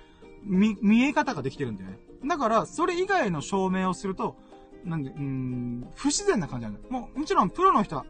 [0.44, 1.98] 見、見え方ができてるんだよね。
[2.26, 4.36] だから、それ以外の照明をすると、
[4.84, 6.86] なんで、うん、不自然な感じなんだよ。
[6.90, 8.04] もう、もちろんプロの人は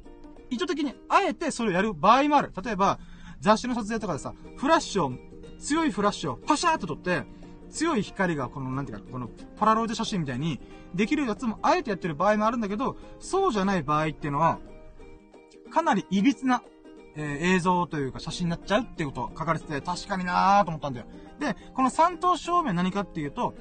[0.50, 2.52] 意図的にあえてそれをやる場合もある。
[2.62, 2.98] 例えば、
[3.40, 5.12] 雑誌の撮影とかでさ、フラッシュを、
[5.58, 7.24] 強いフラッシュをパシャーっと撮って、
[7.70, 10.60] 強い光がこの、なんていうか、この、パラロイド写真みたいに、
[10.94, 14.58] できるやつもあえてやってる場合もあるんだけど、そうじゃない場合っていうのは、
[15.70, 16.62] かなり歪な、
[17.16, 21.06] えー、映像というか写真になっちゃうっていうこと書かれてて、確かになーと思ったんだよ。
[21.38, 23.54] で、この三等照明何かっていうと、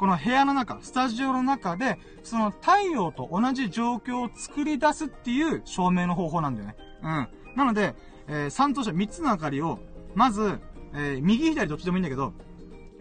[0.00, 6.76] この部屋の中、スタジオの中で、その太陽と同じ状況を作り出すっていう照明の方法なんだよね。
[7.02, 7.28] うん。
[7.54, 7.94] なので、
[8.26, 9.78] えー、3等車3つの明かりを、
[10.14, 10.58] まず、
[10.94, 12.32] えー、右左どっちでもいいんだけど、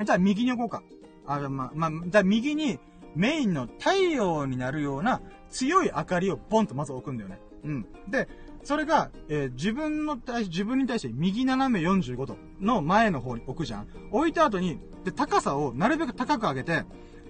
[0.03, 0.83] じゃあ右に置こうか。
[1.25, 2.79] あ、まあ、まあ、じゃあ右に
[3.15, 7.39] メインの太陽になるような強い明かりをボンとまず置くんだよね。
[7.63, 7.87] うん。
[8.09, 8.27] で、
[8.63, 13.87] それが、えー、自分の対、自分に対して右斜め45度の前の方に置くじゃん。
[14.11, 16.83] 置いた後に、で、高さをなるべく高く上げて、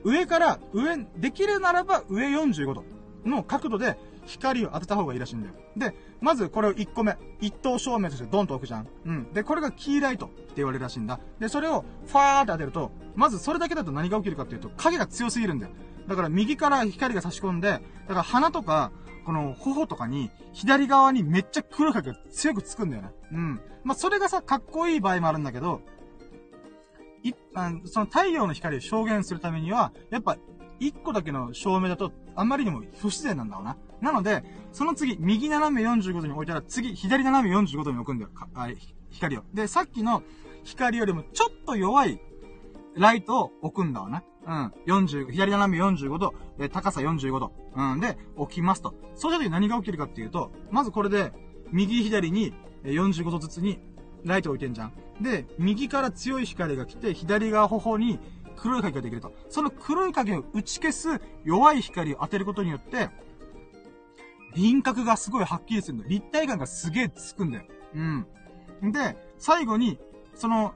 [0.04, 2.84] 上から上、できるならば上45度
[3.26, 5.56] の角度で光を当てた方がいいらしいんだよ。
[5.76, 8.88] で、まずこれを1個目、一等照明としてドンと置くじゃん。
[9.06, 9.34] うん。
[9.34, 11.20] で、これがキーライトって言われるらしいんだ。
[11.40, 15.72] で、それをファーって当てると、まずそれだけだと何が起きるかっていうと、影が強すぎるんだよ。
[16.08, 17.82] だから右から光が差し込んで、だか
[18.16, 18.92] ら鼻とか、
[19.30, 23.10] この頬とかに、左側にめっちゃ黒い影が強くつくんだよね。
[23.32, 23.62] うん。
[23.84, 25.82] まあ、それがさ、かっこいい場合もあるんだけど、
[27.22, 30.38] い、あその太陽の光を証言するためには、やっぱ、
[30.80, 33.78] 一個だけの照明だと、あんまりにも不自然なんだろうな。
[34.02, 38.32] なので、その次、右斜め45度に置いたら、次、左斜め45度に置くんだよ。
[38.56, 38.70] あ
[39.12, 39.44] 光を。
[39.54, 40.24] で、さっきの
[40.64, 42.20] 光よりもちょっと弱い
[42.96, 44.24] ライトを置くんだわな。
[44.46, 44.74] うん。
[44.88, 47.52] 40、左斜め45度、え高さ45度。
[47.76, 48.00] うん。
[48.00, 48.94] で、置きますと。
[49.16, 51.32] そうした時何が起きるかっていうと、まずこれで、
[51.72, 53.80] 右左にえ45度ずつに
[54.24, 54.94] ライト置いてんじゃん。
[55.22, 58.20] で、右から強い光が来て、左側頬に
[58.56, 59.34] 黒い影ができると。
[59.50, 63.10] その黒い影を打ち消す弱い光を当てることによって、
[64.56, 66.10] 輪郭がすごいはっきりするんだよ。
[66.10, 67.66] 立体感がすげえつくんだよ。
[67.96, 68.92] うん。
[68.92, 70.00] で、最後に、
[70.36, 70.74] その、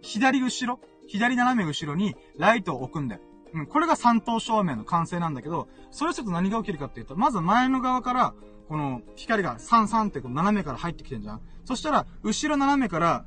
[0.00, 3.20] 左後ろ左斜め後ろにライトを置くんだよ。
[3.54, 8.34] うん、これが三等照明の完成なんだけど、それすると何が起きるかっていうと、まず前の側から、
[8.68, 11.40] この光が3、3ってこう斜めから入ってきてんじゃん。
[11.64, 13.24] そしたら、後ろ斜めから、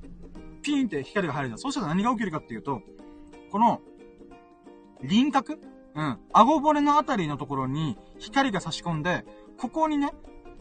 [0.61, 1.59] ピーンって光が入るじゃん。
[1.59, 2.81] そしたら何が起きるかっていうと、
[3.51, 3.81] この、
[5.03, 5.59] 輪郭
[5.95, 6.19] うん。
[6.31, 9.25] 顎骨のあたりのところに光が差し込んで、
[9.57, 10.13] ここにね、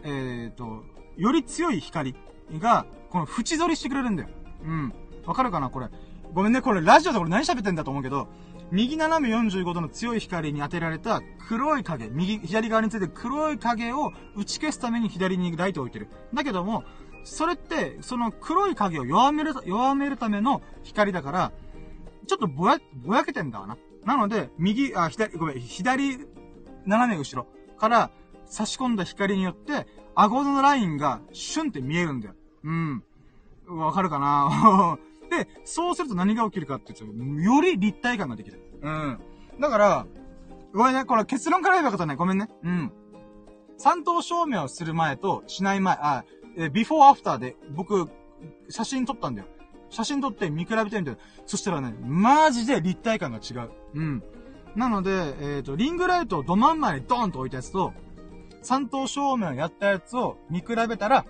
[0.03, 0.85] えっ、ー、と、
[1.17, 2.17] より強い光
[2.59, 4.29] が、この縁取りしてくれるんだよ。
[4.65, 4.95] うん。
[5.27, 5.89] わかるかなこれ。
[6.33, 8.29] ごめんね、これラジオでこれ何喋ってんだと思うけど、
[8.71, 16.09] 右斜め45度の強い光に当てられた黒い影、右、左側について黒い影を打ち消すために左にライトを置いてる。
[16.33, 16.85] だけども、
[17.25, 21.53] それって、その黒い影を弱める、弱めるための光だから、
[22.29, 23.77] ちょっとぼや、ぼやけてんだわな。
[24.05, 26.19] なので、右、あ、左、ごめん、左、
[26.87, 28.11] 斜め後ろから
[28.47, 32.35] 差し込んだ光によって、顎のラインがシュンって見えるんだよ。
[32.63, 33.03] うん。
[33.69, 34.99] わかるかな？
[35.31, 38.61] で、そうすると何が起きるかって言うと、より立体感ができる。
[38.83, 39.19] うん。
[39.61, 40.07] だから、
[40.75, 42.17] ごめんね、これ結論から言えばよかったね。
[42.17, 42.49] ごめんね。
[42.65, 42.93] うん。
[43.79, 46.25] 三等照明をする前としない前、あ、
[46.57, 48.09] え、ビフォーアフターで僕、
[48.69, 49.49] 写真撮ったんだよ。
[49.89, 51.17] 写真撮って見比べてみて。
[51.47, 53.71] そしたらね、マジで立体感が違う。
[53.95, 54.23] うん。
[54.77, 57.93] なので、えっ、ー、と、リングライトをど真ん前にドーンと置いたやつと、
[58.63, 61.25] 三等照明をやったやつを見比べたら、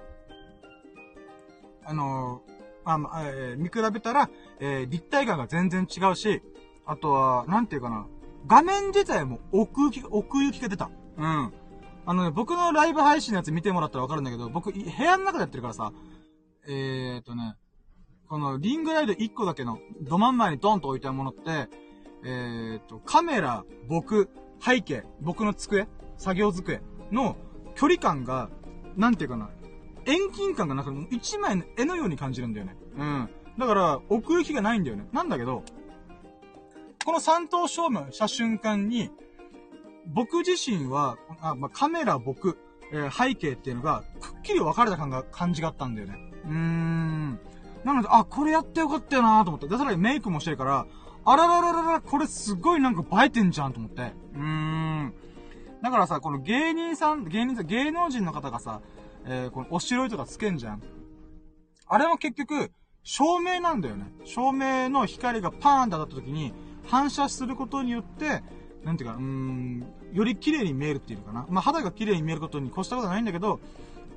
[1.84, 2.42] あの
[2.84, 4.30] あ、ま、えー、見比べたら、
[4.60, 6.42] えー、立体感が全然違うし、
[6.86, 8.06] あとは、なんていうかな、
[8.46, 10.90] 画面自体も奥行き、奥行きが出た。
[11.16, 11.52] うん。
[12.06, 15.92] あのね、僕のライブ配信のやつ見てもらったらわかるんだけど、僕、部屋の中でやってるからさ、
[16.66, 17.56] えーっとね、
[18.28, 21.68] このリングライト1個だけの、ど真ん前にドンと置いたものって、
[22.24, 24.30] えーっと、カメラ、僕、
[24.60, 26.80] 背景、僕の机、作業机
[27.10, 27.36] の
[27.74, 28.50] 距離感が、
[28.96, 29.50] なんていうかな、
[30.06, 32.76] 遠近感がなくて、一枚の絵のように感じるんだよね。
[32.96, 33.28] うん。
[33.58, 35.06] だから、奥行きがないんだよね。
[35.12, 35.62] なんだけど、
[37.04, 39.10] この三等照明した瞬間に、
[40.06, 42.58] 僕自身は、あまあ、カメラ、僕、
[42.92, 46.14] えー、背景っていうのが、くっきり分かれた感が、感じがあったんだよね。
[46.44, 47.40] うーん。
[47.84, 49.68] なので、あ、これやってよかったよなと思って。
[49.68, 50.86] で、さらにメイクもしてるから、
[51.24, 54.12] あららららら、これすごいなんか映えてんじゃんと思って。
[54.34, 55.14] うーん。
[55.82, 58.80] だからさ、この芸人さん、芸人さん、芸能人の方がさ、
[59.32, 60.82] えー、このおしろいとかつけんじゃん。
[61.86, 62.72] あれも結局、
[63.04, 64.12] 照明なんだよね。
[64.24, 66.52] 照明の光がパーンと当たった時に、
[66.86, 68.42] 反射することによって、
[68.84, 71.46] なんていうか、うーん、より綺麗に見えるっていうのかな。
[71.48, 73.60] まあ、肌が綺麗に見えることに越したことはないんだけど、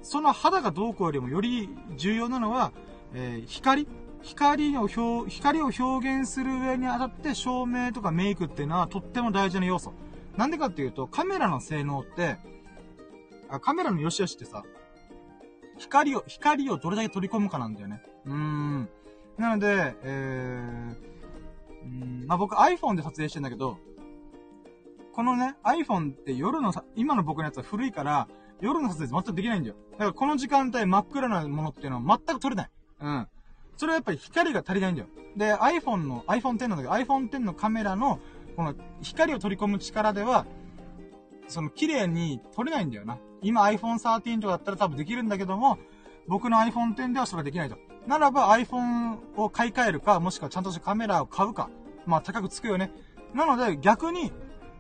[0.02, 2.72] その肌がどうこうよりもより重要なのは、
[3.14, 3.88] えー、光
[4.24, 9.94] 光を表、光を表現する上にあたって照明とかメイクっていうのはとっても大事な要素。
[10.38, 12.38] なんでかっていうと、カメラの性能って、
[13.50, 14.64] あカメラの良し悪しってさ、
[15.78, 18.02] 光を、光をどれだけ取り込むかなんだよね。
[18.26, 18.90] うーん。
[19.38, 21.14] なので、えー、
[21.84, 23.78] うんまあ、僕 iPhone で撮影してんだけど、
[25.14, 28.28] このね、iPhone って夜のさ、今の僕のやつは古いから、
[28.62, 29.76] 夜の撮影全くできないんだよ。
[29.94, 32.70] だからこの時間帯真っ暗なものっていうのは全く撮れない。
[33.02, 33.28] うん。
[33.78, 35.08] それはやっぱり光が足りないんだよ。
[35.36, 38.20] で、iPhone の、iPhone X なんだけど、iPhone X のカメラの、
[38.56, 40.46] この光を取り込む力では、
[41.48, 43.18] その綺麗に撮れないんだよな。
[43.42, 45.78] 今 iPhone 13とかだったら多分できるんだけども、
[46.28, 47.78] 僕の iPhone X ではそれができないと。
[48.08, 51.70] ならば iPhone を買い替えるか、もしくはちゃんとしたカメラを買うか。
[52.06, 52.92] まあ高くつくよね。
[53.34, 54.32] なので逆に、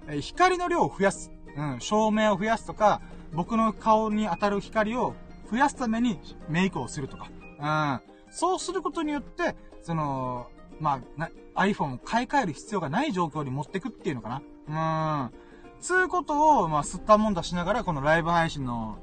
[0.08, 1.32] え光の量を増やす。
[1.56, 3.02] うん、照明を増やすとか、
[3.34, 5.14] 僕の顔に当たる光を
[5.52, 6.20] 増やすために
[6.50, 7.30] メイクをするとか。
[7.60, 8.32] うん。
[8.32, 10.48] そうすることによって、その、
[10.80, 15.30] まあ、iPhone を買い替える必要がない状況に持ってくっていうのかな。
[15.30, 15.34] うん。
[15.84, 18.98] つうことを、まあ、吸ったもんだしながら、このライブ配信の、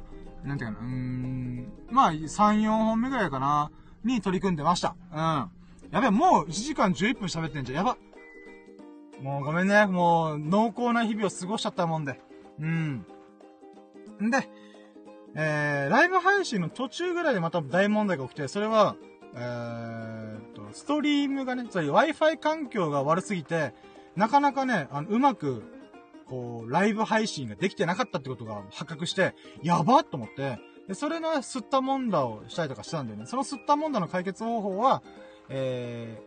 [0.45, 3.71] なんていうかな、うーん、まあ、3、4本目ぐらいかな、
[4.03, 4.97] に取り組んでました。
[5.13, 5.19] うん。
[5.93, 7.77] やべえ、もう1時間11分喋ってんじゃん。
[7.77, 7.99] やば。
[9.21, 9.85] もうごめんね。
[9.85, 12.19] もう、濃厚な日々を過ごしちゃったもんで。
[12.59, 13.05] うん。
[14.23, 14.49] んで、
[15.35, 18.97] えー、ライブ配信の途中ぐらいでまた大問題が起きて、それは、
[19.35, 23.75] えーと、ストリームがね、つまり Wi-Fi 環境が悪すぎて、
[24.17, 25.63] なかなかね、あの、うまく
[26.31, 30.59] こう、ライブ配信ができてなかったってことが発覚して、やばっと思って、
[30.89, 33.27] で、それの吸ったもんだをしたりとかしたんだよね。
[33.27, 35.03] その吸ったもんだの解決方法は、
[35.49, 36.23] え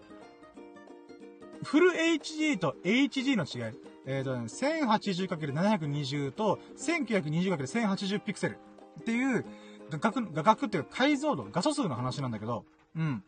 [1.62, 3.78] ー、フル HD と HG の違い。
[4.06, 8.60] えーとね、1080×720 と 1920×1080 ピクセル
[9.00, 9.46] っていう、
[9.90, 12.66] 画角、画角っていうか解像度、画素数の話なんだけど、
[12.96, 13.24] うん。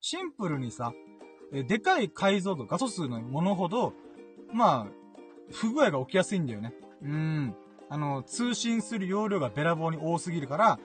[0.00, 0.92] シンプルにさ、
[1.52, 3.92] えでかい解像度、画素数のものほど、
[4.52, 5.03] まあ、
[5.52, 6.72] 不具合が起きやすいんだよね。
[7.02, 7.54] うん。
[7.88, 10.78] あの、通信する容量がべらぼうに多すぎるから、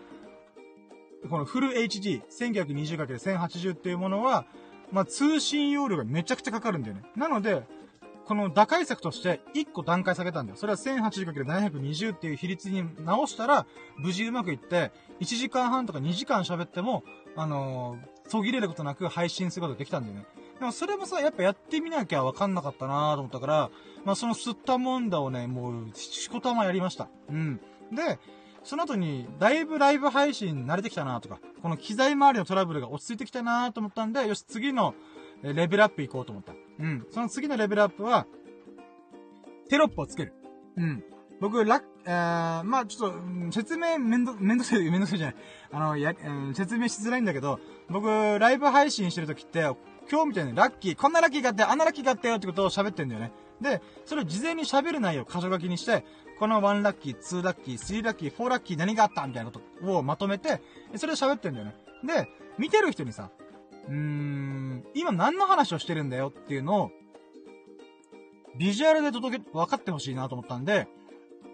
[1.30, 4.46] このフル HD、1920×1080 っていうものは、
[4.92, 7.04] まあ、通信容量がめちゃくちゃかかるんだよね。
[7.16, 7.64] なので、
[8.26, 10.58] この打開策として1個段階下げたんだよ。
[10.58, 13.66] それは 1080×720 っていう比率に直したら、
[13.98, 17.04] 無事うまくいって、1時間半とか2時間喋っても、
[17.36, 17.98] あの、
[18.30, 20.26] 途切れることなく配信することができたんだよね。
[20.60, 23.70] でもそれもさ、やっぱやってみなきゃわかんなかったなと思ったから、
[24.04, 27.08] まあその吸ったもんだをね、もう、しこたまやりました。
[27.30, 27.62] うん。
[27.92, 28.20] で、
[28.64, 34.96] その後に、だいぶライブ配信慣れてきたなとか、この機材周りのトラブルが落ち着いてきたなと思ったんで、よし、次の
[35.42, 36.54] レベルアップ行こうと思った。
[36.80, 37.08] うん。
[37.12, 38.28] その次のレベルアップは、
[39.70, 40.34] テロップをつける。
[40.76, 41.04] うん。
[41.40, 45.36] 僕、ラッえー、まあちょっと、説明めんど、めんどくさい、めんどくさいじゃない。
[45.72, 47.60] あの、や、うん、説明しづらいんだけど、
[47.90, 48.08] 僕、
[48.40, 49.60] ライブ配信してる時って、
[50.12, 53.32] 今日みたいにラッキー、こんなラッキーがあって、あんなラッキーがあったよってことを喋ってんだよね。
[53.62, 56.04] で、それを事前に喋る内容を箇所書きにして、
[56.40, 60.62] この1ラッキー、2ラッキー、3ラッキー、4ラッキー何があったみたいなことをまとめて、
[60.96, 61.76] それで喋ってんだよね。
[62.04, 63.30] で、見てる人にさ、
[63.88, 66.92] うーん、今何の話をしてるんだよっていうのを、
[68.58, 70.88] ビジュアルで届け、分かってほしいなと思ったんで、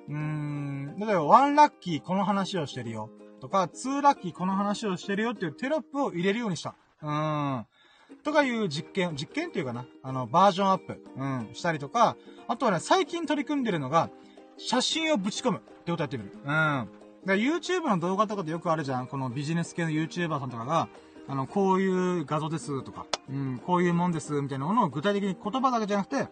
[0.08, 3.10] うーん、例えば1ラッキーこの話をしてるよ。
[3.42, 6.76] とか、2ラッキーこの話をしてるよっていうテロップを入れるようにした。
[7.02, 7.66] うーん。
[8.24, 12.18] とかいう実験、実験っていうかな、あの、バージョンアップ、うん、したりとか、
[12.48, 14.10] あとはね、最近取り組んでるのが、
[14.58, 16.32] 写真をぶち込むってことやってみる。
[16.44, 16.90] うん。
[17.26, 19.08] で、YouTube の動画とかでよくあるじゃん。
[19.08, 20.88] このビジネス系の YouTuber さんとかが、
[21.28, 26.28] あの、こういう画像ですとか、うん、こういうもんですみたいなものを具体的に言葉だけじゃなくて、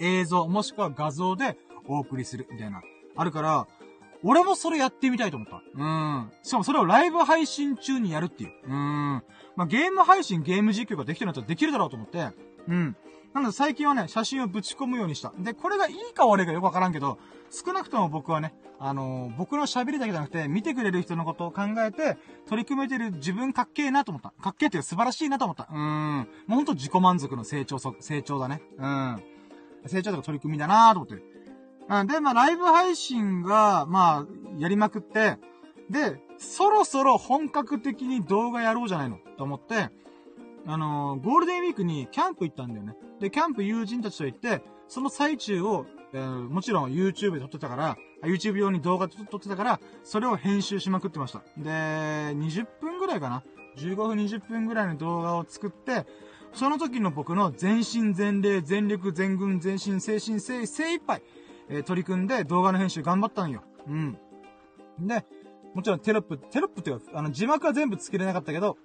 [0.00, 1.58] 映像もしくは画像で
[1.88, 2.82] お送りするみたいな。
[3.16, 3.66] あるから、
[4.22, 5.62] 俺もそれやってみたいと思った。
[5.74, 6.32] うん。
[6.42, 8.50] しかもそれをライブ配信中にやるっていう。
[8.64, 8.72] うん。
[9.54, 12.30] まあ、ゲーム配信、ゲーム実況ができてるんだったらできるだろうと思って、
[12.68, 12.96] うん。
[13.34, 15.32] なので最近はね、写真をぶち込むようにした。
[15.38, 17.18] で、これがいいか悪いかよくわからんけど、
[17.50, 22.16] 少なくとも僕はね、あのー、僕の喋りだけじゃなくて、見てくれる人のことを考えて、
[22.48, 24.30] 取り組めてる自分かっけえなと思った。
[24.42, 25.68] かっけえっていう素晴らしいなと思った。
[25.70, 25.78] うん。
[25.78, 28.62] もうほんと自己満足の成長、成長だね。
[28.78, 29.22] うん。
[29.86, 31.37] 成長とか取り組みだなと思って。
[31.88, 32.06] うん。
[32.06, 34.26] で、まあ、ライブ配信が、まあ、
[34.58, 35.38] やりまくって、
[35.90, 39.90] で、そろそろ本格的に動画やろうじゃないのと思って、
[40.66, 42.94] あのー、ゴールデンウィークにキャンプ行ったんだよね。
[43.20, 51.42] で、キャンプ友人たちと行って、その最中を、えー、もちろん YouTube で撮ってたから、YouTube 用に動画撮ってたから、それを編集しまくってました。
[51.56, 53.44] で、20分ぐらいかな
[53.78, 56.06] ?15 分20分ぐらいの動画を作って、
[56.52, 61.22] その時の僕の全身全霊、全力、全軍、全身、精神、精、精一杯、
[61.68, 63.62] え、取り組んで動画の編集頑張ったんよ。
[63.86, 64.18] うん。
[65.00, 65.24] で、
[65.74, 68.76] もちろんテロップ、テロップっていうか、あの、字幕は全部つけれなかったけど、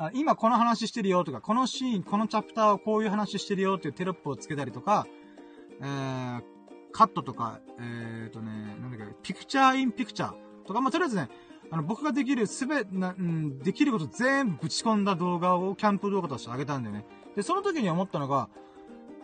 [0.00, 5.06] あ今この話してるよとか、このシーン、このチャプターはこういう話してるよっていうテロップをつけたりとか、
[5.80, 6.42] えー、
[6.92, 10.34] カットとか、えーとね、なんだっけ、ピクチャーインピクチャー
[10.66, 11.28] とか、まあ、とりあえずね、
[11.70, 17.04] あの、僕ができるすべ、な、うん、できること全部ぶち込んだ動画をキャンプ動画としてあげたんだよね。
[17.34, 18.48] で、その時に思ったのが、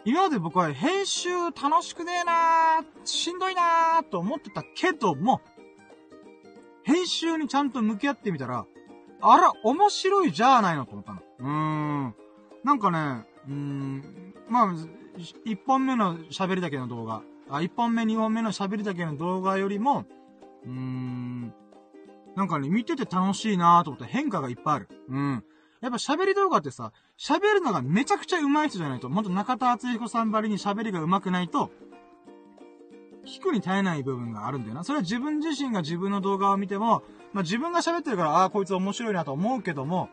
[0.06, 5.40] 今まで僕は編集楽しくねえなー、しんどいなーと思ってたけども、
[6.82, 8.66] 編集にちゃんと向き合ってみたら、
[9.22, 11.22] あら、面白いじゃないのと思ったの。
[11.38, 12.14] うーん。
[12.62, 14.74] なんかね、うーん、まあ、
[15.46, 20.04] 一本目の喋りだけの動画、あ、一本目、二本目の喋りだけの動画よりも、
[20.64, 21.54] うーん、
[22.36, 24.88] なんかね、見てて楽しいなーと思って変化がいっぱいある。
[25.08, 25.44] うん。
[25.84, 31.70] やっぱ喋り動画ってさ、喋るのがめちゃくちゃ上手い人じゃないと、ほんと中田敦彦さんばりに喋りが上手くないと、
[33.26, 34.82] 聞くに耐えない部分があるんだよな。
[34.82, 37.02] それは自分自身が自分の動画を見ても、
[37.34, 40.08] まあ、自分が喋ってるから、ああ、こいつ面白いなと思うけども、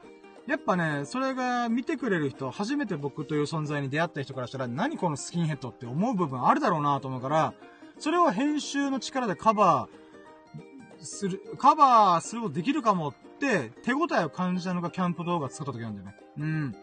[0.46, 7.54] やっぱね、それが見てくれる人、初めて僕という存在に出会った人からしたら、何このスキンヘッドって思う部分あるだろうなと思うから、
[7.98, 16.16] それを編集の力でカバーする、カバーすることできるかもっ手応えを感じたのがキャンプ動画作った時なんだよね。
[16.38, 16.72] うん。
[16.72, 16.78] だ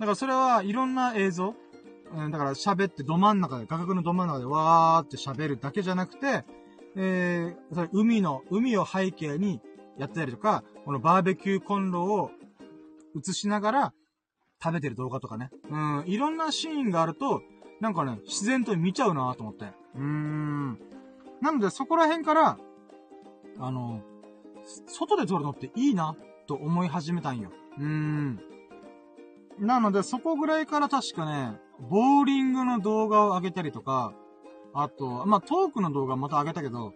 [0.00, 1.54] からそれはいろんな映像、
[2.14, 6.44] うん、だから喋ってど真ん中で、画角のど真ん中でわーって喋るだけじゃなくて、
[6.96, 9.60] えー、それ海の、海を背景に
[9.98, 12.30] やってたりとか、このバーベキューコンロを
[13.16, 13.92] 映しながら
[14.62, 15.50] 食べてる動画とかね。
[15.70, 17.42] うん、いろんなシーンがあると、
[17.80, 19.66] なんかね、自然と見ちゃうなと思って。
[19.94, 20.78] うーん。
[21.40, 22.58] なのでそこら辺から、
[23.58, 24.02] あの、
[24.86, 26.16] 外で撮るのっていいな、
[26.46, 27.50] と思い始めたんよ。
[27.78, 28.40] うーん。
[29.58, 34.14] なので、そこぐらいから確かね、ボーリングの動画を上げたりとか、
[34.72, 36.94] あと、まあ、トークの動画また上げたけど、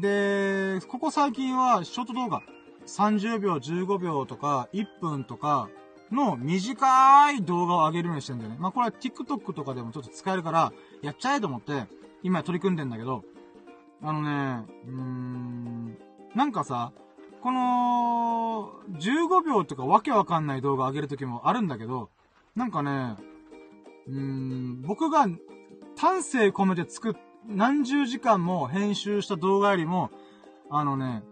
[0.00, 2.42] で、ここ最近はショート動画、
[2.86, 5.68] 30秒、15秒とか、1分とか
[6.10, 8.56] の短い動画を上げるようにしてんだよね。
[8.58, 10.72] まあ、これは TikTok とかでもちょっと使えるから、
[11.02, 11.86] やっちゃえと思って、
[12.22, 13.24] 今取り組んでんだけど、
[14.02, 15.98] あのね、うーん、
[16.34, 16.92] なんかさ、
[17.42, 22.08] この、15秒とかわけわかんない動画上げるときもあるんだけど、
[22.54, 23.16] なんかね、
[24.06, 25.26] うん、僕が
[25.96, 27.14] 丹精込めて作っ、
[27.48, 30.10] 何十時間も編集した動画よりも、
[30.70, 31.24] あのね、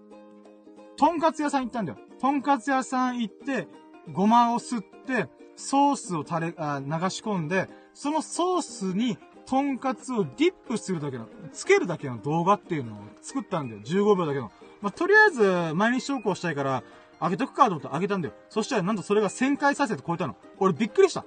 [0.97, 1.99] とんかつ屋さん行ったんだよ。
[2.21, 3.69] とんかつ屋さん行って、
[4.13, 9.17] ごまを吸って、ソースを垂れ、あ流し込んで、そのソースに、
[9.47, 13.81] とんかつをディップするだけの、つけるだけの動画っていうのを作ったんだよ。
[13.83, 14.51] 15秒だけの。
[14.81, 16.83] まあ、とりあえず、毎日投稿したいから、
[17.21, 18.35] あげとくかと思ってあげたんだよ。
[18.49, 20.37] そしたらなんとそれが1000回再生と超えたの。
[20.59, 21.25] 俺びっくりした。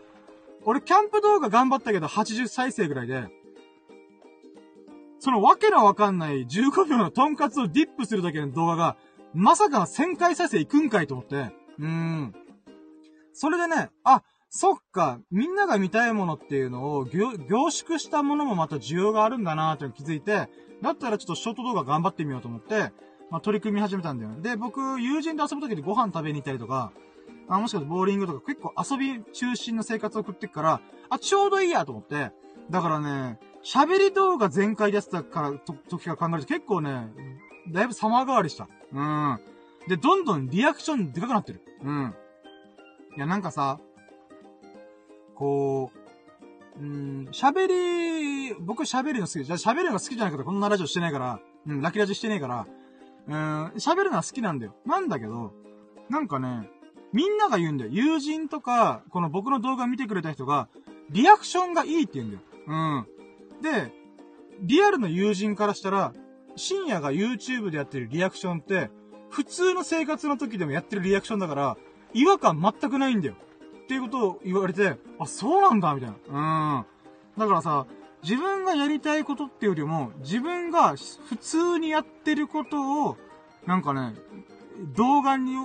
[0.65, 3.27] 俺キャンプ動画頑張ったけど80再生ぐらいで、
[5.19, 8.97] そのわけのわかんない15秒のトンカツをディップするだけの動画が、
[9.33, 12.35] まさか1000回再生いくんかいと思って、うーん。
[13.33, 17.31] それでね、あ、そっか、みんなが見たいものっていうのを凝
[17.71, 20.49] 縮したものもまた需要があるんだなーって気づいて、
[20.81, 22.91] だったらちょっとショート動画頑張ってみようと思って、
[23.33, 24.41] まあ、取り組み始めたんだよね。
[24.41, 26.93] で、僕、友人と遊ぶ時にご飯食べに行ったりとか、
[27.47, 32.31] あ、もしかしてボーリングとか結構遊び中心の生活を送ってくから、あ、ちょうどいいやと思って、
[32.69, 37.07] だからね、喋り動画全開でやってたから、と、時から考えると結構ね、
[37.71, 38.69] だいぶ様変わりした。
[38.93, 39.39] うん。
[39.87, 41.61] で、どんどんリアクションでかくなってる。
[41.81, 42.13] うん。
[43.17, 43.79] いや、なんかさ、
[45.33, 45.91] こ
[46.77, 52.67] う、うん、喋り、僕喋るの好きじゃ、喋るのが好きじゃないからこんなラジオしてないから、うん、ラキラジしてねえから、
[53.27, 54.75] うん、喋るのは好きなんだよ。
[54.85, 55.53] なんだけど、
[56.09, 56.69] なんかね、
[57.13, 57.91] みんなが言うんだよ。
[57.91, 60.67] 友人とか、この僕の動画見てくれた人が、
[61.09, 62.43] リアクションがいいって言うんだよ。
[62.67, 63.61] うん。
[63.61, 63.93] で、
[64.61, 66.13] リアルの友人からしたら、
[66.55, 68.89] 深夜が YouTube でやってるリアクションって、
[69.29, 71.77] 普通の生活の時でもやってるリアクションだから、
[72.13, 73.35] 違和感全くないんだよ。
[73.83, 76.77] っていうことを言われて、あ、そうなんだ、みたいな。
[76.77, 76.85] うん。
[77.39, 77.85] だからさ、
[78.23, 83.17] 自分がやりたいことっていうよりも、自分が普通にやってることを、
[83.65, 84.15] なんかね、
[84.95, 85.55] 動画に、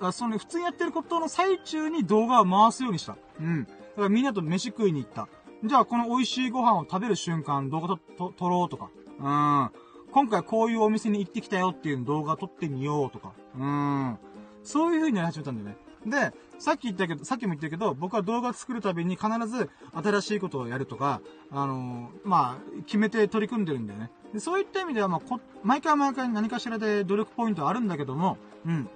[0.00, 3.16] あその普通にやってることの最中に動画を回すようにした。
[3.40, 3.64] うん。
[3.64, 5.28] だからみんなと飯食いに行った。
[5.64, 8.90] じゃあこの美味しいご飯を食べる瞬間動画と、と、撮ろうとか。
[9.18, 9.70] うん。
[10.12, 13.32] 今回こういうお店に行ってきたよっていう動画撮ってみようとか。
[13.58, 14.18] うん。
[14.62, 15.83] そういう風にやり始めたんだよね。
[16.06, 21.20] で、さっき言ったけど、さっきも言ったけど、僕は動画作るたびに必ず新しいことをやるとか、
[21.50, 24.10] あのー、まあ、決めて取り組んでるんだよね。
[24.32, 28.88] でそういった意味では、まあ、こ、毎回毎回何かしらで努力ポイントあるんだけども、うん。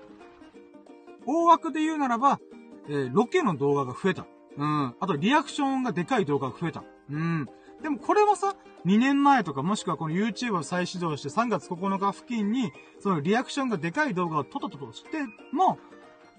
[1.27, 2.41] 大枠で言うならば、
[2.89, 4.27] えー、ロケの動画が増えた。
[4.57, 4.95] うん。
[4.99, 6.85] あと、リアクションがでかい動画が増えた。
[7.11, 7.49] うん。
[7.83, 8.57] でもこれはさ、
[8.87, 15.19] 2年前とかもしくはこの YouTube を再始動して3月9日付近に、そのリアクションがでかい動画をトトトとして
[15.53, 15.79] も、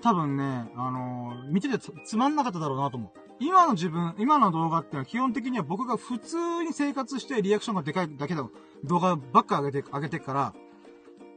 [0.02, 3.20] 多分ね、あのー、見ててつまんなかっただろうなと思う。
[3.42, 8.52] 今の自分、今の動画ってのは基本的には僕が普通に生活してリアクションがでかいだけの
[8.84, 10.54] 動画ばっか上げて、上げてから、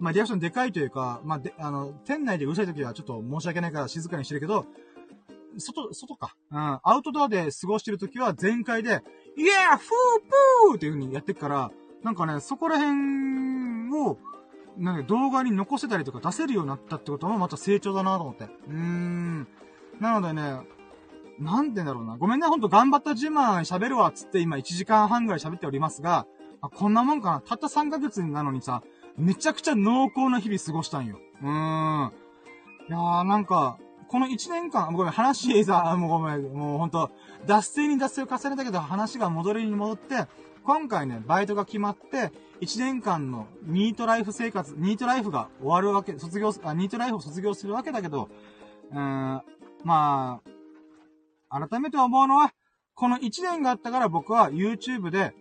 [0.01, 4.66] まあリアクションでかいというか、まあで、あの、店内でうるさい時はちょっと申し訳ないから静かにしてるけど、
[5.59, 6.34] 外、外か。
[6.51, 6.80] うん。
[6.82, 9.02] アウトドアで過ごしてる時は全開で、
[9.36, 9.89] イエーフー
[10.68, 11.70] プーっていう風にやってくから、
[12.02, 14.18] なんかね、そこら辺を、
[14.77, 18.44] なんか動画に残せたりとか出せるようになったってこともまた成長だなと思って。
[18.44, 19.49] うーん。
[20.01, 20.61] なのでね、
[21.39, 22.16] なんて言うんだろうな。
[22.16, 26.27] ごめんね、ほんと頑張った自慢喋るわっつって今1時間半ぐらい喋っておりますが、
[26.61, 27.40] あこんなもんかな。
[27.40, 28.82] たった3ヶ月なのにさ、
[29.16, 31.19] めちゃくちゃ濃厚な日々過ごしたんよ。
[31.43, 32.12] うーん。
[32.89, 33.78] いやーなんか、
[34.09, 37.11] この1年間、ごめん、話さ、もうごめん、もうほんと、
[37.47, 40.27] 脱線に脱線を重ねたけど話が戻りに戻って、
[40.64, 42.30] 今回ね、バイトが決まって、
[42.60, 48.28] 1年間のニートライフ生活、ニートライフが終わるわけ、卒業、あ、ニートライフを卒業するわけだけど、
[48.93, 49.43] うーん、
[49.84, 50.40] ま
[51.48, 52.52] あ、改めて思うのは、
[52.94, 55.34] この1年があったから僕は YouTube で、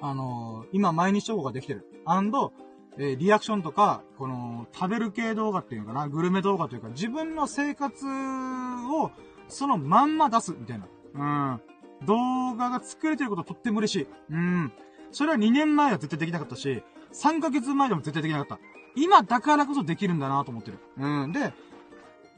[0.00, 1.84] あのー、今毎日投稿ができてる。
[2.06, 2.52] アンド、
[2.98, 9.10] え、リアクションとか、この、食べる系動画っていうのかな、グルメ動画というか、自分の生活を、
[9.48, 10.86] そのまんま出す、みたいな。
[11.14, 11.60] うん。
[12.04, 14.06] 動画が作れてることとっても嬉しい。
[14.30, 14.72] うん。
[15.12, 18.64] それは2年前は絶対できなかったし、3ヶ月前でも絶対できなかった。
[18.96, 20.78] 今だからこそできるんだなと思ってる。
[20.98, 21.32] うん。
[21.32, 21.52] で、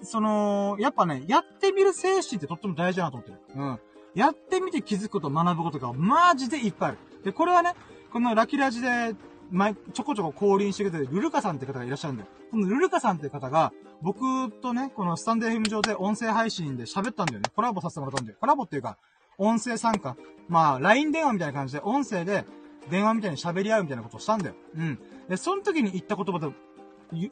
[0.03, 3.41] その、やっぱね、やってみる精神ってとっても大事だなと思ってる。
[3.57, 3.81] うん。
[4.15, 6.99] やってみて気づくこと、学ぶことがマジでいっぱいある。
[7.25, 7.75] で、これはね、
[8.13, 9.15] このラキラジで、
[9.51, 12.29] 前、ちょこちょこ降臨してくれてるルルカさんって方がいらっしゃるんだよ。
[12.51, 13.73] このルルカさんって方が、
[14.03, 17.51] 僕とね、このスタンド FM 上で音声配信で喋ったんだよね。
[17.55, 18.39] コラボさせてもらったんだよ。
[18.41, 18.97] コラボっていうか、
[19.41, 20.17] 音声参加。
[20.49, 22.45] まあ、LINE 電話みたいな感じで、音声で、
[22.91, 24.55] 電話みたいに喋り合うみたいなことをしたんだよ。
[24.77, 24.99] うん。
[25.29, 26.49] で、その時に言った言葉で、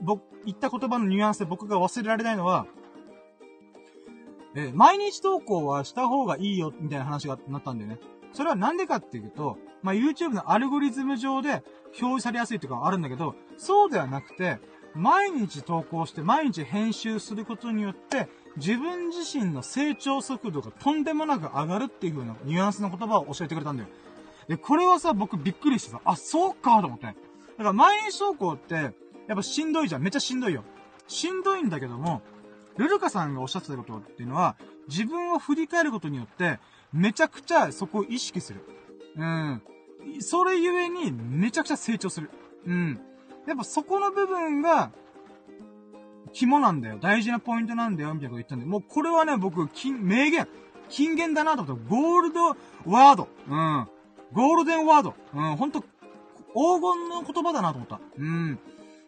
[0.01, 2.67] 僕、言った言葉のニュアンスで僕が忘れられないのは、
[4.55, 7.99] え毎日投稿はした方がいいよ、みたいな話がなったんだよね。
[8.33, 14.59] それはなんでかっていうと、まあ、YouTube のアルゴリズム上で表示されやすいとかあるんだけど、そうではなくて、
[14.95, 18.29] 毎日投稿して毎日編集することによって、
[18.59, 23.89] 自分自身の成長速度がとんでもなく上がるっていう風なニュアンスの言葉を教えてくれたんだよ。
[24.49, 27.07] で、これはさ、僕びっくりしてさ、あ、そうかと思って。
[27.07, 27.17] だか
[27.59, 28.91] ら毎日投稿って、や
[29.35, 30.03] っぱしんどいじゃん。
[30.03, 30.65] めっちゃしんどいよ。
[31.07, 32.23] しんどいんだけども、
[32.77, 34.57] ルルカさんがおっしゃってたことっていうのは、
[34.89, 36.59] 自分を振り返ることによって、
[36.93, 38.65] めちゃくちゃそこを意識する。
[39.17, 39.63] うん。
[40.21, 42.31] それゆえに、めちゃくちゃ成長する。
[42.67, 43.01] うん。
[43.47, 44.93] やっぱそこの部分が、
[46.33, 46.99] 肝なんだよ。
[47.01, 48.15] 大事なポイントなんだよ。
[48.15, 48.67] みたいなこと言ったんで。
[48.67, 50.47] もうこれはね、僕、金、名言。
[50.89, 51.91] 金言だなと思った。
[51.91, 52.49] ゴールド
[52.87, 53.29] ワード。
[53.49, 53.89] うん。
[54.33, 55.15] ゴールデンワード。
[55.35, 58.01] うん、ほんと、黄金の言葉だなと思った。
[58.19, 58.59] うん。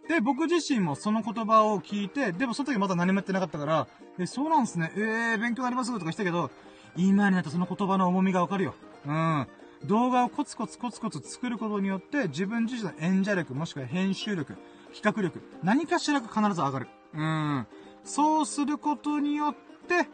[0.08, 3.86] で、僕自身もその言葉を聞いて、でもその時まだ何もやってなかったから、
[4.18, 4.92] え、そうなんすね。
[4.96, 6.50] えー、勉強になりますとか言ったけど、
[6.96, 8.74] 今になったその言葉の重みがわかるよ。
[9.06, 9.46] うん。
[9.84, 14.56] 動画をコツコツコツコツ作ることによって、自分自身の演者力、もしくは編集力、
[14.94, 16.88] 企画力、何かしらが必ず上がる。
[17.14, 17.66] うん。
[18.04, 19.54] そうすることによっ
[19.86, 20.08] て、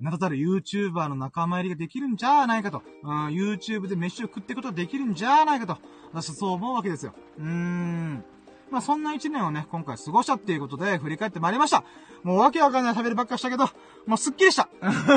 [0.00, 2.82] 名だたる YouTuber の仲間入りができるんじゃないかと。
[3.02, 5.78] うん、YouTube で飯を食っていくことができるんじゃないかと。
[6.12, 7.14] 私はそう思うわけですよ。
[7.38, 8.24] うーん。
[8.70, 11.84] まあ、そんな一年をね、今回過ごしたっていうことで振り返ってまいりました。
[12.22, 13.68] もうわけわかんない喋りばっかしたけど、
[14.06, 14.68] もうすっきりした。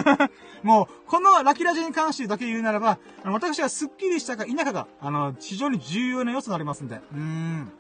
[0.64, 6.96] もう、このラキラジに関してだけ言うならば、私がすっきりしたか否かが、あの、非常に重要な要素になりますんで。
[6.96, 7.72] うーん。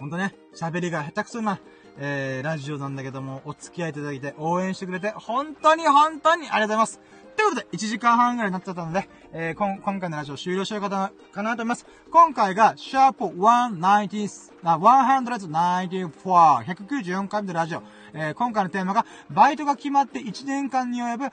[0.00, 1.60] ほんとね、喋りが下手くそな、
[1.98, 7.00] えー、ラジオなんだけども、お付き合いいただいて、応援してくれて、本当に本当にありがとうございます。
[7.36, 11.86] ということで、1時間半ぐらいになっちゃったので、えー、こん、今回のラジオ終了しようかな、かなと思います。
[12.10, 17.82] 今回が、シャープ190、あ、194、194回目のラジオ。
[18.14, 21.24] えー、今回のテーマが、バイトが決まって1年間に及ぶ、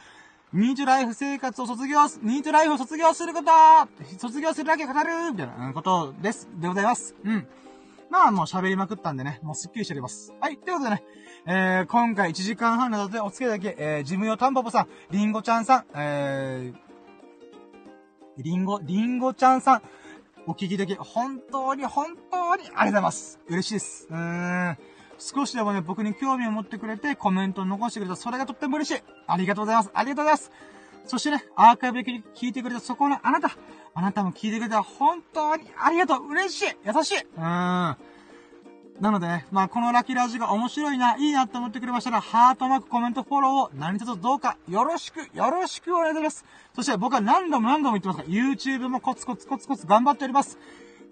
[0.51, 3.51] ニートライフ生活を卒業す、ニートライフを卒業すること
[4.17, 6.49] 卒業するだけ語るみたいなことです。
[6.59, 7.15] でございます。
[7.23, 7.47] うん。
[8.09, 10.33] まあもう喋りまくったんでね、もうスッキリしております。
[10.39, 11.03] はい、ということでね、
[11.45, 19.81] えー、今回1時間半などでお付き合いだけ、えー、ジムヨタンポポさん、リンゴちゃんさん、えー、リンゴ、リンゴちゃんさん、
[20.45, 23.39] お聞きだけ、本当に本当にありがとうございます。
[23.49, 24.07] 嬉しいです。
[24.09, 24.77] うーん。
[25.19, 29.03] 少しでもね、僕に興味を持ってくれて、コメントを残してくれた、それがとっても嬉しい。
[29.25, 29.91] ありがとうございます。
[29.93, 30.51] ありがとうございます。
[31.07, 33.57] そしてね、アーカイブで聞いてくれたそこのあなた、
[33.93, 37.41] あなたも聞いてくれた本当にありがとう嬉しい優しいうん。
[37.41, 37.97] な
[39.11, 46.45] のでね、まあこのラキラジが面白いな、いいなと思ってくれましたら、ハートマーク、コメント、フォローを何卒どうかよろしく、よろしくお願いします。
[46.75, 50.57] そして僕は何度も何度も言ってますが、YouTube もコツコツコツコツ頑張っております。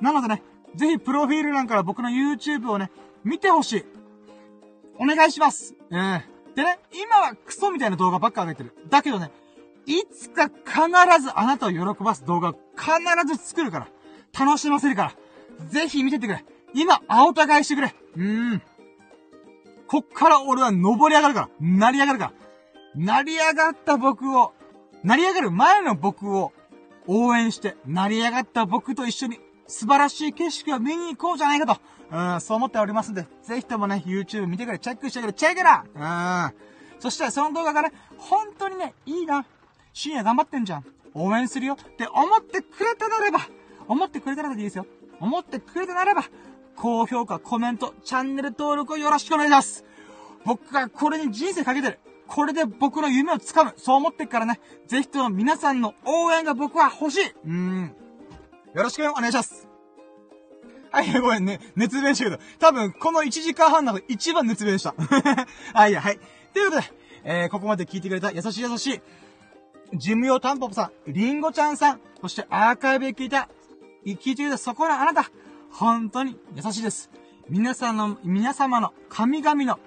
[0.01, 0.41] なのでね、
[0.75, 2.91] ぜひプロフィール欄から僕の YouTube をね、
[3.23, 3.85] 見てほしい。
[4.97, 5.75] お願いします。
[5.89, 6.21] うん。
[6.55, 8.73] でね、今はクソみたいな動画ばっか上げてる。
[8.89, 9.31] だけどね、
[9.85, 13.87] いつか必ずあなたを喜ばす動画を必ず作るから。
[14.37, 15.13] 楽しませるか
[15.59, 15.69] ら。
[15.69, 16.43] ぜひ見ててくれ。
[16.73, 17.95] 今、青互いしてくれ。
[18.17, 18.61] うーん。
[19.87, 21.49] こっから俺は登り上がるから。
[21.59, 22.33] 成り上がるから。
[22.95, 24.53] 成り上がった僕を、
[25.03, 26.51] 成り上がる前の僕を
[27.07, 31.81] 応援して、成り上がった僕と一緒に素晴らしい景色を見に行こうじゃないかと。
[32.11, 36.99] うん、そう思っておりますんで、ぜひともね、YouTube 見てくれ、チェックしてくれ、チェックだうん。
[36.99, 39.45] そして、その動画がね、本当にね、いいな。
[39.95, 40.85] 深夜頑張ってんじゃん。
[41.13, 43.47] 応援するよって思ってくれたならば、
[43.87, 44.85] 思ってくれたらでいいですよ。
[45.21, 46.25] 思ってくれたならば、
[46.75, 49.85] 高評価、コメント、チャンネル登録をよろしくお願いします。
[50.43, 51.99] 僕がこれに人生かけてる。
[52.27, 53.73] これで僕の夢をつかむ。
[53.77, 57.33] そう思ってっからね、ぜひとも皆さんの応援が僕は欲しい。
[57.45, 57.95] うん。
[58.73, 59.69] よろしくお願いします。
[60.91, 61.61] はい、ごめんね。
[61.77, 64.93] 熱弁したけど、多分この1時間半なの一番熱弁した。
[65.73, 66.19] はいや、はい。
[66.51, 66.93] ということで、
[67.23, 69.01] えー、ここまで聞いてくれた優しい優しい、
[69.93, 73.49] 事務用タンポポさん、りんごちゃんさん、そしてアーカイブで聞いた、
[74.05, 75.29] 聞いてくれたそこのあなた、
[75.71, 77.09] 本当に優しいです。
[77.49, 79.79] 皆さんの、皆様の神々の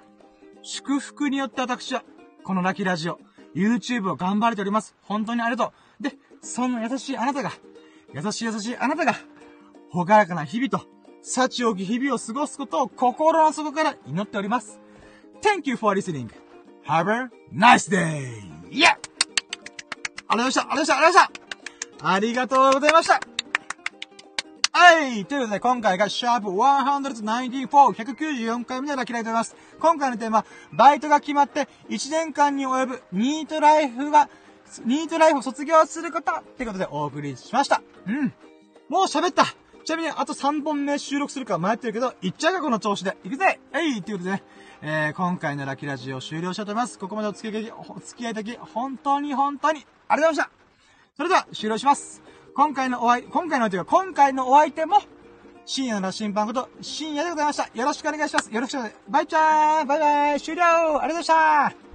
[0.62, 2.04] 祝福によって私は、
[2.44, 3.18] このラキラジオ、
[3.54, 4.94] YouTube を頑張れております。
[5.02, 6.02] 本当にありがとう。
[6.02, 7.52] で、そんな優しいあなたが、
[8.14, 9.14] 優しい優しいあなたが、
[9.90, 10.86] ほがらかな日々と、
[11.22, 14.80] 幸多き日々を過ごすことを心の底から祈っております。
[15.42, 16.28] Thank you for listening.
[16.86, 18.42] Have a nice day!
[18.70, 19.07] Yeah!
[20.28, 21.30] ありがとうございましたありがとうございました
[22.02, 23.20] ありがとうございました
[24.70, 25.24] はい。
[25.24, 29.56] ということで、今回がシャープ194、194回目のラキーライトでございます。
[29.80, 34.28] 今回のテーマ、バイトが決まって1年間に及ぶニートライフが、
[34.84, 37.82] ニートライフを卒業することってことでお送りしました。
[38.06, 38.32] うん。
[38.88, 39.46] もう喋った
[39.84, 43.16] ちなみに、あと3本目収録するか迷ってるけど、いっちゃうかこの調子で。
[43.24, 44.42] いくぜえいということでね、
[44.82, 46.98] えー、今回のラキーラジオ終了しようと思います。
[46.98, 50.58] ここまでお付き合い、お付き合いいただき、本当に本当にありがとうございました
[51.16, 52.22] それでは、終了します。
[52.54, 55.00] 今回のお相、今回のというか、今回のお相手も、
[55.66, 57.68] 深夜の審判こと、深夜でございました。
[57.74, 58.54] よろしくお願いします。
[58.54, 59.10] よろしくお願いします。
[59.10, 61.87] バイチャーバイバイ終了ありがとうございました